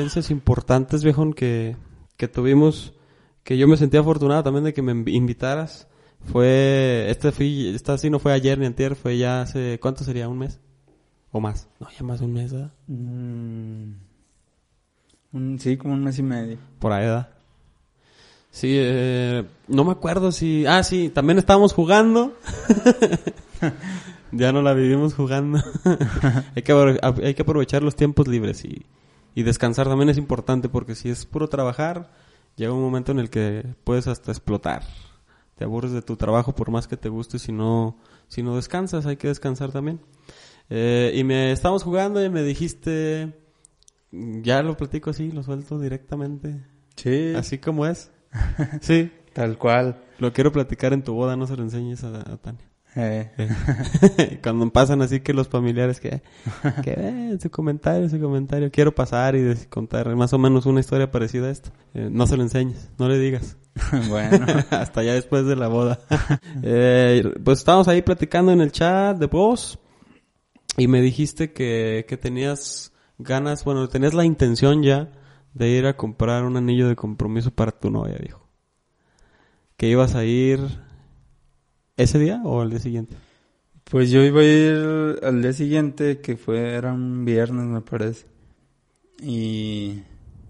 Experiencias 0.04 0.32
importantes, 0.32 1.04
viejón, 1.04 1.34
que, 1.34 1.76
que 2.18 2.28
tuvimos, 2.28 2.94
que 3.44 3.58
yo 3.58 3.68
me 3.68 3.78
sentí 3.78 3.98
afortunado 3.98 4.44
también 4.44 4.64
de 4.66 4.74
que 4.74 4.82
me 4.82 4.94
invi- 4.94 5.14
invitaras, 5.14 5.88
fue, 6.32 7.06
este 7.10 7.32
fui, 7.32 7.70
esta 7.76 7.98
sí 7.98 8.10
no 8.10 8.20
fue 8.20 8.34
ayer 8.34 8.58
ni 8.58 8.66
antier, 8.66 8.96
fue 8.96 9.18
ya 9.18 9.42
hace, 9.42 9.80
¿cuánto 9.82 10.04
sería? 10.04 10.28
¿Un 10.30 10.40
mes? 10.40 10.60
¿O 11.32 11.40
más? 11.40 11.68
No, 11.80 11.88
ya 11.98 12.04
más 12.04 12.20
de 12.20 12.26
un 12.26 12.34
mes, 12.34 12.54
¿verdad? 12.54 12.72
Mm, 12.88 13.94
un- 15.34 15.60
sí, 15.60 15.78
como 15.78 15.94
un 15.94 16.04
mes 16.04 16.20
y 16.20 16.24
medio. 16.24 16.58
Por 16.80 16.92
ahí, 16.94 17.06
¿verdad? 17.06 17.30
Sí, 18.52 18.70
eh, 18.78 19.44
no 19.68 19.84
me 19.84 19.92
acuerdo 19.94 20.32
si... 20.32 20.66
Ah, 20.68 20.84
sí, 20.84 21.10
también 21.10 21.40
estábamos 21.40 21.74
jugando. 21.74 22.38
ya 24.32 24.52
no 24.52 24.62
la 24.62 24.74
vivimos 24.74 25.16
jugando. 25.16 25.60
hay, 26.56 26.62
que, 26.62 27.00
hay 27.24 27.34
que 27.34 27.42
aprovechar 27.42 27.82
los 27.82 27.96
tiempos 27.96 28.28
libres 28.28 28.64
y, 28.64 28.86
y 29.36 29.44
descansar 29.44 29.88
también 29.88 30.10
es 30.10 30.18
importante 30.18 30.70
porque 30.70 30.96
si 30.96 31.10
es 31.10 31.26
puro 31.26 31.48
trabajar, 31.50 32.12
llega 32.56 32.74
un 32.74 32.82
momento 32.82 33.12
en 33.12 33.20
el 33.20 33.30
que 33.30 33.66
puedes 33.84 34.08
hasta 34.08 34.32
explotar. 34.32 34.84
Te 35.56 35.64
aburres 35.66 35.92
de 35.92 36.02
tu 36.02 36.16
trabajo 36.16 36.56
por 36.56 36.72
más 36.72 36.88
que 36.88 36.98
te 36.98 37.10
guste 37.10 37.40
si 37.40 37.52
no, 37.52 37.98
si 38.28 38.44
no 38.44 38.56
descansas, 38.56 39.06
hay 39.06 39.18
que 39.18 39.28
descansar 39.28 39.72
también. 39.72 40.00
Eh, 40.70 41.12
y 41.16 41.24
me 41.24 41.52
estábamos 41.52 41.84
jugando 41.84 42.24
y 42.24 42.30
me 42.30 42.44
dijiste... 42.44 43.40
Ya 44.12 44.62
lo 44.62 44.78
platico 44.78 45.10
así, 45.10 45.32
lo 45.32 45.42
suelto 45.42 45.80
directamente. 45.80 46.64
Sí, 46.96 47.34
Así 47.36 47.58
como 47.58 47.88
es. 47.88 48.12
Sí. 48.82 49.12
tal 49.34 49.58
cual. 49.58 50.04
Lo 50.20 50.32
quiero 50.34 50.52
platicar 50.52 50.94
en 50.94 51.04
tu 51.04 51.14
boda, 51.14 51.36
no 51.36 51.48
se 51.48 51.58
lo 51.58 51.64
enseñes 51.64 52.04
a, 52.04 52.20
a 52.20 52.38
Tania. 52.38 52.70
Eh, 52.96 53.32
Cuando 54.44 54.70
pasan 54.72 55.02
así 55.02 55.22
que 55.22 55.34
los 55.34 55.48
familiares 55.48 56.00
que, 56.00 56.22
que 56.84 56.94
eh, 56.98 57.38
su 57.42 57.50
comentario, 57.50 58.08
su 58.10 58.20
comentario. 58.20 58.70
Quiero 58.72 58.94
pasar 58.94 59.36
y 59.36 59.56
contar 59.70 60.16
más 60.16 60.34
o 60.34 60.38
menos 60.38 60.66
una 60.66 60.80
historia 60.80 61.10
parecida 61.10 61.48
a 61.48 61.52
esta. 61.52 61.72
Eh, 61.94 62.10
no 62.12 62.28
se 62.28 62.38
lo 62.38 62.44
enseñes, 62.44 62.92
no 62.98 63.08
le 63.08 63.18
digas. 63.18 63.58
bueno, 64.10 64.46
Hasta 64.70 65.04
ya 65.04 65.14
después 65.14 65.46
de 65.46 65.56
la 65.56 65.68
boda. 65.68 66.00
Eh, 66.62 67.24
pues 67.44 67.60
estábamos 67.60 67.88
ahí 67.88 68.02
platicando 68.02 68.52
en 68.52 68.62
el 68.62 68.72
chat 68.72 69.18
de 69.18 69.26
voz 69.26 69.80
y 70.78 70.88
me 70.88 71.02
dijiste 71.02 71.54
que, 71.54 72.06
que 72.08 72.18
tenías 72.18 72.92
ganas, 73.18 73.64
bueno, 73.64 73.88
tenías 73.90 74.14
la 74.14 74.26
intención 74.26 74.84
ya 74.84 75.12
de 75.54 75.70
ir 75.70 75.86
a 75.86 75.96
comprar 75.96 76.44
un 76.46 76.58
anillo 76.58 76.88
de 76.88 76.96
compromiso 76.96 77.52
para 77.52 77.72
tu 77.72 77.90
novia, 77.90 78.18
dijo. 78.20 78.48
Que 79.78 79.88
ibas 79.88 80.16
a 80.16 80.24
ir 80.24 80.60
ese 81.98 82.20
día 82.20 82.42
o 82.44 82.62
al 82.62 82.70
día 82.70 82.80
siguiente. 82.80 83.18
pues 83.86 84.10
yo 84.12 84.24
iba 84.24 84.42
a 84.42 84.44
ir 84.44 85.20
al 85.24 85.42
día 85.42 85.54
siguiente, 85.54 86.20
que 86.22 86.38
fue, 86.38 86.74
era 86.74 86.94
un 86.94 87.26
viernes 87.26 87.66
me 87.66 87.82
parece. 87.82 88.26
Y 89.22 90.04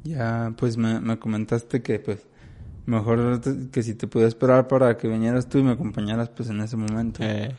ya 0.04 0.54
pues 0.58 0.78
me, 0.78 1.00
me 1.02 1.20
comentaste 1.20 1.82
que 1.84 2.00
pues 2.00 2.28
mejor 2.86 3.42
que 3.72 3.84
si 3.84 3.96
te 3.96 4.08
pudiera 4.08 4.30
esperar 4.30 4.68
para 4.68 4.98
que 4.98 5.08
vinieras 5.08 5.50
tú 5.50 5.60
y 5.60 5.64
me 5.64 5.72
acompañaras 5.74 6.30
pues 6.30 6.50
en 6.50 6.62
ese 6.62 6.78
momento. 6.78 7.22
Eh, 7.24 7.56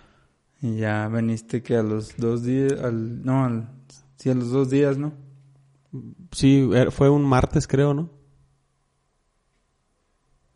Y 0.60 0.76
ya 0.78 1.08
veniste 1.08 1.62
que 1.62 1.76
a 1.76 1.82
los 1.84 2.16
dos 2.16 2.42
días, 2.44 2.72
al, 2.82 3.24
no, 3.24 3.44
al, 3.44 3.68
sí, 4.16 4.30
a 4.30 4.34
los 4.34 4.50
dos 4.50 4.70
días, 4.70 4.98
¿no? 4.98 5.12
sí, 6.32 6.68
eh, 6.74 6.90
fue 6.90 7.10
un 7.10 7.24
martes 7.24 7.66
creo, 7.66 7.94
¿no? 7.94 8.10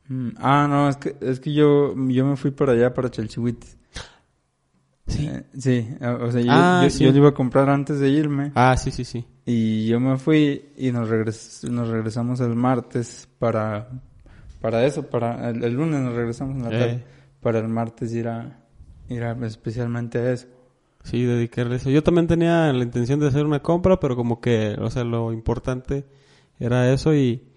Mm, 0.09 0.29
ah, 0.39 0.67
no, 0.69 0.89
es 0.89 0.97
que, 0.97 1.17
es 1.21 1.39
que 1.41 1.53
yo, 1.53 1.95
yo 2.09 2.27
me 2.27 2.37
fui 2.37 2.51
para 2.51 2.73
allá, 2.73 2.93
para 2.95 3.11
Chalchihuites. 3.11 3.77
Sí. 5.07 5.27
Eh, 5.27 5.43
sí, 5.59 5.89
o 6.03 6.31
sea, 6.31 6.41
yo, 6.43 6.51
Ah, 6.53 6.81
yo, 6.85 6.91
sí. 6.91 7.05
yo 7.05 7.11
lo 7.13 7.17
iba 7.19 7.29
a 7.31 7.35
comprar 7.35 7.69
antes 7.71 7.99
de 7.99 8.11
irme. 8.11 8.53
Ah, 8.55 8.77
sí, 8.77 8.91
sí, 8.91 9.05
sí. 9.05 9.25
Y 9.47 9.87
yo 9.87 10.01
me 10.01 10.19
fui 10.19 10.67
y 10.77 10.93
nos, 10.93 11.09
regres 11.09 11.63
nos 11.71 11.89
regresamos 11.89 12.41
el 12.41 12.55
martes 12.55 13.27
para, 13.39 13.89
para 14.61 14.85
eso, 14.85 15.05
para 15.09 15.49
el, 15.49 15.65
el 15.65 15.73
lunes 15.75 16.01
nos 16.01 16.15
regresamos 16.15 16.57
en 16.57 16.63
la 16.63 16.69
Eh. 16.69 16.79
tarde, 16.79 17.05
para 17.41 17.59
el 17.61 17.69
martes 17.69 18.13
ir 18.13 18.29
a, 18.29 18.61
ir 19.09 19.23
a- 19.25 19.33
especialmente 19.47 20.19
a 20.19 20.33
eso. 20.33 20.47
Sí, 21.05 21.23
dedicarle 21.25 21.77
eso. 21.77 21.89
Yo 21.89 22.03
también 22.03 22.27
tenía 22.27 22.71
la 22.71 22.85
intención 22.85 23.19
de 23.19 23.29
hacer 23.29 23.47
una 23.47 23.61
compra, 23.63 23.99
pero 23.99 24.15
como 24.15 24.43
que, 24.43 24.77
o 24.79 24.91
sea, 24.91 25.05
lo 25.05 25.33
importante 25.33 26.05
era 26.59 26.93
eso 26.93 27.15
y, 27.15 27.48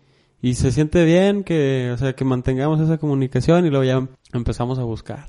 y 0.41 0.55
se 0.55 0.71
siente 0.71 1.05
bien 1.05 1.43
que, 1.43 1.91
o 1.93 1.97
sea, 1.97 2.13
que 2.13 2.25
mantengamos 2.25 2.79
esa 2.79 2.97
comunicación 2.97 3.65
y 3.65 3.69
luego 3.69 3.83
ya 3.83 4.07
empezamos 4.33 4.79
a 4.79 4.83
buscar. 4.83 5.27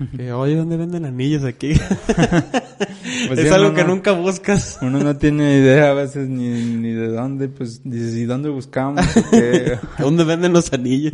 Que, 0.16 0.32
oye, 0.32 0.56
¿dónde 0.56 0.78
venden 0.78 1.04
anillos 1.04 1.44
aquí? 1.44 1.72
Pues 3.28 3.38
es 3.38 3.52
algo 3.52 3.68
uno 3.68 3.76
que 3.76 3.84
nunca 3.84 4.12
buscas. 4.12 4.78
Uno 4.80 4.98
no 5.00 5.16
tiene 5.16 5.58
idea 5.58 5.90
a 5.90 5.94
veces 5.94 6.28
ni, 6.28 6.48
ni 6.48 6.92
de 6.92 7.08
dónde, 7.08 7.48
pues 7.48 7.82
dices, 7.84 8.14
¿y 8.14 8.24
dónde 8.24 8.48
buscamos? 8.48 9.04
¿Dónde 9.98 10.24
venden 10.24 10.54
los 10.54 10.72
anillos? 10.72 11.12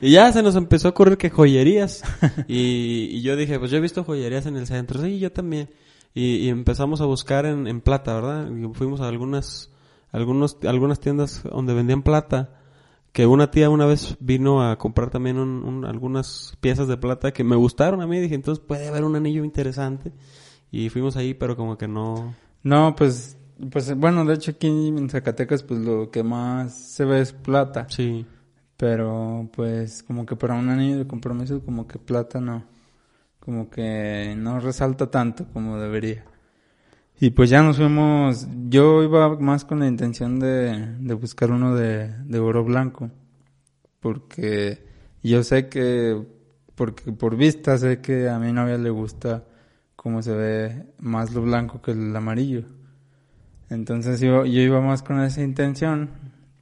Y 0.00 0.12
ya 0.12 0.32
se 0.32 0.42
nos 0.42 0.54
empezó 0.54 0.88
a 0.88 0.90
ocurrir 0.92 1.18
que 1.18 1.30
joyerías. 1.30 2.04
Y, 2.46 3.08
y 3.10 3.22
yo 3.22 3.36
dije, 3.36 3.58
pues 3.58 3.72
yo 3.72 3.78
he 3.78 3.80
visto 3.80 4.04
joyerías 4.04 4.46
en 4.46 4.56
el 4.56 4.66
centro. 4.66 5.02
Sí, 5.02 5.18
yo 5.18 5.32
también. 5.32 5.68
Y, 6.14 6.36
y 6.36 6.48
empezamos 6.48 7.00
a 7.00 7.06
buscar 7.06 7.44
en, 7.44 7.66
en 7.66 7.80
plata, 7.80 8.14
¿verdad? 8.14 8.48
Y 8.50 8.72
fuimos 8.74 9.00
a 9.00 9.08
algunas, 9.08 9.70
algunos, 10.12 10.58
algunas 10.64 11.00
tiendas 11.00 11.42
donde 11.44 11.74
vendían 11.74 12.02
plata. 12.02 12.50
Que 13.12 13.26
una 13.26 13.50
tía 13.50 13.70
una 13.70 13.86
vez 13.86 14.16
vino 14.20 14.62
a 14.62 14.76
comprar 14.78 15.10
también 15.10 15.38
un- 15.38 15.64
un- 15.64 15.84
algunas 15.86 16.56
piezas 16.60 16.88
de 16.88 16.98
plata 16.98 17.32
que 17.32 17.42
me 17.42 17.56
gustaron 17.56 18.00
a 18.02 18.06
mí. 18.06 18.20
Dije, 18.20 18.34
entonces 18.34 18.62
puede 18.64 18.86
haber 18.88 19.02
un 19.04 19.16
anillo 19.16 19.44
interesante. 19.44 20.12
Y 20.70 20.90
fuimos 20.90 21.16
ahí, 21.16 21.32
pero 21.34 21.56
como 21.56 21.78
que 21.78 21.88
no... 21.88 22.34
No, 22.62 22.94
pues, 22.94 23.38
pues 23.70 23.96
bueno, 23.96 24.24
de 24.24 24.34
hecho 24.34 24.50
aquí 24.52 24.66
en 24.68 25.08
Zacatecas 25.08 25.62
pues 25.62 25.80
lo 25.80 26.10
que 26.10 26.22
más 26.22 26.74
se 26.76 27.04
ve 27.06 27.20
es 27.22 27.32
plata. 27.32 27.86
Sí. 27.88 28.26
Pero 28.76 29.48
pues 29.54 30.02
como 30.02 30.26
que 30.26 30.36
para 30.36 30.54
un 30.54 30.68
anillo 30.68 30.98
de 30.98 31.06
compromiso 31.06 31.60
como 31.64 31.86
que 31.88 31.98
plata 31.98 32.40
no, 32.40 32.62
como 33.40 33.70
que 33.70 34.34
no 34.36 34.60
resalta 34.60 35.10
tanto 35.10 35.46
como 35.52 35.78
debería. 35.78 36.24
Y 37.20 37.30
pues 37.30 37.50
ya 37.50 37.62
nos 37.62 37.78
fuimos, 37.78 38.46
yo 38.68 39.02
iba 39.02 39.36
más 39.40 39.64
con 39.64 39.80
la 39.80 39.88
intención 39.88 40.38
de, 40.38 40.94
de 41.00 41.14
buscar 41.14 41.50
uno 41.50 41.74
de, 41.74 42.08
de 42.24 42.38
oro 42.38 42.62
blanco, 42.62 43.10
porque 43.98 44.86
yo 45.22 45.42
sé 45.42 45.68
que, 45.68 46.16
porque 46.76 47.10
por 47.10 47.36
vista 47.36 47.76
sé 47.76 48.00
que 48.00 48.28
a 48.28 48.38
mi 48.38 48.52
novia 48.52 48.78
le 48.78 48.90
gusta 48.90 49.44
cómo 49.96 50.22
se 50.22 50.32
ve 50.32 50.86
más 50.98 51.34
lo 51.34 51.42
blanco 51.42 51.82
que 51.82 51.90
el 51.90 52.14
amarillo. 52.14 52.62
Entonces 53.68 54.20
yo, 54.20 54.44
yo 54.44 54.60
iba 54.60 54.80
más 54.80 55.02
con 55.02 55.20
esa 55.20 55.42
intención, 55.42 56.10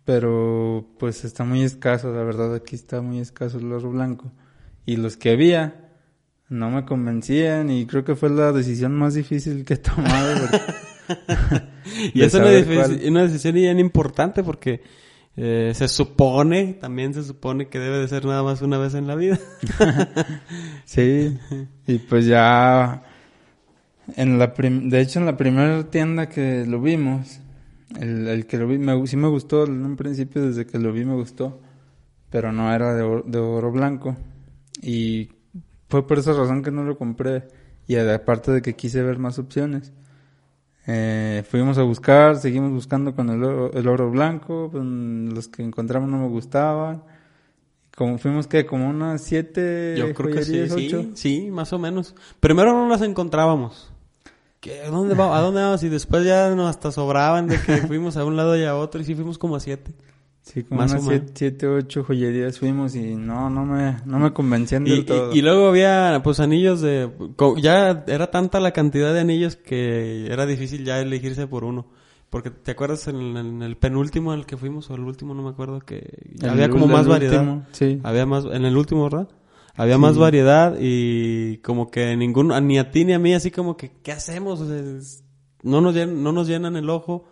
pero 0.07 0.89
pues 0.99 1.25
está 1.25 1.45
muy 1.45 1.63
escaso, 1.65 2.13
la 2.15 2.23
verdad 2.23 2.55
aquí 2.55 2.77
está 2.77 3.03
muy 3.03 3.19
escaso 3.19 3.59
el 3.59 3.71
oro 3.71 3.91
blanco. 3.91 4.33
Y 4.87 4.97
los 4.97 5.19
que 5.19 5.33
había 5.33 5.86
no 6.49 6.71
me 6.71 6.85
convencían 6.85 7.71
y 7.71 7.87
creo 7.87 8.05
que 8.05 8.15
fue 8.17 8.31
la 8.31 8.53
decisión 8.53 8.95
más 8.95 9.15
difícil 9.15 9.65
que 9.65 9.75
he 9.75 9.79
tomado. 9.79 10.35
Y 12.15 12.23
es 12.23 12.35
una, 12.35 12.45
cuál. 12.65 13.01
una 13.09 13.23
decisión 13.23 13.55
bien 13.55 13.79
importante 13.79 14.43
porque 14.43 14.83
eh, 15.37 15.71
se 15.75 15.87
supone, 15.87 16.75
también 16.81 17.15
se 17.15 17.23
supone 17.23 17.69
que 17.69 17.79
debe 17.79 17.99
de 17.99 18.09
ser 18.09 18.25
nada 18.25 18.43
más 18.43 18.61
una 18.61 18.77
vez 18.79 18.95
en 18.95 19.07
la 19.07 19.15
vida. 19.15 19.39
Sí, 20.85 21.37
y 21.87 21.99
pues 21.99 22.27
ya, 22.27 23.03
en 24.17 24.39
la 24.39 24.53
prim- 24.55 24.89
de 24.89 25.01
hecho 25.01 25.19
en 25.21 25.27
la 25.27 25.37
primera 25.37 25.85
tienda 25.91 26.29
que 26.29 26.65
lo 26.67 26.81
vimos, 26.81 27.41
el, 28.01 28.27
el 28.29 28.47
que 28.47 28.57
lo 28.59 28.67
vi, 28.69 28.79
me, 28.79 29.07
sí 29.07 29.17
me 29.17 29.29
gustó, 29.29 29.65
en 29.65 29.85
un 29.85 29.97
principio 29.97 30.45
desde 30.47 30.67
que 30.67 30.79
lo 30.79 30.93
vi 30.93 31.05
me 31.05 31.15
gustó, 31.15 31.61
pero 32.31 32.51
no 32.53 32.73
era 32.75 32.95
de 32.95 33.03
oro, 33.03 33.23
de 33.27 33.39
oro 33.39 33.71
blanco. 33.73 34.17
Y 34.83 35.31
fue 35.89 36.07
por 36.07 36.19
esa 36.19 36.33
razón 36.33 36.63
que 36.63 36.71
no 36.71 36.85
lo 36.85 36.97
compré, 36.99 37.49
y 37.87 37.97
aparte 37.97 38.53
de 38.53 38.63
que 38.63 38.75
quise 38.75 39.03
ver 39.03 39.19
más 39.19 39.39
opciones. 39.39 39.93
Eh, 40.89 41.43
fuimos 41.49 41.79
a 41.79 41.83
buscar, 41.83 42.37
seguimos 42.37 42.71
buscando 42.73 43.15
con 43.15 43.29
el 43.31 43.43
oro, 43.43 43.73
el 43.73 43.89
oro 43.89 44.11
blanco, 44.11 44.69
pues, 44.71 44.85
los 44.85 45.49
que 45.49 45.63
encontramos 45.63 46.09
no 46.09 46.19
me 46.19 46.29
gustaban. 46.29 47.03
Como 47.97 48.19
fuimos 48.19 48.47
que 48.47 48.67
como 48.67 48.91
unas 48.91 49.23
siete 49.23 49.95
Yo 49.97 50.13
creo 50.13 50.35
que 50.35 50.43
sí, 50.45 50.61
ocho. 50.61 50.77
sí, 50.77 51.13
sí, 51.15 51.51
más 51.51 51.73
o 51.73 51.79
menos. 51.79 52.15
Primero 52.41 52.73
no 52.73 52.89
las 52.89 53.03
encontrábamos. 53.03 53.91
¿Qué? 54.61 54.83
¿Dónde 54.85 55.15
va? 55.15 55.37
¿A 55.37 55.41
dónde 55.41 55.63
vamos? 55.63 55.83
Y 55.83 55.89
después 55.89 56.25
ya 56.25 56.55
nos 56.55 56.69
hasta 56.69 56.93
sobraban 56.93 57.49
de 57.49 57.59
que 57.59 57.77
fuimos 57.89 58.17
a 58.17 58.25
un 58.25 58.37
lado 58.37 58.57
y 58.57 58.65
a 58.65 58.77
otro 58.77 59.01
y 59.01 59.05
sí 59.05 59.15
fuimos 59.15 59.39
como 59.39 59.57
a 59.57 59.61
siete. 59.61 59.93
Sí, 60.47 60.63
como 60.63 60.81
Más 60.81 60.93
unas 60.93 61.05
o 61.05 61.09
siete, 61.11 61.33
siete, 61.35 61.67
ocho 61.67 62.05
joyerías 62.05 62.61
fuimos 62.61 62.95
y 62.95 63.17
no, 63.17 63.51
no 63.51 63.65
me, 63.65 63.97
no 64.07 64.21
me 64.21 64.33
convencían 64.33 64.87
Y, 64.87 64.91
del 64.91 65.05
todo. 65.05 65.35
y- 65.35 65.39
y 65.39 65.43
luego 65.43 65.67
había 65.69 66.21
pues 66.23 66.39
anillos 66.39 66.81
de... 66.81 67.11
Ya 67.61 68.05
era 68.07 68.31
tanta 68.31 68.61
la 68.61 68.71
cantidad 68.71 69.13
de 69.13 69.19
anillos 69.21 69.57
que 69.57 70.29
era 70.31 70.47
difícil 70.47 70.85
ya 70.85 71.01
elegirse 71.01 71.49
por 71.49 71.65
uno. 71.65 71.87
Porque 72.31 72.51
te 72.51 72.71
acuerdas 72.71 73.09
en 73.09 73.17
el, 73.17 73.37
en 73.37 73.63
el 73.63 73.77
penúltimo 73.77 74.31
al 74.31 74.47
que 74.47 74.57
fuimos 74.57 74.89
o 74.91 74.95
el 74.95 75.01
último 75.01 75.35
no 75.35 75.43
me 75.43 75.51
acuerdo 75.51 75.81
que 75.81 76.17
El- 76.41 76.49
había 76.49 76.71
como 76.71 76.87
más 76.87 77.09
variedad. 77.09 77.41
último, 77.41 77.67
sí. 77.73 78.01
Había 78.05 78.25
más 78.25 78.45
en 78.45 78.65
el 78.65 78.77
último, 78.77 79.03
¿verdad? 79.03 79.29
Había 79.75 79.99
más 79.99 80.17
variedad 80.17 80.77
y 80.81 81.57
como 81.59 81.91
que 81.91 82.17
ninguno 82.17 82.59
ni 82.61 82.79
a 82.79 82.93
ti 82.93 83.05
ni 83.05 83.15
a 83.15 83.19
mí 83.19 83.35
así 83.35 83.51
como 83.51 83.77
que 83.77 83.91
¿qué 84.03 84.13
hacemos? 84.13 84.61
O 84.61 84.67
sea, 84.69 84.81
no 85.65 85.81
nos 85.81 85.93
llenan, 85.95 86.23
no 86.23 86.31
nos 86.33 86.47
llenan 86.47 86.77
el 86.77 86.89
ojo 86.89 87.25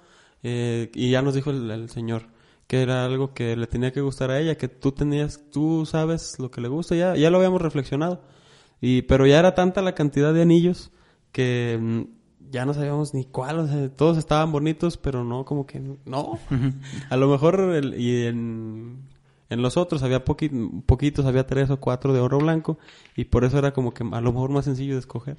eh, 0.43 0.91
y 0.95 1.11
ya 1.11 1.23
nos 1.23 1.35
dijo 1.35 1.51
el, 1.51 1.71
el 1.71 1.89
señor 1.91 2.34
que 2.67 2.83
era 2.83 3.05
algo 3.05 3.35
que 3.35 3.57
le 3.57 3.67
tenía 3.67 3.93
que 3.93 4.01
gustar 4.01 4.31
a 4.31 4.41
ella, 4.41 4.57
que 4.57 4.69
tú 4.69 4.93
tenías, 4.93 5.41
tú 5.53 5.85
sabes 5.87 6.39
lo 6.39 6.51
que 6.51 6.61
le 6.61 6.69
gusta, 6.69 6.95
ya, 6.95 7.15
ya 7.17 7.31
lo 7.31 7.39
habíamos 7.39 7.61
reflexionado. 7.63 8.23
Y, 8.81 9.03
pero 9.03 9.27
ya 9.27 9.39
era 9.39 9.55
tanta 9.55 9.83
la 9.83 9.95
cantidad 9.95 10.33
de 10.35 10.43
anillos 10.43 10.91
que 11.33 11.79
mm, 11.81 12.03
ya 12.51 12.65
no 12.65 12.75
sabíamos 12.75 13.15
ni 13.15 13.25
cuál, 13.25 13.59
o 13.61 13.67
sea, 13.67 13.89
todos 13.91 14.17
estaban 14.19 14.53
bonitos, 14.53 14.97
pero 14.97 15.25
no, 15.25 15.45
como 15.45 15.67
que 15.67 15.81
no. 15.81 16.39
a 17.11 17.17
lo 17.17 17.29
mejor 17.29 17.61
el- 17.61 17.99
y 18.01 18.27
en, 18.27 18.99
en 19.51 19.63
los 19.63 19.77
otros 19.77 20.03
había 20.03 20.25
poqui- 20.25 20.83
poquitos, 20.87 21.27
había 21.27 21.47
tres 21.47 21.71
o 21.71 21.79
cuatro 21.81 22.13
de 22.13 22.21
oro 22.21 22.39
blanco 22.39 22.79
y 23.17 23.25
por 23.27 23.45
eso 23.45 23.59
era 23.59 23.73
como 23.73 23.93
que 23.95 24.05
a 24.11 24.21
lo 24.21 24.33
mejor 24.33 24.51
más 24.51 24.65
sencillo 24.65 24.95
de 24.95 25.01
escoger. 25.01 25.37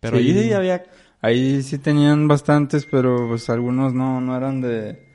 Pero 0.00 0.18
Sí. 0.18 0.28
ahí 0.30 0.42
sí 0.42 0.52
había 0.52 0.82
Ahí 1.22 1.62
sí 1.62 1.78
tenían 1.78 2.28
bastantes, 2.28 2.86
pero 2.88 3.26
pues 3.28 3.48
algunos 3.48 3.94
no, 3.94 4.20
no 4.20 4.36
eran 4.36 4.60
de, 4.60 5.05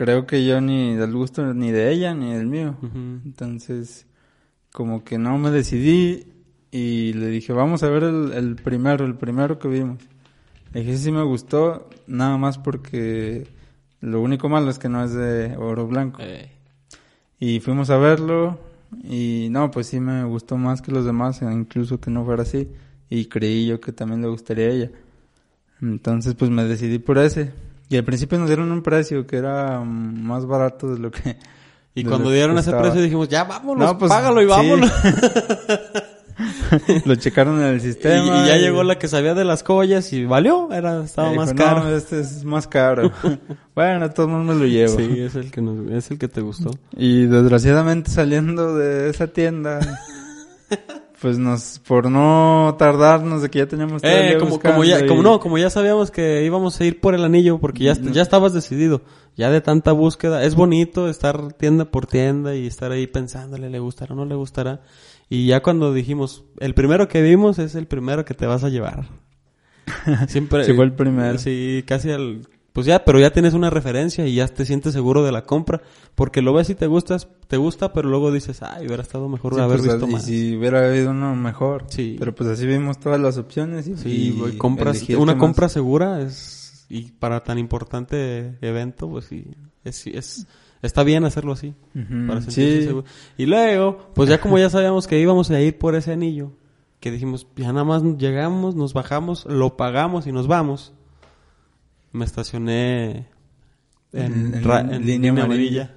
creo 0.00 0.26
que 0.26 0.46
yo 0.46 0.62
ni 0.62 0.94
del 0.96 1.12
gusto 1.12 1.52
ni 1.52 1.70
de 1.72 1.92
ella 1.92 2.14
ni 2.14 2.32
del 2.32 2.46
mío. 2.46 2.74
Entonces, 3.26 4.06
como 4.72 5.04
que 5.04 5.18
no 5.18 5.36
me 5.36 5.50
decidí 5.50 6.24
y 6.72 7.12
le 7.12 7.26
dije, 7.26 7.52
vamos 7.52 7.82
a 7.82 7.90
ver 7.90 8.04
el, 8.04 8.32
el 8.32 8.56
primero, 8.56 9.04
el 9.04 9.14
primero 9.16 9.58
que 9.58 9.68
vimos. 9.68 9.98
Le 10.72 10.80
dije, 10.80 10.92
"Ese 10.94 11.04
sí 11.04 11.12
me 11.12 11.22
gustó, 11.22 11.90
nada 12.06 12.38
más 12.38 12.56
porque 12.56 13.46
lo 14.00 14.22
único 14.22 14.48
malo 14.48 14.70
es 14.70 14.78
que 14.78 14.88
no 14.88 15.04
es 15.04 15.12
de 15.12 15.54
oro 15.58 15.86
blanco. 15.86 16.22
eh, 16.22 16.50
Y 17.38 17.60
fuimos 17.60 17.90
a 17.90 17.98
verlo 17.98 18.58
y 19.04 19.48
no, 19.50 19.70
pues 19.70 19.88
sí 19.88 20.00
me 20.00 20.24
gustó 20.24 20.56
más 20.56 20.80
que 20.80 20.92
los 20.92 21.04
demás, 21.04 21.42
e 21.42 21.52
incluso 21.52 22.00
que 22.00 22.10
no 22.10 22.24
fuera 22.24 22.42
así. 22.44 22.68
Y 23.10 23.26
creí 23.26 23.66
yo 23.66 23.80
que 23.82 23.92
también 23.92 24.22
le 24.22 24.28
gustaría 24.28 24.64
a 24.66 24.70
ella. 24.70 24.90
Entonces 25.82 26.34
pues 26.36 26.50
me 26.50 26.64
decidí 26.64 26.98
por 26.98 27.18
ese. 27.18 27.52
Y 27.90 27.98
al 27.98 28.04
principio 28.04 28.38
nos 28.38 28.48
dieron 28.48 28.72
un 28.72 28.82
precio 28.82 29.26
que 29.26 29.36
era 29.36 29.80
mm, 29.80 30.22
más 30.22 30.46
barato 30.46 30.94
de 30.94 30.98
lo 30.98 31.10
que... 31.10 31.36
y 31.94 32.04
cuando 32.04 32.30
dieron 32.30 32.56
ese 32.56 32.72
precio 32.72 33.02
dijimos, 33.02 33.28
ya 33.28 33.44
vámonos, 33.44 33.86
No, 33.86 33.98
pues, 33.98 34.08
págalo 34.08 34.40
y 34.40 34.44
sí. 34.44 34.48
vámonos. 34.50 34.90
lo 37.04 37.14
checaron 37.16 37.58
en 37.60 37.66
el 37.66 37.80
sistema. 37.80 38.44
y 38.44 38.48
ya 38.48 38.56
llegó 38.56 38.82
la 38.82 38.98
que 38.98 39.08
sabía 39.08 39.34
de 39.34 39.44
las 39.44 39.62
joyas 39.62 40.12
y 40.12 40.24
valió, 40.24 40.70
era, 40.72 41.04
estaba 41.04 41.32
y 41.34 41.36
más 41.36 41.54
dijo, 41.54 41.64
caro. 41.68 41.84
No, 41.84 41.96
este 41.96 42.20
es 42.20 42.44
más 42.44 42.66
caro. 42.66 43.12
bueno, 43.74 44.08
de 44.08 44.14
todos 44.14 44.28
modos 44.30 44.46
me 44.46 44.54
lo 44.54 44.66
llevo. 44.66 44.96
Sí, 44.96 45.20
es 45.20 45.34
el 45.34 45.50
que 45.50 45.60
nos- 45.60 45.90
es 45.90 46.10
el 46.10 46.18
que 46.18 46.28
te 46.28 46.40
gustó. 46.40 46.70
Y 46.96 47.26
desgraciadamente 47.26 48.10
saliendo 48.10 48.74
de 48.76 49.10
esa 49.10 49.26
tienda, 49.26 49.80
pues 51.20 51.38
nos, 51.38 51.78
por 51.80 52.10
no 52.10 52.74
tardarnos 52.78 53.42
de 53.42 53.50
que 53.50 53.58
ya 53.58 53.66
teníamos 53.66 54.02
Eh, 54.02 54.36
como, 54.40 54.58
como 54.58 54.84
ya, 54.84 55.06
como 55.06 55.22
no, 55.22 55.38
como 55.38 55.58
ya 55.58 55.68
sabíamos 55.68 56.10
que 56.10 56.44
íbamos 56.44 56.80
a 56.80 56.84
ir 56.84 57.00
por 57.00 57.14
el 57.14 57.24
anillo, 57.24 57.58
porque 57.58 57.84
ya, 57.84 57.94
ya 57.94 58.22
estabas 58.22 58.52
decidido, 58.54 59.02
ya 59.36 59.50
de 59.50 59.60
tanta 59.60 59.92
búsqueda, 59.92 60.42
es 60.44 60.54
bonito 60.54 61.08
estar 61.08 61.52
tienda 61.52 61.84
por 61.84 62.06
tienda 62.06 62.54
y 62.54 62.66
estar 62.66 62.90
ahí 62.90 63.06
pensándole, 63.06 63.68
le 63.68 63.78
gustará 63.78 64.14
o 64.14 64.16
no 64.16 64.24
le 64.24 64.34
gustará, 64.34 64.80
y 65.28 65.46
ya 65.46 65.62
cuando 65.62 65.92
dijimos, 65.92 66.44
el 66.58 66.74
primero 66.74 67.08
que 67.08 67.20
vimos 67.20 67.58
es 67.58 67.74
el 67.74 67.86
primero 67.86 68.24
que 68.24 68.34
te 68.34 68.46
vas 68.46 68.64
a 68.64 68.70
llevar. 68.70 69.04
Siempre. 70.28 70.64
Llegó 70.64 70.82
el 70.82 70.92
primero. 70.92 71.38
Sí, 71.38 71.84
casi 71.86 72.10
al, 72.10 72.46
pues 72.72 72.86
ya, 72.86 73.04
pero 73.04 73.18
ya 73.18 73.30
tienes 73.32 73.54
una 73.54 73.68
referencia 73.70 74.26
y 74.26 74.34
ya 74.36 74.46
te 74.48 74.64
sientes 74.64 74.92
seguro 74.92 75.24
de 75.24 75.32
la 75.32 75.42
compra, 75.44 75.80
porque 76.14 76.40
lo 76.42 76.52
ves 76.52 76.70
y 76.70 76.74
te 76.74 76.86
gustas, 76.86 77.28
te 77.48 77.56
gusta, 77.56 77.92
pero 77.92 78.08
luego 78.08 78.30
dices, 78.30 78.62
ay, 78.62 78.86
hubiera 78.86 79.02
estado 79.02 79.28
mejor 79.28 79.54
Sí, 79.54 79.60
haber 79.60 79.78
pues, 79.80 79.90
visto 79.92 80.08
y 80.08 80.12
más. 80.12 80.24
si 80.24 80.56
hubiera 80.56 80.86
habido 80.88 81.10
uno 81.10 81.34
mejor. 81.34 81.84
Sí. 81.88 82.16
Pero 82.18 82.34
pues 82.34 82.48
así 82.50 82.66
vimos 82.66 82.98
todas 83.00 83.20
las 83.20 83.38
opciones 83.38 83.88
y, 83.88 83.96
Sí, 83.96 84.40
y 84.52 84.56
compras, 84.56 85.02
una 85.10 85.32
más- 85.32 85.40
compra 85.40 85.68
segura 85.68 86.20
es, 86.22 86.86
y 86.88 87.10
para 87.12 87.42
tan 87.42 87.58
importante 87.58 88.56
evento, 88.60 89.08
pues 89.08 89.24
sí, 89.26 89.44
es, 89.84 90.06
es, 90.06 90.46
está 90.82 91.02
bien 91.02 91.24
hacerlo 91.24 91.52
así. 91.52 91.74
Para 91.92 92.40
sentirse 92.40 92.80
sí. 92.82 92.86
seguro. 92.86 93.04
Y 93.36 93.46
luego, 93.46 94.10
pues 94.14 94.28
ya 94.28 94.40
como 94.40 94.58
ya 94.58 94.70
sabíamos 94.70 95.06
que 95.06 95.18
íbamos 95.18 95.50
a 95.50 95.60
ir 95.60 95.76
por 95.78 95.94
ese 95.96 96.12
anillo, 96.12 96.52
que 97.00 97.10
dijimos, 97.10 97.46
ya 97.56 97.72
nada 97.72 97.84
más 97.84 98.02
llegamos, 98.18 98.74
nos 98.76 98.92
bajamos, 98.92 99.44
lo 99.46 99.76
pagamos 99.76 100.26
y 100.26 100.32
nos 100.32 100.46
vamos. 100.46 100.92
Me 102.12 102.24
estacioné 102.24 103.28
en, 104.12 104.54
En- 104.54 104.64
ra- 104.64 104.80
en 104.80 104.94
en 104.94 105.06
línea 105.06 105.30
línea 105.30 105.44
amarilla. 105.44 105.90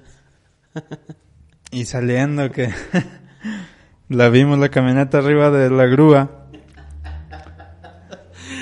amarilla. 0.74 0.98
Y 1.70 1.84
saliendo 1.86 2.50
que 2.52 2.70
la 4.08 4.28
vimos 4.28 4.58
la 4.58 4.68
camioneta 4.68 5.18
arriba 5.18 5.50
de 5.50 5.70
la 5.70 5.86
grúa. 5.86 6.40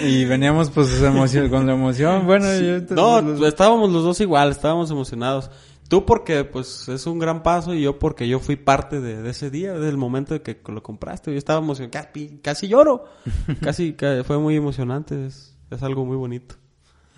Y 0.04 0.24
veníamos 0.24 0.70
pues 0.70 1.00
emoción, 1.02 1.48
con 1.48 1.66
la 1.66 1.74
emoción. 1.74 2.26
Bueno, 2.26 2.46
yo 2.58 2.80
No, 2.94 3.20
los- 3.20 3.42
estábamos 3.46 3.90
los 3.92 4.02
dos 4.02 4.20
igual, 4.20 4.50
estábamos 4.50 4.90
emocionados. 4.90 5.50
Tú 5.88 6.06
porque 6.06 6.44
pues 6.44 6.88
es 6.88 7.06
un 7.06 7.18
gran 7.18 7.42
paso 7.42 7.74
y 7.74 7.82
yo 7.82 7.98
porque 7.98 8.26
yo 8.26 8.38
fui 8.40 8.56
parte 8.56 9.00
de, 9.00 9.20
de 9.22 9.30
ese 9.30 9.50
día, 9.50 9.74
del 9.74 9.98
momento 9.98 10.32
de 10.32 10.40
que 10.40 10.58
lo 10.72 10.82
compraste. 10.82 11.30
Yo 11.32 11.36
estaba 11.38 11.58
emocionado, 11.60 11.90
casi, 11.92 12.38
casi 12.42 12.68
lloro. 12.68 13.04
casi 13.60 13.92
ca- 13.92 14.24
fue 14.24 14.38
muy 14.38 14.56
emocionante, 14.56 15.26
es, 15.26 15.54
es 15.70 15.82
algo 15.82 16.06
muy 16.06 16.16
bonito. 16.16 16.54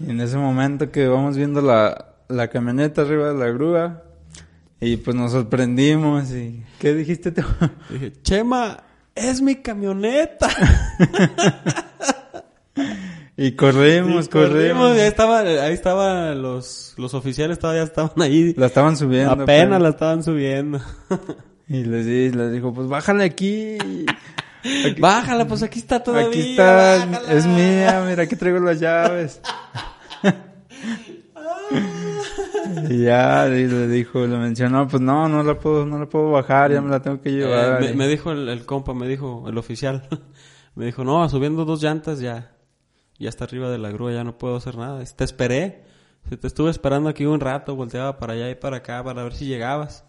Y 0.01 0.11
en 0.11 0.20
ese 0.20 0.36
momento 0.36 0.90
que 0.90 1.07
vamos 1.07 1.36
viendo 1.36 1.61
la, 1.61 2.14
la 2.28 2.49
camioneta 2.49 3.03
arriba 3.03 3.28
de 3.32 3.38
la 3.38 3.47
grúa. 3.47 4.03
Y 4.80 4.97
pues 4.99 5.16
nos 5.16 5.32
sorprendimos. 5.32 6.30
y 6.32 6.62
¿Qué 6.78 6.95
dijiste 6.95 7.32
tú? 7.32 7.42
Dije, 7.90 8.12
Chema, 8.22 8.82
es 9.14 9.40
mi 9.40 9.57
camioneta. 9.57 10.49
y 13.36 13.53
corrimos, 13.53 14.26
Y 14.26 14.28
corrimos, 14.28 14.28
corrimos. 14.28 14.97
y 14.97 15.01
ahí 15.01 15.07
estaba, 15.09 15.40
ahí 15.40 15.72
estaban 15.72 16.42
los, 16.42 16.95
los 16.99 17.14
oficiales 17.14 17.59
todavía 17.59 17.82
estaban 17.84 18.20
ahí. 18.20 18.55
La 18.57 18.66
estaban 18.66 18.97
subiendo. 18.97 19.30
Apenas 19.32 19.68
pues. 19.78 19.82
la 19.82 19.88
estaban 19.88 20.22
subiendo. 20.22 20.80
Y 21.68 21.84
les, 21.84 22.34
les 22.34 22.53
dijo, 22.53 22.74
pues 22.74 22.88
bájale 22.88 23.24
aquí. 23.24 23.78
Aquí- 24.64 25.00
Bájala, 25.00 25.46
pues 25.46 25.62
aquí 25.62 25.78
está 25.78 26.02
todavía. 26.02 26.28
Aquí 26.28 26.50
está, 26.52 26.96
bájala. 27.06 27.32
es 27.32 27.46
mía, 27.46 28.04
mira, 28.08 28.22
aquí 28.22 28.36
traigo 28.36 28.58
las 28.60 28.80
llaves. 28.80 29.40
y 32.88 33.04
ya 33.04 33.46
le 33.46 33.88
dijo, 33.88 34.26
le 34.26 34.36
mencionó, 34.38 34.86
pues 34.88 35.02
no, 35.02 35.28
no 35.28 35.42
la 35.42 35.58
puedo, 35.58 35.86
no 35.86 35.98
la 35.98 36.06
puedo 36.06 36.30
bajar, 36.30 36.72
ya 36.72 36.80
me 36.80 36.90
la 36.90 37.00
tengo 37.00 37.20
que 37.20 37.30
Eh, 37.30 37.32
llevar. 37.32 37.80
me, 37.80 37.92
me 37.94 38.08
dijo 38.08 38.32
el, 38.32 38.48
el 38.48 38.64
compa, 38.64 38.94
me 38.94 39.08
dijo 39.08 39.44
el 39.48 39.58
oficial, 39.58 40.08
me 40.74 40.86
dijo, 40.86 41.04
no, 41.04 41.28
subiendo 41.28 41.64
dos 41.64 41.82
llantas 41.82 42.20
ya, 42.20 42.52
ya 43.18 43.28
está 43.28 43.44
arriba 43.44 43.70
de 43.70 43.78
la 43.78 43.90
grúa, 43.90 44.12
ya 44.12 44.24
no 44.24 44.38
puedo 44.38 44.56
hacer 44.56 44.76
nada. 44.76 45.02
Te 45.04 45.24
esperé, 45.24 45.84
te 46.40 46.46
estuve 46.46 46.70
esperando 46.70 47.08
aquí 47.08 47.26
un 47.26 47.40
rato, 47.40 47.74
volteaba 47.76 48.18
para 48.18 48.32
allá 48.34 48.50
y 48.50 48.54
para 48.54 48.78
acá 48.78 49.02
para 49.04 49.22
ver 49.22 49.34
si 49.34 49.46
llegabas. 49.46 50.04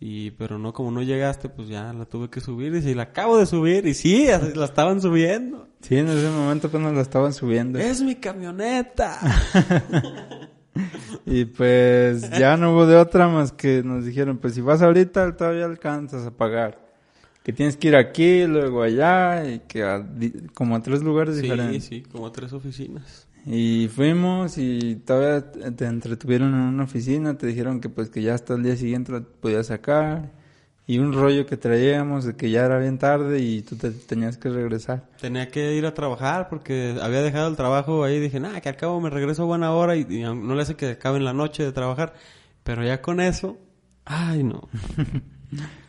Y, 0.00 0.30
pero 0.32 0.58
no, 0.58 0.72
como 0.72 0.90
no 0.90 1.02
llegaste, 1.02 1.48
pues 1.48 1.68
ya 1.68 1.92
la 1.92 2.04
tuve 2.04 2.30
que 2.30 2.40
subir. 2.40 2.74
Y 2.74 2.82
si 2.82 2.94
la 2.94 3.04
acabo 3.04 3.36
de 3.36 3.46
subir, 3.46 3.86
y 3.86 3.94
sí, 3.94 4.26
la 4.54 4.64
estaban 4.64 5.00
subiendo. 5.00 5.66
Sí, 5.80 5.96
en 5.96 6.08
ese 6.08 6.28
momento 6.30 6.70
pues 6.70 6.82
nos 6.82 6.94
la 6.94 7.02
estaban 7.02 7.32
subiendo. 7.32 7.78
Es 7.78 8.02
mi 8.02 8.14
camioneta. 8.16 9.18
Y 11.26 11.44
pues 11.44 12.30
ya 12.30 12.56
no 12.56 12.72
hubo 12.72 12.86
de 12.86 12.96
otra 12.96 13.28
más 13.28 13.52
que 13.52 13.82
nos 13.82 14.04
dijeron, 14.04 14.38
pues 14.38 14.54
si 14.54 14.60
vas 14.60 14.82
ahorita 14.82 15.36
todavía 15.36 15.64
alcanzas 15.64 16.26
a 16.26 16.30
pagar. 16.30 16.86
Que 17.42 17.52
tienes 17.52 17.76
que 17.76 17.88
ir 17.88 17.96
aquí, 17.96 18.46
luego 18.46 18.82
allá, 18.82 19.48
y 19.48 19.60
que 19.60 19.82
a 19.82 20.06
como 20.54 20.76
a 20.76 20.82
tres 20.82 21.02
lugares 21.02 21.36
sí, 21.36 21.42
diferentes. 21.42 21.84
sí, 21.84 22.02
como 22.02 22.30
tres 22.30 22.52
oficinas. 22.52 23.26
Y 23.46 23.88
fuimos 23.88 24.58
y 24.58 24.96
todavía 24.96 25.50
te 25.50 25.86
entretuvieron 25.86 26.54
en 26.54 26.60
una 26.60 26.84
oficina, 26.84 27.38
te 27.38 27.46
dijeron 27.46 27.80
que 27.80 27.88
pues 27.88 28.10
que 28.10 28.22
ya 28.22 28.34
hasta 28.34 28.54
el 28.54 28.62
día 28.62 28.76
siguiente 28.76 29.12
la 29.12 29.20
podías 29.20 29.68
sacar. 29.68 30.32
Y 30.86 30.98
un 30.98 31.12
rollo 31.12 31.44
que 31.44 31.58
traíamos 31.58 32.24
de 32.24 32.34
que 32.34 32.50
ya 32.50 32.64
era 32.64 32.78
bien 32.78 32.98
tarde 32.98 33.40
y 33.40 33.60
tú 33.60 33.76
te 33.76 33.90
tenías 33.90 34.38
que 34.38 34.48
regresar. 34.48 35.06
Tenía 35.20 35.48
que 35.48 35.74
ir 35.74 35.84
a 35.84 35.92
trabajar 35.92 36.48
porque 36.48 36.96
había 37.02 37.20
dejado 37.20 37.48
el 37.48 37.56
trabajo 37.56 38.04
ahí. 38.04 38.18
Dije, 38.18 38.40
nada, 38.40 38.62
que 38.62 38.70
al 38.70 38.76
cabo 38.76 38.98
me 38.98 39.10
regreso 39.10 39.42
a 39.42 39.46
buena 39.46 39.72
hora 39.72 39.96
y, 39.96 40.06
y 40.08 40.22
no 40.22 40.54
le 40.54 40.62
hace 40.62 40.76
que 40.76 40.92
acabe 40.92 41.18
en 41.18 41.26
la 41.26 41.34
noche 41.34 41.62
de 41.62 41.72
trabajar. 41.72 42.14
Pero 42.64 42.82
ya 42.84 43.02
con 43.02 43.20
eso, 43.20 43.58
ay 44.06 44.42
no. 44.42 44.68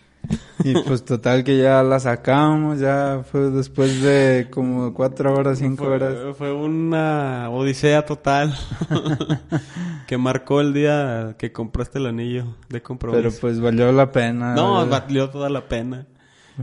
Y 0.63 0.73
pues 0.81 1.05
total 1.05 1.43
que 1.43 1.57
ya 1.57 1.81
la 1.83 1.99
sacamos, 1.99 2.79
ya 2.79 3.23
fue 3.31 3.49
después 3.49 4.01
de 4.01 4.47
como 4.51 4.93
cuatro 4.93 5.33
horas, 5.33 5.59
cinco 5.59 5.85
horas. 5.85 6.15
Fue, 6.37 6.51
una 6.51 7.49
odisea 7.49 8.05
total 8.05 8.53
que 10.07 10.17
marcó 10.17 10.59
el 10.61 10.73
día 10.73 11.35
que 11.37 11.51
compraste 11.53 11.99
el 11.99 12.07
anillo 12.07 12.57
de 12.67 12.81
compromiso. 12.81 13.21
Pero 13.23 13.33
pues 13.39 13.59
valió 13.61 13.91
la 13.91 14.11
pena. 14.11 14.53
no, 14.55 14.79
¿verdad? 14.85 15.03
valió 15.03 15.29
toda 15.29 15.49
la 15.49 15.67
pena. 15.67 16.05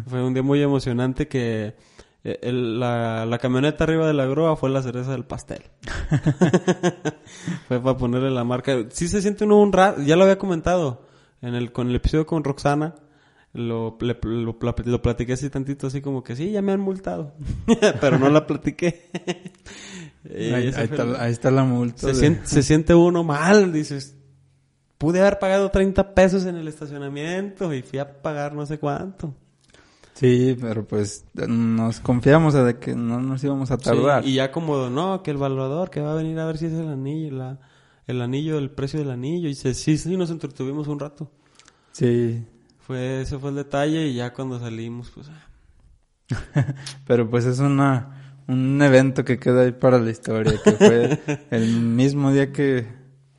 Fue 0.06 0.22
un 0.22 0.34
día 0.34 0.42
muy 0.42 0.62
emocionante 0.62 1.26
que 1.26 1.74
eh, 2.22 2.38
el- 2.42 2.78
la, 2.78 3.24
la 3.24 3.38
camioneta 3.38 3.84
arriba 3.84 4.06
de 4.06 4.12
la 4.12 4.26
grúa 4.26 4.56
fue 4.56 4.68
la 4.68 4.82
cereza 4.82 5.12
del 5.12 5.24
pastel. 5.24 5.62
fue 7.68 7.80
para 7.80 7.96
ponerle 7.96 8.30
la 8.30 8.44
marca. 8.44 8.76
Sí 8.90 9.08
se 9.08 9.22
siente 9.22 9.44
uno 9.44 9.56
un 9.58 9.72
rato, 9.72 10.02
ya 10.02 10.16
lo 10.16 10.24
había 10.24 10.38
comentado 10.38 11.02
en 11.42 11.54
el 11.54 11.72
con 11.72 11.88
el 11.88 11.96
episodio 11.96 12.26
con 12.26 12.44
Roxana. 12.44 12.94
Lo, 13.52 13.96
le- 14.00 14.18
lo, 14.22 14.56
lo 14.84 15.02
platiqué 15.02 15.32
así 15.32 15.48
tantito, 15.48 15.86
así 15.86 16.02
como 16.02 16.22
que 16.22 16.36
sí, 16.36 16.50
ya 16.50 16.60
me 16.62 16.72
han 16.72 16.80
multado. 16.80 17.32
Pero 18.00 18.18
no 18.18 18.28
la 18.28 18.46
platiqué. 18.46 19.10
Y 20.28 20.52
ahí, 20.52 20.66
está, 20.66 21.02
el- 21.04 21.16
ahí 21.16 21.30
está 21.30 21.50
la 21.52 21.62
multa. 21.62 21.98
se, 22.00 22.06
de- 22.08 22.14
siente, 22.14 22.46
se 22.48 22.62
siente 22.64 22.94
uno 22.96 23.22
mal, 23.22 23.72
dices, 23.72 24.16
pude 24.98 25.20
haber 25.20 25.38
pagado 25.38 25.70
30 25.70 26.14
pesos 26.14 26.46
en 26.46 26.56
el 26.56 26.66
estacionamiento 26.66 27.72
y 27.72 27.82
fui 27.82 28.00
a 28.00 28.22
pagar 28.22 28.52
no 28.52 28.66
sé 28.66 28.78
cuánto. 28.80 29.32
Sí, 30.14 30.56
pero 30.60 30.84
pues 30.84 31.26
nos 31.46 32.00
confiamos 32.00 32.54
de 32.54 32.76
que 32.78 32.96
no 32.96 33.20
nos 33.20 33.44
íbamos 33.44 33.70
a 33.70 33.78
tardar. 33.78 34.24
Sí, 34.24 34.30
y 34.30 34.34
ya 34.34 34.50
como, 34.50 34.88
no, 34.90 35.22
que 35.22 35.30
el 35.30 35.36
evaluador 35.36 35.90
que 35.90 36.00
va 36.00 36.10
a 36.10 36.16
venir 36.16 36.38
a 36.40 36.46
ver 36.46 36.58
si 36.58 36.66
es 36.66 36.72
el 36.72 36.88
anillo, 36.88 37.36
la, 37.36 37.60
el 38.08 38.20
anillo, 38.20 38.58
el 38.58 38.70
precio 38.70 38.98
del 38.98 39.10
anillo. 39.12 39.48
Y 39.48 39.54
se, 39.54 39.74
sí, 39.74 39.96
sí, 39.96 40.16
nos 40.16 40.30
entretuvimos 40.30 40.88
un 40.88 40.98
rato. 40.98 41.30
Sí, 41.92 42.44
Fue, 42.86 43.22
ese 43.22 43.38
fue 43.38 43.50
el 43.50 43.56
detalle 43.56 44.06
y 44.06 44.14
ya 44.14 44.32
cuando 44.32 44.60
salimos, 44.60 45.10
pues... 45.10 45.28
ah, 45.28 46.74
pero 47.06 47.28
pues 47.28 47.44
es 47.44 47.58
una 47.58 48.26
un 48.48 48.80
evento 48.80 49.24
que 49.24 49.38
queda 49.38 49.62
ahí 49.62 49.72
para 49.72 49.98
la 49.98 50.10
historia, 50.10 50.54
que 50.62 50.72
fue 50.72 51.18
el 51.50 51.80
mismo 51.80 52.32
día 52.32 52.52
que, 52.52 52.86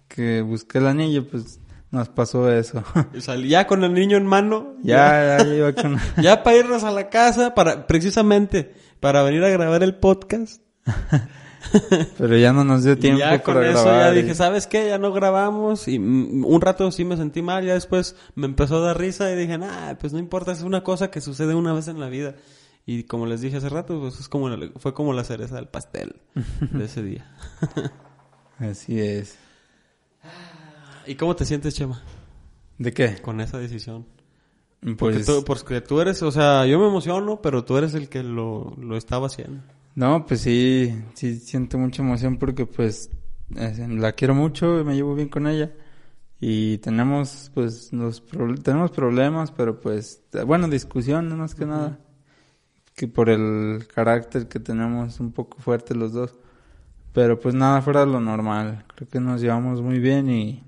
que 0.08 0.42
busqué 0.42 0.80
el 0.80 0.88
anillo, 0.88 1.28
pues 1.28 1.60
nos 1.92 2.10
pasó 2.10 2.52
eso. 2.52 2.84
ya 3.48 3.68
con 3.68 3.84
el 3.84 3.94
niño 3.94 4.18
en 4.18 4.26
mano. 4.26 4.76
ya, 4.84 5.38
ya 5.38 5.56
iba 5.56 5.74
con... 5.74 5.98
Ya 6.22 6.44
para 6.44 6.58
irnos 6.58 6.84
a 6.84 6.92
la 6.92 7.10
casa, 7.10 7.56
para, 7.56 7.88
precisamente, 7.88 8.74
para 9.00 9.24
venir 9.24 9.44
a 9.44 9.50
grabar 9.50 9.84
el 9.84 9.96
podcast. 9.96 10.62
Pero 12.18 12.38
ya 12.38 12.54
no 12.54 12.64
nos 12.64 12.84
dio 12.84 12.98
tiempo 12.98 13.20
ya 13.20 13.42
con 13.42 13.56
para 13.56 13.70
eso 13.70 13.84
grabar. 13.84 14.14
ya 14.14 14.20
y- 14.20 14.22
dije, 14.24 14.36
¿sabes 14.36 14.68
qué? 14.68 14.88
Ya 14.88 14.98
no 14.98 15.12
grabamos. 15.12 15.88
Y 15.88 16.00
mm, 16.00 16.46
un 16.46 16.62
rato 16.62 16.90
sí 16.92 17.04
me 17.06 17.18
sentí 17.18 17.42
mal. 17.42 17.66
Ya 17.66 17.74
después 17.74 18.16
me 18.36 18.46
empezó 18.46 18.78
a 18.78 18.82
dar 18.88 18.98
risa 19.00 19.32
y 19.32 19.36
dije, 19.36 19.58
nah, 19.58 19.96
pues 19.96 20.14
no 20.14 20.20
importa. 20.20 20.52
Es 20.52 20.62
una 20.62 20.84
cosa 20.84 21.10
que 21.12 21.22
sucede 21.22 21.56
una 21.56 21.74
vez 21.74 21.88
en 21.88 22.00
la 22.00 22.08
vida. 22.10 22.36
Y 22.86 23.04
como 23.04 23.26
les 23.26 23.42
dije 23.42 23.58
hace 23.58 23.70
rato, 23.70 24.00
pues 24.00 24.20
es 24.20 24.30
como 24.30 24.50
fue 24.78 24.94
como 24.94 25.12
la 25.14 25.24
cereza 25.26 25.56
del 25.56 25.68
pastel 25.68 26.16
de 26.72 26.86
ese 26.86 27.04
día. 27.04 27.30
Así 28.60 29.00
es. 29.00 29.38
¿Y 31.06 31.16
cómo 31.16 31.36
te 31.36 31.46
sientes, 31.46 31.76
Chema, 31.76 32.02
¿De 32.78 32.94
qué? 32.94 33.18
con 33.22 33.42
esa 33.42 33.58
decisión? 33.58 34.06
Porque, 34.98 35.16
Pues... 35.20 35.26
tú, 35.26 35.44
porque 35.44 35.82
tú 35.82 36.00
eres, 36.02 36.22
o 36.24 36.32
sea, 36.32 36.66
yo 36.66 36.80
me 36.80 36.88
emociono, 36.88 37.42
pero 37.42 37.66
tú 37.66 37.78
eres 37.78 37.94
el 37.94 38.10
que 38.10 38.24
lo, 38.24 38.76
lo 38.80 38.96
estaba 38.98 39.28
haciendo. 39.28 39.64
No, 39.98 40.26
pues 40.28 40.42
sí, 40.42 40.94
sí 41.16 41.40
siento 41.40 41.78
mucha 41.80 42.04
emoción 42.04 42.38
porque 42.38 42.66
pues 42.68 43.10
la 43.50 44.12
quiero 44.14 44.36
mucho 44.36 44.80
y 44.80 44.84
me 44.84 44.96
llevo 44.96 45.16
bien 45.16 45.30
con 45.30 45.48
ella. 45.48 45.74
Y 46.42 46.80
tenemos 46.80 47.52
pues 47.56 47.94
los 47.94 48.22
pro- 48.22 48.56
tenemos 48.58 48.92
problemas, 48.92 49.52
pero 49.52 49.80
pues 49.82 50.24
bueno, 50.48 50.68
discusiones 50.70 51.34
más 51.36 51.56
que 51.56 51.66
nada. 51.66 52.00
Que 52.96 53.08
por 53.08 53.30
el 53.30 53.88
carácter 53.94 54.48
que 54.50 54.60
tenemos 54.60 55.20
un 55.22 55.32
poco 55.34 55.60
fuerte 55.60 55.96
los 55.96 56.14
dos. 56.14 56.36
Pero 57.14 57.40
pues 57.40 57.56
nada 57.56 57.82
fuera 57.82 58.02
de 58.02 58.08
lo 58.08 58.22
normal. 58.22 58.86
Creo 58.96 59.10
que 59.10 59.20
nos 59.22 59.42
llevamos 59.42 59.82
muy 59.82 60.00
bien 60.00 60.30
y 60.32 60.64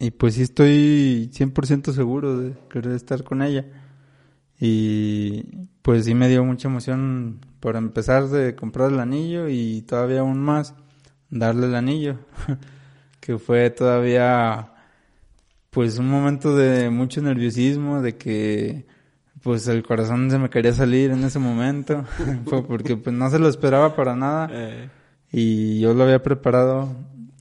y 0.00 0.12
pues 0.12 0.34
sí 0.36 0.42
estoy 0.42 1.30
100% 1.32 1.92
seguro 1.92 2.38
de 2.38 2.54
querer 2.70 2.92
estar 2.94 3.24
con 3.24 3.42
ella. 3.42 3.66
Y 4.60 5.68
pues 5.82 6.04
sí 6.04 6.14
me 6.14 6.28
dio 6.28 6.44
mucha 6.44 6.68
emoción 6.68 7.40
por 7.60 7.76
empezar 7.76 8.28
de 8.28 8.54
comprar 8.56 8.90
el 8.90 9.00
anillo 9.00 9.48
y 9.48 9.82
todavía 9.82 10.20
aún 10.20 10.40
más 10.40 10.74
darle 11.30 11.66
el 11.66 11.74
anillo. 11.74 12.18
que 13.20 13.38
fue 13.38 13.70
todavía 13.70 14.72
pues 15.70 15.98
un 15.98 16.08
momento 16.08 16.56
de 16.56 16.90
mucho 16.90 17.22
nerviosismo, 17.22 18.02
de 18.02 18.16
que 18.16 18.86
pues 19.42 19.68
el 19.68 19.82
corazón 19.82 20.30
se 20.30 20.38
me 20.38 20.50
quería 20.50 20.72
salir 20.72 21.10
en 21.12 21.24
ese 21.24 21.38
momento. 21.38 22.04
Fue 22.44 22.66
porque 22.66 22.96
pues 22.96 23.14
no 23.14 23.30
se 23.30 23.38
lo 23.38 23.48
esperaba 23.48 23.94
para 23.94 24.14
nada. 24.16 24.48
Eh, 24.52 24.90
Y 25.32 25.80
yo 25.80 25.94
lo 25.94 26.04
había 26.04 26.22
preparado 26.22 26.94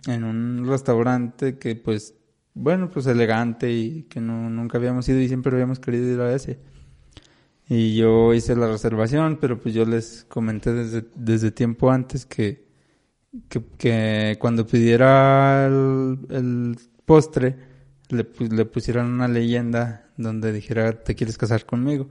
en 0.08 0.24
un 0.24 0.66
restaurante 0.68 1.58
que 1.58 1.76
pues, 1.76 2.14
bueno, 2.54 2.90
pues 2.92 3.08
elegante 3.08 3.72
y 3.72 4.04
que 4.04 4.22
no, 4.22 4.50
nunca 4.50 4.78
habíamos 4.78 5.10
ido 5.10 5.20
y 5.20 5.28
siempre 5.28 5.52
habíamos 5.52 5.80
querido 5.80 6.08
ir 6.14 6.22
a 6.22 6.34
ese. 6.34 6.60
Y 7.70 7.96
yo 7.96 8.34
hice 8.34 8.56
la 8.56 8.68
reservación, 8.68 9.38
pero 9.40 9.60
pues 9.60 9.76
yo 9.76 9.86
les 9.86 10.26
comenté 10.28 10.74
desde, 10.74 11.06
desde 11.14 11.52
tiempo 11.52 11.92
antes 11.92 12.26
que, 12.26 12.66
que, 13.48 13.64
que 13.78 14.38
cuando 14.40 14.66
pidiera 14.66 15.68
el, 15.68 16.18
el 16.32 16.80
postre, 17.06 17.56
le, 18.10 18.28
le 18.50 18.66
pusieran 18.66 19.06
una 19.06 19.28
leyenda 19.28 20.10
donde 20.18 20.52
dijera, 20.52 21.04
¿te 21.04 21.14
quieres 21.14 21.38
casar 21.38 21.68
conmigo? 21.68 22.10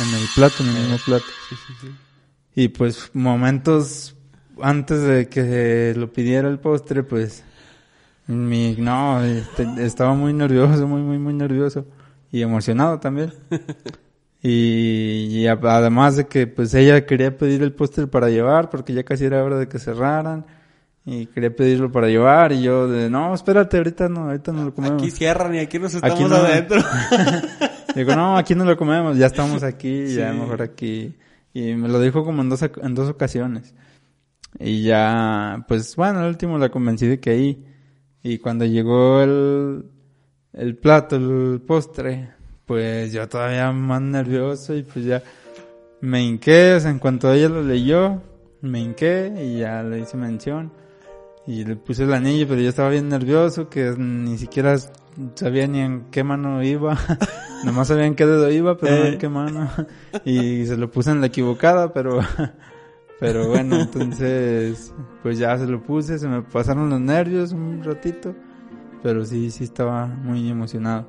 En 0.00 0.14
el 0.14 0.26
plato, 0.36 0.62
en 0.62 0.68
el 0.68 0.82
mismo 0.82 0.98
plato. 1.04 1.26
Y 2.54 2.68
pues 2.68 3.10
momentos 3.12 4.14
antes 4.62 5.02
de 5.02 5.28
que 5.28 5.94
lo 5.96 6.12
pidiera 6.12 6.48
el 6.48 6.60
postre, 6.60 7.02
pues 7.02 7.42
mi 8.28 8.76
no, 8.78 9.20
este, 9.24 9.66
estaba 9.78 10.14
muy 10.14 10.32
nervioso, 10.32 10.86
muy 10.86 11.02
muy 11.02 11.18
muy 11.18 11.34
nervioso 11.34 11.86
y 12.30 12.42
emocionado 12.42 13.00
también. 13.00 13.32
Y, 14.46 15.28
y 15.30 15.46
además 15.46 16.16
de 16.16 16.26
que 16.26 16.46
pues 16.46 16.74
ella 16.74 17.06
quería 17.06 17.34
pedir 17.34 17.62
el 17.62 17.72
postre 17.72 18.06
para 18.06 18.28
llevar 18.28 18.68
porque 18.68 18.92
ya 18.92 19.02
casi 19.02 19.24
era 19.24 19.42
hora 19.42 19.56
de 19.56 19.68
que 19.68 19.78
cerraran 19.78 20.44
y 21.06 21.24
quería 21.24 21.56
pedirlo 21.56 21.90
para 21.90 22.08
llevar 22.08 22.52
y 22.52 22.60
yo 22.60 22.86
de 22.86 23.08
no, 23.08 23.34
espérate, 23.34 23.78
ahorita 23.78 24.10
no, 24.10 24.24
ahorita 24.26 24.52
no 24.52 24.64
lo 24.64 24.74
comemos. 24.74 25.00
Aquí 25.00 25.10
cierran 25.10 25.54
y 25.54 25.60
aquí 25.60 25.78
nos 25.78 25.94
Aquí 25.94 26.08
estamos 26.08 26.30
no. 26.30 26.36
adentro. 26.36 26.78
Digo, 27.94 28.14
no, 28.14 28.36
aquí 28.36 28.54
no 28.54 28.66
lo 28.66 28.76
comemos, 28.76 29.16
ya 29.16 29.26
estamos 29.26 29.62
aquí, 29.62 30.14
ya 30.14 30.34
mejor 30.34 30.60
aquí. 30.60 31.14
Y 31.54 31.72
me 31.72 31.88
lo 31.88 31.98
dijo 31.98 32.22
como 32.22 32.42
en 32.42 32.50
dos, 32.50 32.60
en 32.62 32.94
dos 32.94 33.08
ocasiones. 33.08 33.74
Y 34.58 34.82
ya, 34.82 35.64
pues 35.68 35.96
bueno, 35.96 36.18
al 36.18 36.28
último 36.28 36.58
la 36.58 36.68
convencí 36.68 37.06
de 37.06 37.18
que 37.18 37.30
ahí. 37.30 37.64
Y 38.22 38.38
cuando 38.38 38.66
llegó 38.66 39.22
el, 39.22 39.86
el 40.52 40.76
plato, 40.76 41.16
el 41.16 41.62
postre, 41.66 42.34
pues 42.66 43.12
yo 43.12 43.28
todavía 43.28 43.70
más 43.72 44.00
nervioso 44.00 44.74
y 44.74 44.82
pues 44.82 45.04
ya 45.04 45.22
me 46.00 46.22
hinqué, 46.22 46.74
o 46.74 46.80
sea, 46.80 46.90
en 46.90 46.98
cuanto 46.98 47.32
ella 47.32 47.48
lo 47.48 47.62
leyó, 47.62 48.20
me 48.60 48.80
hinqué 48.80 49.32
y 49.42 49.58
ya 49.60 49.82
le 49.82 50.00
hice 50.00 50.16
mención. 50.16 50.72
Y 51.46 51.64
le 51.64 51.76
puse 51.76 52.04
el 52.04 52.14
anillo, 52.14 52.46
pero 52.48 52.60
yo 52.62 52.70
estaba 52.70 52.88
bien 52.88 53.08
nervioso, 53.08 53.68
que 53.68 53.94
ni 53.98 54.38
siquiera 54.38 54.76
sabía 55.34 55.66
ni 55.66 55.80
en 55.80 56.06
qué 56.10 56.24
mano 56.24 56.62
iba. 56.62 56.96
Nomás 57.64 57.88
sabía 57.88 58.06
en 58.06 58.14
qué 58.14 58.24
dedo 58.24 58.50
iba, 58.50 58.78
pero 58.78 58.96
no 58.96 59.04
en 59.04 59.14
Eh. 59.14 59.18
qué 59.18 59.28
mano. 59.28 59.70
Y 60.24 60.64
se 60.66 60.76
lo 60.76 60.90
puse 60.90 61.10
en 61.10 61.20
la 61.20 61.26
equivocada, 61.28 61.92
pero... 61.92 62.20
Pero 63.20 63.46
bueno, 63.46 63.80
entonces... 63.80 64.92
Pues 65.22 65.38
ya 65.38 65.56
se 65.56 65.66
lo 65.66 65.80
puse, 65.82 66.18
se 66.18 66.26
me 66.28 66.42
pasaron 66.42 66.90
los 66.90 67.00
nervios 67.00 67.52
un 67.52 67.82
ratito. 67.82 68.34
Pero 69.02 69.24
sí, 69.24 69.50
sí 69.50 69.64
estaba 69.64 70.06
muy 70.06 70.50
emocionado. 70.50 71.06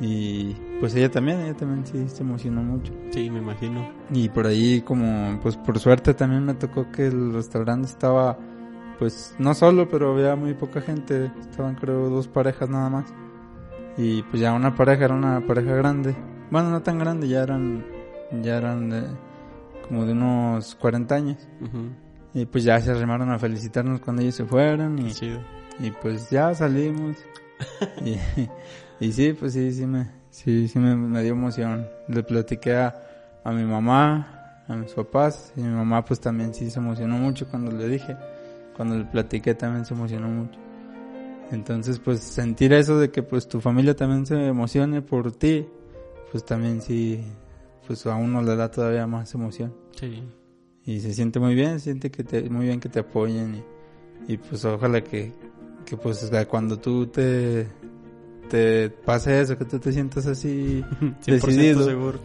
Y 0.00 0.56
pues 0.80 0.94
ella 0.94 1.10
también, 1.10 1.40
ella 1.42 1.54
también 1.54 1.86
sí 1.86 2.08
se 2.08 2.22
emocionó 2.22 2.62
mucho. 2.62 2.92
Sí, 3.10 3.30
me 3.30 3.38
imagino. 3.40 3.86
Y 4.10 4.30
por 4.30 4.46
ahí 4.46 4.80
como, 4.80 5.38
pues 5.42 5.56
por 5.58 5.78
suerte 5.78 6.14
también 6.14 6.44
me 6.44 6.54
tocó 6.54 6.90
que 6.90 7.06
el 7.06 7.34
restaurante 7.34 7.86
estaba, 7.86 8.38
pues 8.98 9.34
no 9.38 9.52
solo, 9.52 9.88
pero 9.88 10.12
había 10.12 10.36
muy 10.36 10.54
poca 10.54 10.80
gente. 10.80 11.30
Estaban 11.40 11.74
creo 11.74 12.08
dos 12.08 12.28
parejas 12.28 12.70
nada 12.70 12.88
más. 12.88 13.12
Y 13.98 14.22
pues 14.22 14.40
ya 14.40 14.54
una 14.54 14.74
pareja 14.74 15.04
era 15.04 15.14
una 15.14 15.46
pareja 15.46 15.74
grande. 15.74 16.16
Bueno, 16.50 16.70
no 16.70 16.80
tan 16.80 16.98
grande, 16.98 17.28
ya 17.28 17.42
eran, 17.42 17.84
ya 18.42 18.56
eran 18.56 18.88
de, 18.88 19.02
como 19.86 20.06
de 20.06 20.12
unos 20.12 20.76
40 20.76 21.14
años. 21.14 21.48
Y 22.32 22.46
pues 22.46 22.64
ya 22.64 22.80
se 22.80 22.90
arrimaron 22.90 23.30
a 23.30 23.38
felicitarnos 23.38 24.00
cuando 24.00 24.22
ellos 24.22 24.36
se 24.36 24.46
fueron 24.46 24.98
y, 24.98 25.12
y 25.78 25.90
pues 25.90 26.30
ya 26.30 26.54
salimos. 26.54 27.18
y, 28.04 28.16
y 29.00 29.12
sí, 29.12 29.32
pues 29.32 29.52
sí, 29.54 29.72
sí 29.72 29.86
me, 29.86 30.08
sí, 30.30 30.68
sí 30.68 30.78
me, 30.78 30.94
me 30.94 31.22
dio 31.22 31.32
emoción. 31.32 31.86
Le 32.08 32.22
platiqué 32.22 32.74
a, 32.76 32.94
a 33.44 33.52
mi 33.52 33.64
mamá, 33.64 34.62
a 34.68 34.76
mis 34.76 34.92
papás, 34.92 35.52
y 35.56 35.60
mi 35.62 35.68
mamá 35.74 36.04
pues 36.04 36.20
también 36.20 36.52
sí 36.54 36.70
se 36.70 36.78
emocionó 36.78 37.16
mucho 37.16 37.48
cuando 37.48 37.72
le 37.72 37.88
dije. 37.88 38.16
Cuando 38.76 38.96
le 38.98 39.04
platiqué 39.04 39.54
también 39.54 39.84
se 39.84 39.94
emocionó 39.94 40.28
mucho. 40.28 40.58
Entonces 41.50 41.98
pues 41.98 42.20
sentir 42.20 42.72
eso 42.72 42.98
de 42.98 43.10
que 43.10 43.22
pues 43.22 43.48
tu 43.48 43.60
familia 43.60 43.96
también 43.96 44.24
se 44.26 44.46
emocione 44.46 45.02
por 45.02 45.32
ti, 45.32 45.66
pues 46.30 46.44
también 46.44 46.80
sí, 46.80 47.20
pues 47.86 48.06
a 48.06 48.14
uno 48.14 48.40
le 48.42 48.54
da 48.54 48.70
todavía 48.70 49.06
más 49.06 49.34
emoción 49.34 49.74
Sí. 49.98 50.22
y 50.84 51.00
se 51.00 51.12
siente 51.12 51.40
muy 51.40 51.54
bien, 51.56 51.80
se 51.80 51.86
siente 51.86 52.10
que 52.12 52.22
te, 52.22 52.48
muy 52.48 52.66
bien 52.66 52.78
que 52.78 52.88
te 52.88 53.00
apoyen 53.00 53.56
y, 54.28 54.32
y 54.34 54.36
pues 54.36 54.64
ojalá 54.64 55.02
que, 55.02 55.32
que 55.84 55.96
pues 55.96 56.30
cuando 56.48 56.78
tú 56.78 57.08
te, 57.08 57.66
te 58.50 58.90
pase 58.90 59.40
eso, 59.40 59.56
que 59.56 59.64
tú 59.64 59.78
te 59.78 59.92
sientas 59.92 60.26
así 60.26 60.84
100% 61.00 61.24
decidido, 61.26 61.84
seguro. 61.84 62.18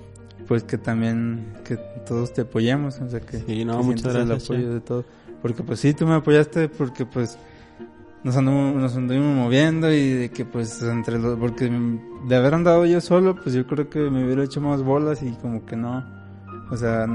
pues 0.48 0.64
que 0.64 0.78
también 0.78 1.54
que 1.64 1.78
todos 2.06 2.34
te 2.34 2.42
apoyemos, 2.42 3.00
o 3.00 3.10
sea 3.10 3.20
que, 3.22 3.40
Sí, 3.40 3.64
no, 3.66 3.78
que 3.80 3.84
muchas 3.86 4.14
gracias, 4.14 4.50
el 4.50 4.56
apoyo 4.56 4.74
de 4.74 4.82
todo, 4.82 5.06
porque 5.42 5.64
pues 5.64 5.80
sí, 5.80 5.94
tú 5.94 6.06
me 6.08 6.16
apoyaste 6.16 6.68
porque 6.70 7.06
pues 7.06 7.38
nos 8.24 8.36
anduvimos, 8.38 8.76
nos 8.82 8.96
anduvimos 8.96 9.36
moviendo 9.36 9.94
y 9.94 10.10
de 10.10 10.30
que 10.32 10.46
pues 10.46 10.82
entre 10.82 11.20
los, 11.20 11.38
porque 11.38 11.70
de 12.28 12.36
haber 12.36 12.56
andado 12.56 12.86
yo 12.86 13.00
solo, 13.00 13.36
pues 13.36 13.54
yo 13.54 13.68
creo 13.68 13.88
que 13.90 14.00
me 14.10 14.26
hubiera 14.26 14.44
hecho 14.44 14.60
más 14.62 14.82
bolas 14.82 15.22
y 15.22 15.32
como 15.34 15.64
que 15.66 15.76
no, 15.76 16.04
o 16.72 16.76
sea, 16.78 17.06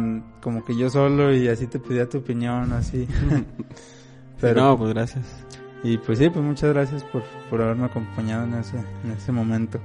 como 0.41 0.65
que 0.65 0.77
yo 0.77 0.89
solo 0.89 1.35
y 1.35 1.49
así 1.49 1.67
te 1.67 1.81
pedía 1.81 2.09
tu 2.09 2.19
opinión, 2.19 2.73
así. 2.73 3.09
Pero, 4.41 4.63
No, 4.63 4.79
pues 4.79 4.95
gracias. 4.95 5.27
Y 5.83 5.99
pues 5.99 6.18
sí, 6.18 6.28
pues 6.31 6.45
muchas 6.45 6.72
gracias 6.72 7.03
por, 7.05 7.22
por 7.49 7.62
haberme 7.62 7.87
acompañado 7.87 8.45
en 8.45 8.55
ese, 8.55 8.76
en 9.05 9.12
ese 9.12 9.33
momento. 9.33 9.78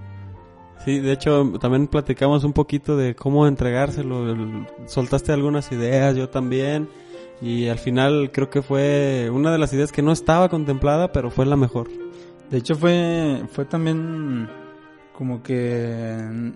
Sí, 0.83 0.99
de 0.99 1.13
hecho 1.13 1.53
también 1.59 1.87
platicamos 1.87 2.43
un 2.43 2.53
poquito 2.53 2.97
de 2.97 3.15
cómo 3.15 3.47
entregárselo. 3.47 4.31
el- 4.31 4.67
Soltaste 4.87 5.31
algunas 5.31 5.71
ideas, 5.71 6.15
yo 6.15 6.29
también. 6.29 6.87
Y 7.41 7.67
al 7.67 7.79
final 7.79 8.29
creo 8.31 8.49
que 8.49 8.61
fue 8.61 9.29
una 9.33 9.51
de 9.51 9.57
las 9.57 9.73
ideas 9.73 9.91
que 9.91 10.01
no 10.01 10.11
estaba 10.11 10.47
contemplada, 10.49 11.11
pero 11.11 11.29
fue 11.31 11.45
la 11.45 11.55
mejor. 11.57 11.87
De 12.49 12.57
hecho 12.57 12.75
fue, 12.75 13.41
fue 13.51 13.65
también 13.65 14.47
como 15.13 15.41
que 15.43 16.53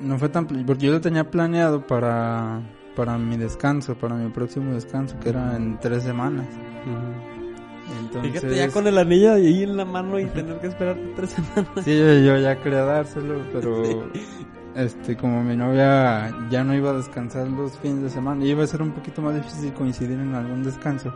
no 0.00 0.18
fue 0.18 0.28
tan, 0.28 0.46
porque 0.46 0.86
yo 0.86 0.92
lo 0.92 1.00
tenía 1.00 1.30
planeado 1.30 1.86
para, 1.86 2.60
para 2.96 3.16
mi 3.18 3.36
descanso, 3.36 3.94
para 3.94 4.16
mi 4.16 4.28
próximo 4.30 4.72
descanso, 4.74 5.18
que 5.20 5.28
era 5.30 5.56
en 5.56 5.78
tres 5.78 6.02
semanas. 6.02 6.46
Entonces, 8.00 8.32
Fíjate 8.32 8.56
ya 8.56 8.68
con 8.70 8.86
el 8.86 8.98
anillo 8.98 9.32
ahí 9.34 9.62
en 9.62 9.76
la 9.76 9.84
mano 9.84 10.18
y 10.18 10.26
tener 10.26 10.58
que 10.60 10.66
esperar 10.68 10.96
tres 11.16 11.30
semanas. 11.30 11.84
Sí, 11.84 11.96
yo, 11.98 12.12
yo 12.18 12.38
ya 12.38 12.60
quería 12.62 12.82
dárselo, 12.84 13.40
pero 13.52 13.82
este 14.74 15.16
como 15.16 15.42
mi 15.42 15.56
novia 15.56 16.32
ya 16.50 16.64
no 16.64 16.74
iba 16.74 16.90
a 16.90 16.94
descansar 16.94 17.48
los 17.48 17.78
fines 17.78 18.02
de 18.02 18.10
semana, 18.10 18.44
y 18.44 18.50
iba 18.50 18.62
a 18.64 18.66
ser 18.66 18.82
un 18.82 18.92
poquito 18.92 19.22
más 19.22 19.34
difícil 19.34 19.72
coincidir 19.72 20.18
en 20.18 20.34
algún 20.34 20.62
descanso. 20.62 21.12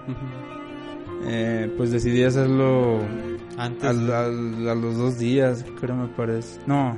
Eh, 1.24 1.72
pues 1.76 1.90
decidí 1.92 2.24
hacerlo 2.24 2.98
Antes. 3.56 3.84
al, 3.88 4.12
al- 4.12 4.68
a 4.68 4.74
los 4.74 4.96
dos 4.96 5.18
días, 5.18 5.64
creo 5.80 5.94
me 5.94 6.08
parece. 6.08 6.60
No, 6.66 6.96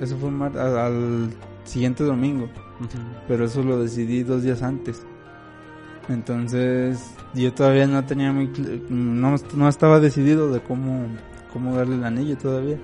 eso 0.00 0.16
fue 0.16 0.30
mar- 0.30 0.58
al, 0.58 0.76
al 0.78 1.30
siguiente 1.64 2.02
domingo, 2.02 2.46
Ujú. 2.80 2.98
pero 3.28 3.44
eso 3.44 3.62
lo 3.62 3.80
decidí 3.80 4.22
dos 4.24 4.42
días 4.42 4.62
antes. 4.62 5.06
Entonces 6.08 7.14
yo 7.34 7.52
todavía 7.52 7.86
no 7.86 8.04
tenía 8.04 8.32
muy 8.32 8.50
no, 8.88 9.36
no 9.54 9.68
estaba 9.68 10.00
decidido 10.00 10.52
de 10.52 10.60
cómo 10.60 11.06
cómo 11.52 11.76
darle 11.76 11.96
el 11.96 12.04
anillo 12.04 12.36
todavía. 12.36 12.76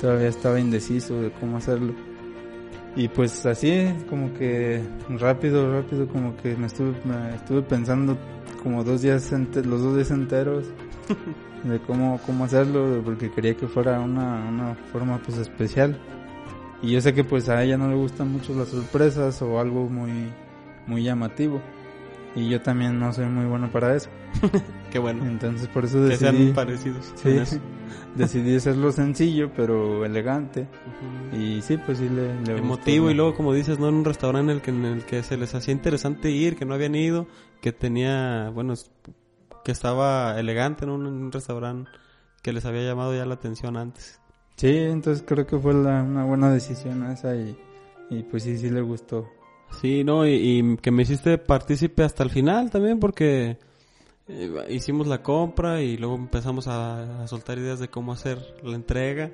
Todavía 0.00 0.28
estaba 0.28 0.60
indeciso 0.60 1.20
de 1.20 1.30
cómo 1.30 1.56
hacerlo. 1.56 1.94
Y 2.96 3.08
pues 3.08 3.44
así 3.46 3.88
como 4.08 4.34
que 4.34 4.82
rápido, 5.08 5.72
rápido 5.72 6.06
como 6.08 6.36
que 6.36 6.54
me 6.56 6.66
estuve 6.66 6.94
me 7.04 7.34
estuve 7.34 7.62
pensando 7.62 8.16
como 8.62 8.84
dos 8.84 9.02
días 9.02 9.32
los 9.32 9.82
dos 9.82 9.96
días 9.96 10.10
enteros 10.10 10.64
de 11.64 11.78
cómo 11.80 12.20
cómo 12.24 12.44
hacerlo 12.44 13.02
porque 13.04 13.30
quería 13.30 13.56
que 13.56 13.66
fuera 13.66 14.00
una 14.00 14.48
una 14.48 14.74
forma 14.92 15.18
pues 15.18 15.38
especial. 15.38 15.98
Y 16.82 16.92
yo 16.92 17.00
sé 17.00 17.14
que 17.14 17.24
pues 17.24 17.48
a 17.48 17.62
ella 17.62 17.78
no 17.78 17.88
le 17.88 17.94
gustan 17.94 18.30
mucho 18.30 18.54
las 18.54 18.68
sorpresas 18.68 19.40
o 19.40 19.58
algo 19.58 19.88
muy 19.88 20.12
muy 20.86 21.02
llamativo. 21.02 21.62
Y 22.36 22.48
yo 22.48 22.60
también 22.60 22.98
no 22.98 23.12
soy 23.12 23.26
muy 23.26 23.44
bueno 23.46 23.70
para 23.70 23.94
eso. 23.94 24.10
Qué 24.90 24.98
bueno. 24.98 25.24
Entonces 25.24 25.68
por 25.68 25.84
eso 25.84 25.98
Que 25.98 26.16
decidí, 26.16 26.18
sean 26.18 26.54
parecidos. 26.54 27.12
sí, 27.14 27.28
en 27.28 27.44
decidí 28.16 28.56
hacerlo 28.56 28.90
sencillo 28.92 29.50
pero 29.56 30.04
elegante. 30.04 30.66
Y 31.32 31.62
sí, 31.62 31.76
pues 31.78 31.98
sí 31.98 32.08
le, 32.08 32.28
le 32.34 32.40
gustó, 32.40 32.56
emotivo 32.56 33.10
y 33.10 33.14
luego 33.14 33.34
como 33.34 33.52
dices 33.52 33.78
no 33.78 33.88
en 33.88 33.94
un 33.96 34.04
restaurante 34.04 34.50
en 34.52 34.56
el 34.58 34.62
que 34.62 34.70
en 34.70 34.84
el 34.84 35.04
que 35.04 35.22
se 35.22 35.36
les 35.36 35.54
hacía 35.54 35.72
interesante 35.74 36.30
ir 36.30 36.56
que 36.56 36.64
no 36.64 36.74
habían 36.74 36.94
ido 36.94 37.26
que 37.60 37.72
tenía 37.72 38.50
bueno 38.54 38.74
que 39.64 39.72
estaba 39.72 40.38
elegante 40.38 40.84
un, 40.86 41.06
un 41.06 41.32
restaurante 41.32 41.90
que 42.42 42.52
les 42.52 42.64
había 42.66 42.82
llamado 42.82 43.14
ya 43.16 43.24
la 43.26 43.34
atención 43.34 43.76
antes 43.76 44.20
Sí, 44.56 44.76
entonces 44.76 45.24
creo 45.26 45.46
que 45.46 45.58
fue 45.58 45.74
la- 45.74 46.02
una 46.02 46.24
buena 46.24 46.52
decisión 46.52 47.04
esa 47.10 47.34
y, 47.34 47.56
y 48.10 48.22
pues 48.24 48.44
sí, 48.44 48.56
sí 48.58 48.70
le 48.70 48.80
gustó. 48.82 49.28
Sí 49.80 50.04
no 50.04 50.26
y, 50.26 50.32
y 50.34 50.76
que 50.78 50.90
me 50.90 51.02
hiciste 51.02 51.38
partícipe 51.38 52.02
hasta 52.02 52.22
el 52.22 52.30
final 52.30 52.70
también 52.70 52.98
porque 53.00 53.58
eh, 54.28 54.50
hicimos 54.70 55.06
la 55.06 55.22
compra 55.22 55.82
y 55.82 55.96
luego 55.96 56.14
empezamos 56.16 56.66
a, 56.68 57.22
a 57.24 57.28
soltar 57.28 57.58
ideas 57.58 57.78
de 57.78 57.88
cómo 57.88 58.12
hacer 58.12 58.38
la 58.62 58.74
entrega 58.74 59.30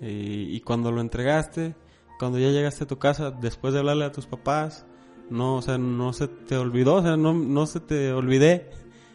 y, 0.00 0.54
y 0.56 0.60
cuando 0.60 0.90
lo 0.92 1.00
entregaste 1.00 1.74
cuando 2.18 2.38
ya 2.38 2.48
llegaste 2.48 2.82
a 2.82 2.86
tu 2.88 2.98
casa, 2.98 3.30
después 3.30 3.72
de 3.72 3.78
hablarle 3.78 4.04
a 4.04 4.10
tus 4.10 4.26
papás, 4.26 4.84
no, 5.30 5.54
o 5.54 5.62
sea, 5.62 5.78
no 5.78 6.12
se 6.12 6.26
te 6.26 6.56
olvidó, 6.56 6.96
o 6.96 7.02
sea, 7.02 7.16
no, 7.16 7.32
no 7.32 7.64
se 7.66 7.78
te 7.78 8.12
olvidé. 8.12 8.70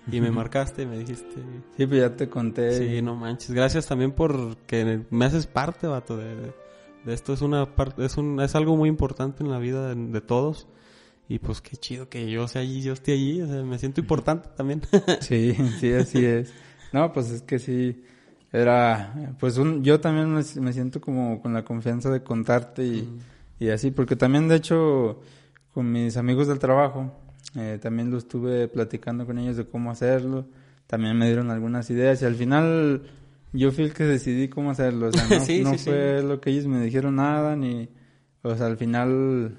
Y 0.10 0.22
me 0.22 0.32
marcaste 0.32 0.84
y 0.84 0.86
me 0.86 0.98
dijiste, 1.00 1.36
Sí, 1.78 1.86
pues 1.86 2.00
ya 2.00 2.16
te 2.16 2.30
conté. 2.30 2.72
sí, 2.78 3.02
no 3.02 3.16
manches. 3.16 3.52
Gracias 3.52 3.88
también 3.88 4.14
por 4.14 4.56
que 4.68 5.02
me 5.10 5.26
haces 5.26 5.48
parte, 5.48 5.86
vato, 5.88 6.16
de 6.16 6.54
esto. 7.08 7.34
Es 7.34 7.42
una 7.42 7.76
parte, 7.76 8.06
es 8.06 8.18
un, 8.18 8.40
es 8.42 8.56
algo 8.56 8.76
muy 8.76 8.90
importante 8.90 9.44
en 9.44 9.52
la 9.52 9.60
vida 9.60 9.90
de, 9.90 9.96
de 9.96 10.22
todos. 10.22 10.68
Y 11.30 11.40
pues 11.40 11.62
qué 11.62 11.78
chido 11.78 12.10
que 12.10 12.30
yo 12.30 12.48
sea 12.48 12.62
allí, 12.62 12.82
yo 12.82 12.94
esté 12.94 13.14
allí, 13.14 13.42
o 13.42 13.48
sea, 13.48 13.64
me 13.64 13.80
siento 13.80 14.02
importante 14.02 14.50
también. 14.56 14.82
Sí, 15.22 15.56
sí, 15.80 15.94
así 15.94 16.24
es. 16.26 16.54
No, 16.92 17.12
pues 17.12 17.30
es 17.32 17.42
que 17.42 17.60
sí, 17.60 18.04
era, 18.52 19.36
pues 19.40 19.58
un, 19.58 19.84
yo 19.84 20.00
también 20.00 20.32
me, 20.32 20.44
me 20.62 20.74
siento 20.74 21.02
como 21.02 21.42
con 21.42 21.54
la 21.54 21.66
confianza 21.66 22.12
de 22.12 22.22
contarte 22.22 22.86
y, 22.86 23.10
y 23.60 23.70
así, 23.70 23.90
porque 23.90 24.16
también 24.16 24.48
de 24.48 24.58
hecho 24.58 25.20
con 25.74 25.92
mis 25.92 26.18
amigos 26.18 26.48
del 26.48 26.60
trabajo, 26.60 27.12
eh, 27.56 27.80
también 27.82 28.12
lo 28.12 28.18
estuve 28.20 28.68
platicando 28.68 29.26
con 29.26 29.40
ellos 29.40 29.58
de 29.58 29.66
cómo 29.66 29.90
hacerlo, 29.90 30.46
también 30.86 31.18
me 31.18 31.26
dieron 31.26 31.50
algunas 31.50 31.90
ideas 31.90 32.22
y 32.22 32.26
al 32.26 32.36
final 32.36 33.02
yo 33.54 33.72
fui 33.72 33.86
el 33.86 33.94
que 33.94 34.04
decidí 34.04 34.50
cómo 34.50 34.72
hacerlo, 34.72 35.08
o 35.08 35.12
sea, 35.12 35.28
no, 35.30 35.40
Sí, 35.40 35.64
no 35.64 35.72
sí, 35.72 35.78
sí. 35.78 35.86
fue 35.86 36.22
lo 36.24 36.42
que 36.42 36.50
ellos 36.52 36.68
me 36.68 36.82
dijeron 36.82 37.16
nada, 37.16 37.56
ni, 37.56 37.90
o 38.42 38.56
sea, 38.56 38.68
al 38.68 38.78
final 38.78 39.58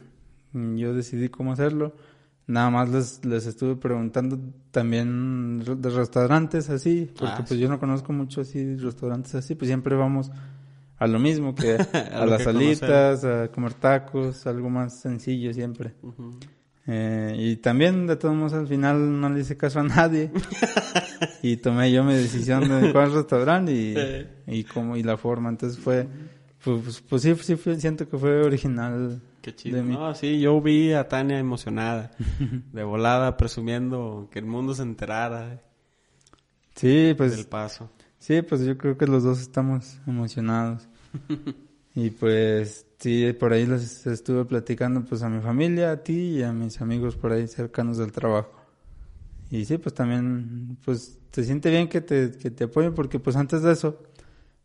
mm, 0.53 0.77
yo 0.77 0.95
decidí 0.95 1.29
cómo 1.29 1.53
hacerlo. 1.53 1.95
Nada 2.47 2.69
más 2.69 2.91
les, 2.91 3.25
les 3.25 3.47
estuve 3.47 3.77
preguntando 3.77 4.39
también 4.71 5.61
de 5.65 5.89
restaurantes 5.91 6.69
así, 6.69 7.11
porque 7.19 7.43
Ah, 7.43 7.45
pues 7.49 7.59
yo 7.59 7.69
no 7.71 7.81
conozco 7.81 8.13
mucho 8.13 8.43
así 8.43 8.77
restaurantes 8.77 9.35
así, 9.35 9.55
pues 9.55 9.69
siempre 9.69 9.97
vamos 9.97 10.31
a 10.99 11.07
lo 11.07 11.19
mismo 11.19 11.55
que 11.55 11.77
a, 12.13 12.27
lo 12.27 12.27
las 12.27 12.39
que 12.39 12.45
salitas, 12.45 13.25
a 13.25 13.49
comer 13.49 13.73
tacos, 13.75 14.47
algo 14.47 14.69
más 14.69 15.01
sencillo 15.01 15.55
siempre. 15.55 15.95
Eh, 16.87 17.35
y 17.39 17.57
también 17.57 18.07
de 18.07 18.17
todos 18.17 18.35
modos 18.35 18.53
al 18.53 18.69
final 18.69 19.19
no 19.21 19.31
le 19.31 19.41
hice 19.41 19.57
caso 19.57 19.81
a 19.81 19.85
nadie 19.85 20.31
y 21.43 21.57
tomé 21.57 21.91
yo 21.91 22.05
mi 22.05 22.13
decisión 22.13 22.69
de 22.69 22.93
cuál 22.93 23.11
restaurante 23.15 23.73
y, 24.47 24.59
y 24.59 24.65
cómo 24.65 24.95
y 24.97 25.03
la 25.03 25.17
forma, 25.17 25.49
entonces 25.49 25.79
fue 25.79 26.07
pues, 26.63 27.01
pues 27.09 27.23
sí, 27.23 27.35
sí 27.37 27.57
fue- 27.57 27.81
siento 27.81 28.07
que 28.09 28.19
fue 28.19 28.43
original 28.43 29.21
Qué 29.41 29.55
chido. 29.55 29.77
de 29.77 29.83
mí. 29.83 29.95
No, 29.95 30.15
sí, 30.15 30.41
yo 30.41 30.61
vi 30.61 30.93
a 30.93 31.09
Tania 31.09 31.39
emocionada, 31.39 32.11
de 32.73 32.83
volada, 32.85 33.37
presumiendo 33.39 34.29
que 34.31 34.39
el 34.41 34.47
mundo 34.47 34.75
se 34.75 34.83
enterara 34.83 35.63
Sí, 36.75 37.15
pues 37.17 37.37
del 37.37 37.47
paso. 37.47 37.89
Sí, 38.19 38.43
pues 38.43 38.63
yo 38.65 38.77
creo 38.77 38.99
que 38.99 39.07
los 39.07 39.23
dos 39.23 39.41
estamos 39.41 40.01
emocionados. 40.07 40.87
Y 41.95 42.11
pues 42.11 42.87
sí, 42.99 43.33
por 43.33 43.53
ahí 43.53 43.67
les 43.67 44.07
estuve 44.07 44.45
platicando 44.45 45.05
pues 45.05 45.23
a 45.23 45.29
mi 45.29 45.41
familia, 45.41 45.93
a 45.93 46.03
ti 46.03 46.39
y 46.39 46.43
a 46.43 46.53
mis 46.53 46.81
amigos 46.81 47.17
por 47.17 47.33
ahí 47.33 47.47
cercanos 47.47 47.99
del 47.99 48.13
trabajo. 48.13 48.53
Y 49.51 49.65
sí, 49.65 49.79
pues 49.79 49.95
también 49.95 50.77
pues 50.85 51.19
te 51.31 51.45
siente 51.45 51.71
bien 51.71 51.89
que 51.89 52.01
te, 52.01 52.33
que 52.33 52.51
te 52.51 52.65
apoyen 52.65 52.95
porque 52.95 53.21
pues 53.21 53.37
antes 53.37 53.63
de 53.63 53.73
eso 53.73 54.03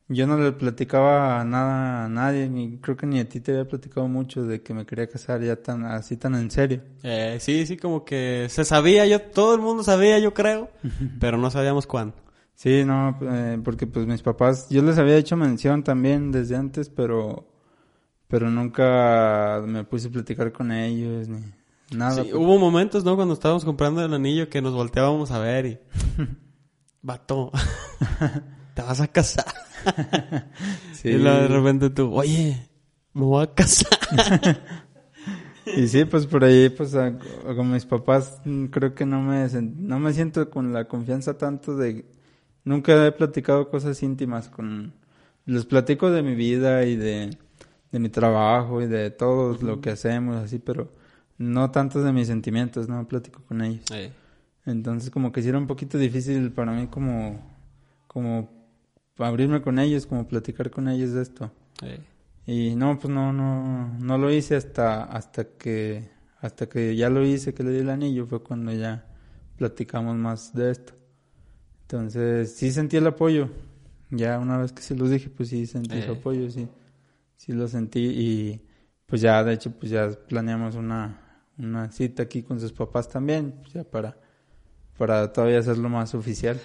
yo 0.07 0.25
no 0.25 0.39
le 0.39 0.51
platicaba 0.53 1.43
nada 1.45 2.05
a 2.05 2.09
nadie, 2.09 2.49
ni 2.49 2.77
creo 2.79 2.97
que 2.97 3.05
ni 3.05 3.19
a 3.19 3.29
ti 3.29 3.39
te 3.39 3.51
había 3.51 3.67
platicado 3.67 4.07
mucho 4.07 4.43
de 4.43 4.63
que 4.63 4.73
me 4.73 4.85
quería 4.85 5.07
casar 5.07 5.41
ya 5.43 5.55
tan 5.55 5.85
así 5.85 6.17
tan 6.17 6.33
en 6.33 6.49
serio. 6.49 6.81
Eh, 7.03 7.37
sí, 7.39 7.67
sí, 7.67 7.77
como 7.77 8.03
que 8.03 8.47
se 8.49 8.65
sabía, 8.65 9.05
yo, 9.05 9.21
todo 9.21 9.53
el 9.53 9.61
mundo 9.61 9.83
sabía, 9.83 10.17
yo 10.17 10.33
creo, 10.33 10.71
pero 11.19 11.37
no 11.37 11.51
sabíamos 11.51 11.85
cuándo. 11.85 12.15
Sí, 12.59 12.83
no, 12.83 13.17
eh, 13.21 13.57
porque 13.63 13.87
pues 13.87 14.05
mis 14.05 14.21
papás, 14.21 14.67
yo 14.69 14.81
les 14.83 14.97
había 14.97 15.15
hecho 15.15 15.37
mención 15.37 15.81
también 15.81 16.29
desde 16.29 16.57
antes, 16.57 16.89
pero, 16.89 17.47
pero 18.27 18.49
nunca 18.51 19.63
me 19.65 19.85
puse 19.85 20.09
a 20.09 20.11
platicar 20.11 20.51
con 20.51 20.73
ellos 20.73 21.29
ni 21.29 21.39
nada. 21.95 22.21
Sí, 22.21 22.33
hubo 22.33 22.59
momentos, 22.59 23.05
¿no? 23.05 23.15
Cuando 23.15 23.33
estábamos 23.33 23.63
comprando 23.63 24.03
el 24.03 24.13
anillo 24.13 24.49
que 24.49 24.61
nos 24.61 24.73
volteábamos 24.73 25.31
a 25.31 25.39
ver 25.39 25.65
y... 25.67 25.79
Vato, 27.01 27.49
te 28.73 28.81
vas 28.81 28.99
a 28.99 29.07
casar. 29.07 29.45
Sí. 30.91 31.07
Y 31.07 31.13
luego 31.17 31.37
de 31.37 31.47
repente 31.47 31.89
tú, 31.91 32.13
oye, 32.13 32.69
me 33.13 33.23
voy 33.23 33.41
a 33.41 33.53
casar. 33.53 33.87
Y 35.65 35.87
sí, 35.87 36.03
pues 36.03 36.25
por 36.27 36.43
ahí, 36.43 36.67
pues 36.67 36.93
a- 36.93 37.17
con 37.55 37.71
mis 37.71 37.85
papás 37.85 38.41
mm, 38.43 38.65
creo 38.65 38.93
que 38.93 39.05
no 39.05 39.21
me, 39.21 39.47
no 39.77 39.99
me 40.01 40.11
siento 40.11 40.49
con 40.49 40.73
la 40.73 40.89
confianza 40.89 41.37
tanto 41.37 41.77
de, 41.77 42.05
nunca 42.63 43.05
he 43.07 43.11
platicado 43.11 43.69
cosas 43.69 44.01
íntimas 44.03 44.49
con, 44.49 44.93
les 45.45 45.65
platico 45.65 46.11
de 46.11 46.21
mi 46.23 46.35
vida 46.35 46.85
y 46.85 46.95
de, 46.95 47.37
de 47.91 47.99
mi 47.99 48.09
trabajo 48.09 48.81
y 48.81 48.87
de 48.87 49.11
todo 49.11 49.57
lo 49.61 49.81
que 49.81 49.91
hacemos 49.91 50.35
así, 50.37 50.59
pero 50.59 50.91
no 51.37 51.71
tanto 51.71 52.01
de 52.03 52.11
mis 52.13 52.27
sentimientos, 52.27 52.87
no 52.89 53.07
platico 53.07 53.41
con 53.47 53.61
ellos. 53.61 53.85
Eh, 53.91 54.11
Entonces 54.65 55.09
como 55.09 55.31
que 55.31 55.41
sí 55.41 55.49
era 55.49 55.57
un 55.57 55.67
poquito 55.67 55.97
difícil 55.97 56.51
para 56.51 56.71
mí 56.73 56.87
como, 56.87 57.39
como 58.07 58.49
abrirme 59.17 59.61
con 59.61 59.79
ellos, 59.79 60.05
como 60.05 60.27
platicar 60.27 60.69
con 60.71 60.87
ellos 60.87 61.13
de 61.13 61.21
esto. 61.21 61.51
eh. 61.83 61.99
Y 62.45 62.75
no, 62.75 62.97
pues 62.97 63.13
no, 63.13 63.31
no, 63.31 63.93
no 63.99 64.17
lo 64.17 64.31
hice 64.31 64.55
hasta, 64.55 65.03
hasta 65.03 65.43
que, 65.45 66.09
hasta 66.41 66.67
que 66.67 66.95
ya 66.95 67.09
lo 67.09 67.23
hice, 67.23 67.53
que 67.53 67.63
le 67.63 67.71
di 67.71 67.79
el 67.79 67.89
anillo, 67.91 68.25
fue 68.25 68.41
cuando 68.41 68.71
ya 68.73 69.05
platicamos 69.55 70.15
más 70.15 70.53
de 70.55 70.71
esto. 70.71 70.93
Entonces, 71.91 72.53
sí 72.55 72.71
sentí 72.71 72.97
el 72.97 73.07
apoyo. 73.07 73.49
Ya 74.11 74.37
una 74.37 74.59
vez 74.59 74.71
que 74.71 74.83
se 74.83 74.93
los 74.95 75.09
dije, 75.09 75.27
pues 75.29 75.49
sí 75.49 75.65
sentí 75.65 75.99
su 76.03 76.11
Eh. 76.11 76.15
apoyo, 76.19 76.47
sí. 76.51 76.67
Sí 77.35 77.51
lo 77.51 77.67
sentí 77.67 77.99
y 78.05 78.61
pues 79.07 79.21
ya, 79.21 79.43
de 79.43 79.53
hecho, 79.53 79.71
pues 79.71 79.91
ya 79.91 80.07
planeamos 80.27 80.75
una, 80.75 81.41
una 81.57 81.91
cita 81.91 82.21
aquí 82.23 82.43
con 82.43 82.59
sus 82.59 82.71
papás 82.73 83.09
también, 83.09 83.53
pues 83.61 83.73
ya 83.73 83.83
para, 83.83 84.15
para 84.99 85.33
todavía 85.33 85.57
hacerlo 85.57 85.89
más 85.89 86.13
oficial. 86.13 86.59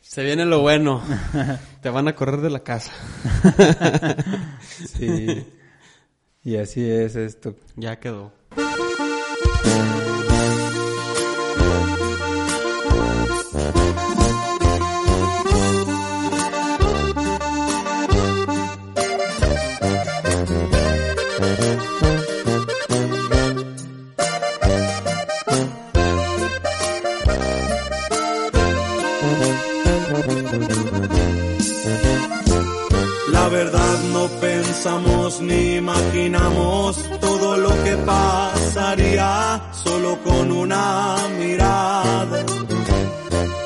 Se 0.00 0.22
viene 0.22 0.44
lo 0.44 0.60
bueno. 0.60 1.02
Te 1.82 1.90
van 1.90 2.06
a 2.06 2.14
correr 2.14 2.40
de 2.40 2.50
la 2.50 2.60
casa. 2.62 2.92
Sí. 4.96 5.44
y 6.44 6.54
así 6.56 6.88
es 6.88 7.16
esto. 7.16 7.56
Ya 7.74 7.98
quedó. 7.98 8.32
Pasaría 38.04 39.60
solo 39.72 40.18
con 40.22 40.52
una 40.52 41.16
mirada. 41.38 42.44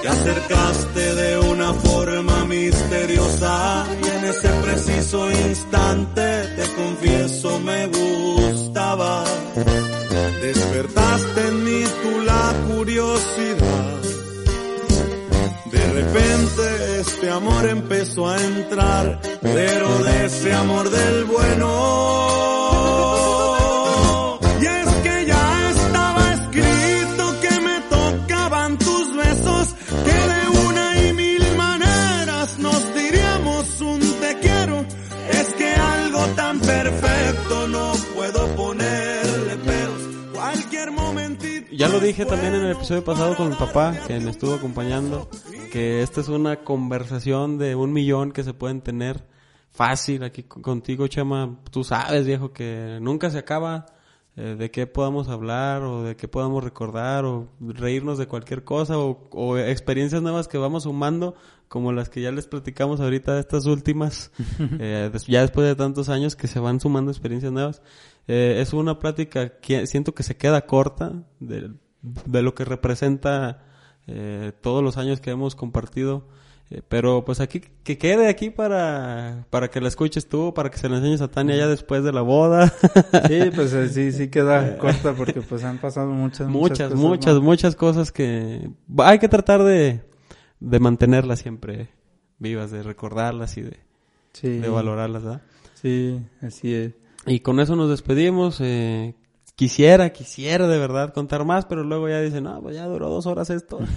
Te 0.03 0.09
acercaste 0.09 1.15
de 1.15 1.39
una 1.39 1.75
forma 1.75 2.45
misteriosa 2.45 3.85
y 4.03 4.09
en 4.17 4.25
ese 4.25 4.49
preciso 4.49 5.31
instante 5.31 6.23
te 6.57 6.75
confieso 6.75 7.61
me 7.61 7.87
gustaba. 7.89 9.25
Despertaste 10.41 11.49
en 11.49 11.65
mí 11.65 11.85
tú 12.03 12.21
la 12.23 12.55
curiosidad. 12.69 13.99
De 15.67 15.93
repente 15.93 17.01
este 17.01 17.31
amor 17.31 17.67
empezó 17.67 18.29
a 18.29 18.43
entrar, 18.43 19.21
pero 19.43 19.99
de 20.05 20.27
ese 20.27 20.53
amor 20.55 20.89
del 20.89 21.25
bueno. 21.25 22.18
Lo 42.01 42.05
dije 42.07 42.25
también 42.27 42.55
en 42.55 42.65
el 42.65 42.73
episodio 42.73 43.03
pasado 43.05 43.37
con 43.37 43.49
mi 43.49 43.55
papá, 43.57 43.95
que 44.07 44.19
me 44.21 44.31
estuvo 44.31 44.55
acompañando, 44.55 45.29
que 45.73 46.03
esta 46.03 46.21
es 46.21 46.29
una 46.29 46.57
conversación 46.65 47.59
de 47.59 47.75
un 47.75 47.93
millón 47.93 48.33
que 48.33 48.45
se 48.45 48.55
pueden 48.55 48.81
tener 48.83 49.25
fácil 49.71 50.23
aquí 50.23 50.43
con- 50.45 50.63
contigo, 50.63 51.07
Chema. 51.09 51.59
Tú 51.71 51.85
sabes, 51.85 52.25
viejo, 52.27 52.53
que 52.53 52.99
nunca 53.01 53.31
se 53.31 53.39
acaba 53.39 53.87
eh, 54.37 54.55
de 54.59 54.71
qué 54.71 54.87
podamos 54.87 55.29
hablar 55.29 55.83
o 55.83 56.03
de 56.05 56.15
qué 56.17 56.29
podamos 56.29 56.63
recordar 56.63 57.25
o 57.25 57.49
reírnos 57.61 58.19
de 58.19 58.27
cualquier 58.29 58.63
cosa 58.65 58.99
o, 58.99 59.29
o 59.33 59.59
experiencias 59.59 60.23
nuevas 60.23 60.47
que 60.47 60.59
vamos 60.59 60.85
sumando 60.85 61.35
como 61.67 61.93
las 61.93 62.09
que 62.09 62.23
ya 62.23 62.31
les 62.33 62.47
platicamos 62.47 63.01
ahorita 63.01 63.39
estas 63.39 63.67
últimas 63.67 64.31
eh, 64.79 65.11
ya 65.27 65.43
después 65.43 65.67
de 65.67 65.75
tantos 65.75 66.09
años 66.09 66.35
que 66.37 66.47
se 66.47 66.61
van 66.61 66.81
sumando 66.81 67.11
experiencias 67.11 67.53
nuevas 67.53 67.83
Eh, 68.31 68.61
es 68.61 68.73
una 68.75 68.99
plática 68.99 69.59
que 69.59 69.87
siento 69.87 70.13
que 70.15 70.23
se 70.23 70.37
queda 70.37 70.61
corta 70.67 71.13
de 72.03 72.43
lo 72.43 72.55
que 72.55 72.65
representa 72.65 73.63
eh, 74.07 74.53
todos 74.61 74.83
los 74.83 74.97
años 74.97 75.21
que 75.21 75.31
hemos 75.31 75.55
compartido 75.55 76.27
eh, 76.71 76.83
pero 76.87 77.25
pues 77.25 77.41
aquí, 77.41 77.63
que 77.83 77.97
quede 77.97 78.29
aquí 78.29 78.51
para, 78.51 79.47
para 79.49 79.71
que 79.71 79.81
la 79.81 79.89
escuches 79.89 80.29
tú, 80.29 80.53
para 80.53 80.71
que 80.71 80.77
se 80.77 80.91
la 80.91 80.97
enseñes 80.99 81.23
a 81.23 81.29
Tania 81.29 81.57
ya 81.57 81.67
después 81.67 82.05
de 82.05 82.13
la 82.13 82.21
boda. 82.21 82.69
Sí, 83.27 83.41
pues 83.55 83.73
eh, 83.73 83.89
sí, 83.89 84.13
sí 84.13 84.29
queda 84.29 84.77
corta 84.79 85.15
porque 85.15 85.41
pues 85.41 85.65
han 85.65 85.79
pasado 85.79 86.09
muchas, 86.11 86.47
muchas, 86.47 86.91
cosas, 86.91 86.99
muchas, 86.99 87.35
¿no? 87.37 87.41
muchas 87.41 87.75
cosas 87.75 88.13
que 88.13 88.71
hay 88.99 89.19
que 89.19 89.29
tratar 89.29 89.63
de, 89.63 90.03
de 90.61 90.79
mantenerlas 90.79 91.39
siempre 91.39 91.89
vivas, 92.39 92.71
de 92.71 92.83
recordarlas 92.83 93.57
y 93.57 93.63
de, 93.63 93.81
Sí, 94.35 94.59
de 94.59 94.69
valorarlas, 94.69 95.23
¿verdad? 95.25 95.43
sí, 95.73 96.21
así 96.43 96.75
es. 96.75 96.93
Y 97.27 97.41
con 97.41 97.61
eso 97.61 97.77
nos 97.77 97.89
despedimos. 97.89 98.59
eh, 98.61 99.15
quisiera, 99.59 100.11
quisiera 100.11 100.69
de 100.69 100.79
verdad 100.79 101.13
contar 101.13 101.45
más, 101.45 101.65
pero 101.65 101.83
luego 101.83 102.09
ya 102.09 102.21
dicen, 102.21 102.45
no, 102.45 102.63
pues 102.63 102.77
ya 102.77 102.87
duró 102.87 103.09
dos 103.09 103.27
horas 103.27 103.51
esto. 103.51 103.81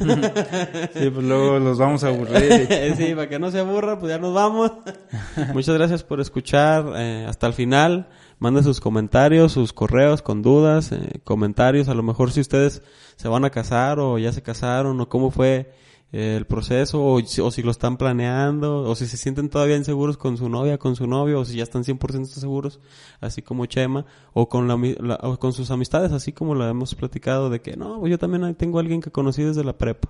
Sí, 0.93 1.09
pues 1.09 1.23
luego 1.23 1.59
los 1.59 1.77
vamos 1.77 2.03
a 2.03 2.07
aburrir. 2.07 2.95
sí, 2.97 3.13
para 3.13 3.29
que 3.29 3.37
no 3.37 3.51
se 3.51 3.59
aburra, 3.59 3.99
pues 3.99 4.11
ya 4.11 4.17
nos 4.17 4.33
vamos. 4.33 4.71
Muchas 5.53 5.75
gracias 5.75 6.03
por 6.03 6.19
escuchar 6.19 6.91
eh, 6.95 7.25
hasta 7.29 7.45
el 7.45 7.53
final. 7.53 8.09
Manden 8.39 8.63
sus 8.63 8.79
comentarios, 8.79 9.51
sus 9.51 9.71
correos 9.71 10.23
con 10.23 10.41
dudas, 10.41 10.91
eh, 10.91 11.21
comentarios. 11.23 11.89
A 11.89 11.93
lo 11.93 12.01
mejor 12.01 12.31
si 12.31 12.41
ustedes 12.41 12.81
se 13.15 13.27
van 13.27 13.45
a 13.45 13.51
casar 13.51 13.99
o 13.99 14.17
ya 14.17 14.33
se 14.33 14.41
casaron 14.41 14.99
o 14.99 15.09
cómo 15.09 15.29
fue 15.29 15.57
eh, 15.59 15.73
el 16.11 16.45
proceso 16.45 17.01
o, 17.03 17.21
si- 17.21 17.61
lo 17.63 17.71
están 17.71 17.95
planeando 17.97 18.83
o 18.83 18.95
si 18.95 19.05
se 19.07 19.15
sienten 19.17 19.49
todavía 19.49 19.77
inseguros 19.77 20.17
con 20.17 20.35
su 20.37 20.49
novia, 20.49 20.77
con 20.77 20.95
su 20.97 21.07
novio 21.07 21.39
o 21.39 21.45
si 21.45 21.55
ya 21.57 21.63
están 21.63 21.83
100% 21.83 22.25
seguros, 22.25 22.79
así 23.21 23.41
como 23.41 23.65
Chema, 23.65 24.05
o 24.33 24.49
con, 24.49 24.67
la, 24.67 24.75
la- 24.99 25.19
o 25.23 25.37
con 25.39 25.53
sus 25.53 25.71
amistades, 25.71 26.11
así 26.11 26.33
como 26.33 26.53
lo 26.55 26.67
hemos 26.67 26.95
platicado 26.95 27.49
de 27.49 27.61
que 27.61 27.77
no, 27.77 27.99
pues 27.99 28.11
yo 28.11 28.17
también 28.19 28.53
tengo 28.55 28.77
a 28.77 28.81
alguien 28.81 28.99
que 29.01 29.09
conocí 29.11 29.41
desde 29.43 29.63
la 29.63 29.77
prepa 29.77 30.09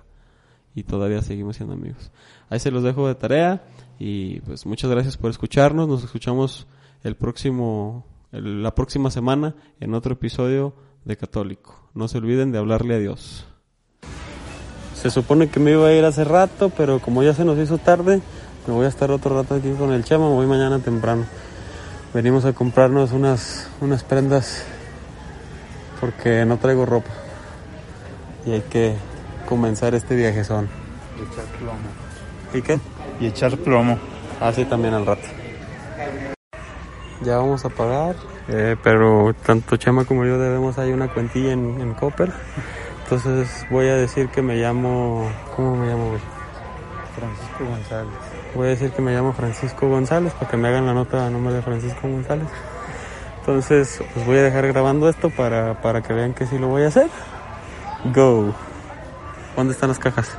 y 0.74 0.82
todavía 0.84 1.22
seguimos 1.22 1.56
siendo 1.56 1.74
amigos. 1.74 2.10
Ahí 2.48 2.58
se 2.58 2.70
los 2.70 2.82
dejo 2.82 3.06
de 3.06 3.14
tarea 3.14 3.64
y 3.98 4.40
pues 4.40 4.66
muchas 4.66 4.90
gracias 4.90 5.16
por 5.16 5.30
escucharnos. 5.30 5.86
Nos 5.86 6.02
escuchamos 6.02 6.66
el 7.04 7.14
próximo, 7.14 8.06
el- 8.32 8.62
la 8.62 8.74
próxima 8.74 9.10
semana 9.10 9.54
en 9.80 9.94
otro 9.94 10.14
episodio 10.14 10.74
de 11.04 11.16
Católico. 11.16 11.90
No 11.94 12.08
se 12.08 12.18
olviden 12.18 12.50
de 12.52 12.58
hablarle 12.58 12.94
a 12.94 12.98
Dios. 12.98 13.46
Se 15.02 15.10
supone 15.10 15.48
que 15.48 15.58
me 15.58 15.72
iba 15.72 15.88
a 15.88 15.92
ir 15.92 16.04
hace 16.04 16.22
rato, 16.22 16.70
pero 16.70 17.00
como 17.00 17.24
ya 17.24 17.34
se 17.34 17.44
nos 17.44 17.58
hizo 17.58 17.76
tarde, 17.76 18.20
me 18.68 18.72
voy 18.72 18.86
a 18.86 18.88
estar 18.88 19.10
otro 19.10 19.34
rato 19.34 19.56
aquí 19.56 19.72
con 19.72 19.92
el 19.92 20.04
chama, 20.04 20.28
me 20.28 20.34
voy 20.36 20.46
mañana 20.46 20.78
temprano. 20.78 21.24
Venimos 22.14 22.44
a 22.44 22.52
comprarnos 22.52 23.10
unas, 23.10 23.68
unas 23.80 24.04
prendas 24.04 24.62
porque 26.00 26.44
no 26.44 26.56
traigo 26.58 26.86
ropa. 26.86 27.10
Y 28.46 28.52
hay 28.52 28.60
que 28.60 28.94
comenzar 29.48 29.96
este 29.96 30.14
viajezón. 30.14 30.68
Y 31.18 31.22
echar 31.22 31.46
plomo. 31.58 31.78
¿Y 32.54 32.62
qué? 32.62 32.78
Y 33.18 33.26
echar 33.26 33.56
plomo. 33.58 33.98
Así 34.40 34.64
también 34.66 34.94
al 34.94 35.04
rato. 35.04 35.26
Ya 37.22 37.38
vamos 37.38 37.64
a 37.64 37.70
pagar. 37.70 38.14
eh, 38.46 38.76
pero 38.84 39.34
tanto 39.44 39.76
Chema 39.76 40.04
como 40.04 40.24
yo 40.24 40.38
debemos 40.38 40.78
ahí 40.78 40.92
una 40.92 41.08
cuentilla 41.08 41.50
en, 41.50 41.80
en 41.80 41.94
Copper. 41.94 42.32
Entonces 43.12 43.66
voy 43.68 43.88
a 43.88 43.94
decir 43.94 44.30
que 44.30 44.40
me 44.40 44.56
llamo... 44.56 45.30
¿Cómo 45.54 45.76
me 45.76 45.86
llamo, 45.86 46.08
güey? 46.08 46.20
Francisco 47.14 47.64
González. 47.66 48.14
Voy 48.54 48.66
a 48.66 48.70
decir 48.70 48.90
que 48.90 49.02
me 49.02 49.12
llamo 49.12 49.34
Francisco 49.34 49.86
González 49.86 50.32
para 50.32 50.50
que 50.50 50.56
me 50.56 50.68
hagan 50.68 50.86
la 50.86 50.94
nota 50.94 51.26
a 51.26 51.28
nombre 51.28 51.52
de 51.52 51.60
Francisco 51.60 52.08
González. 52.08 52.48
Entonces, 53.40 54.02
pues 54.14 54.24
voy 54.24 54.38
a 54.38 54.42
dejar 54.42 54.66
grabando 54.66 55.10
esto 55.10 55.28
para, 55.28 55.82
para 55.82 56.00
que 56.00 56.14
vean 56.14 56.32
que 56.32 56.46
sí 56.46 56.56
lo 56.56 56.68
voy 56.68 56.84
a 56.84 56.88
hacer. 56.88 57.10
Go. 58.14 58.54
¿Dónde 59.56 59.74
están 59.74 59.90
las 59.90 59.98
cajas? 59.98 60.30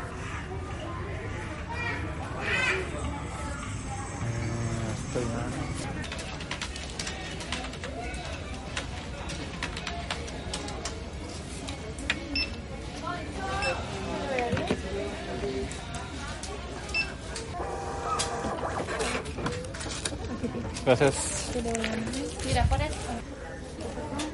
Gracias. 21.04 21.51
Mira, 22.45 22.64
por 22.66 22.82
eso. 22.82 22.95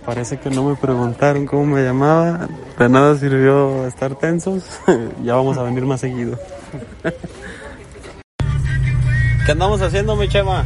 Parece 0.05 0.39
que 0.39 0.49
no 0.49 0.63
me 0.63 0.75
preguntaron 0.75 1.45
cómo 1.45 1.65
me 1.65 1.81
llamaba. 1.83 2.47
De 2.77 2.89
nada 2.89 3.17
sirvió 3.17 3.87
estar 3.87 4.15
tensos. 4.15 4.63
ya 5.23 5.35
vamos 5.35 5.57
a 5.57 5.63
venir 5.63 5.85
más 5.85 6.01
seguido. 6.01 6.37
¿Qué 9.45 9.51
andamos 9.51 9.81
haciendo, 9.81 10.15
mi 10.15 10.27
chema? 10.27 10.63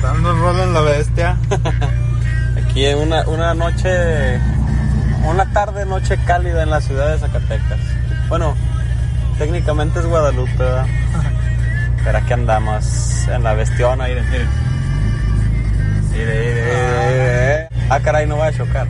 Dando 0.00 0.32
rol 0.34 0.60
en 0.60 0.72
la 0.72 0.80
bestia. 0.82 1.36
Aquí 2.64 2.84
en 2.84 2.98
una, 2.98 3.26
una 3.28 3.54
noche, 3.54 4.40
una 5.24 5.52
tarde, 5.52 5.84
noche 5.84 6.18
cálida 6.26 6.62
en 6.62 6.70
la 6.70 6.80
ciudad 6.80 7.12
de 7.12 7.18
Zacatecas. 7.18 7.80
Bueno, 8.28 8.54
técnicamente 9.38 9.98
es 9.98 10.06
Guadalupe, 10.06 10.58
¿verdad? 10.58 10.86
Pero 12.04 12.18
aquí 12.18 12.32
andamos 12.32 13.28
en 13.28 13.42
la 13.44 13.54
bestiona, 13.54 14.06
mire, 14.06 14.22
mire. 14.22 14.61
Ah, 17.88 18.00
caray, 18.00 18.26
no 18.26 18.38
va 18.38 18.46
a 18.46 18.52
chocar. 18.52 18.86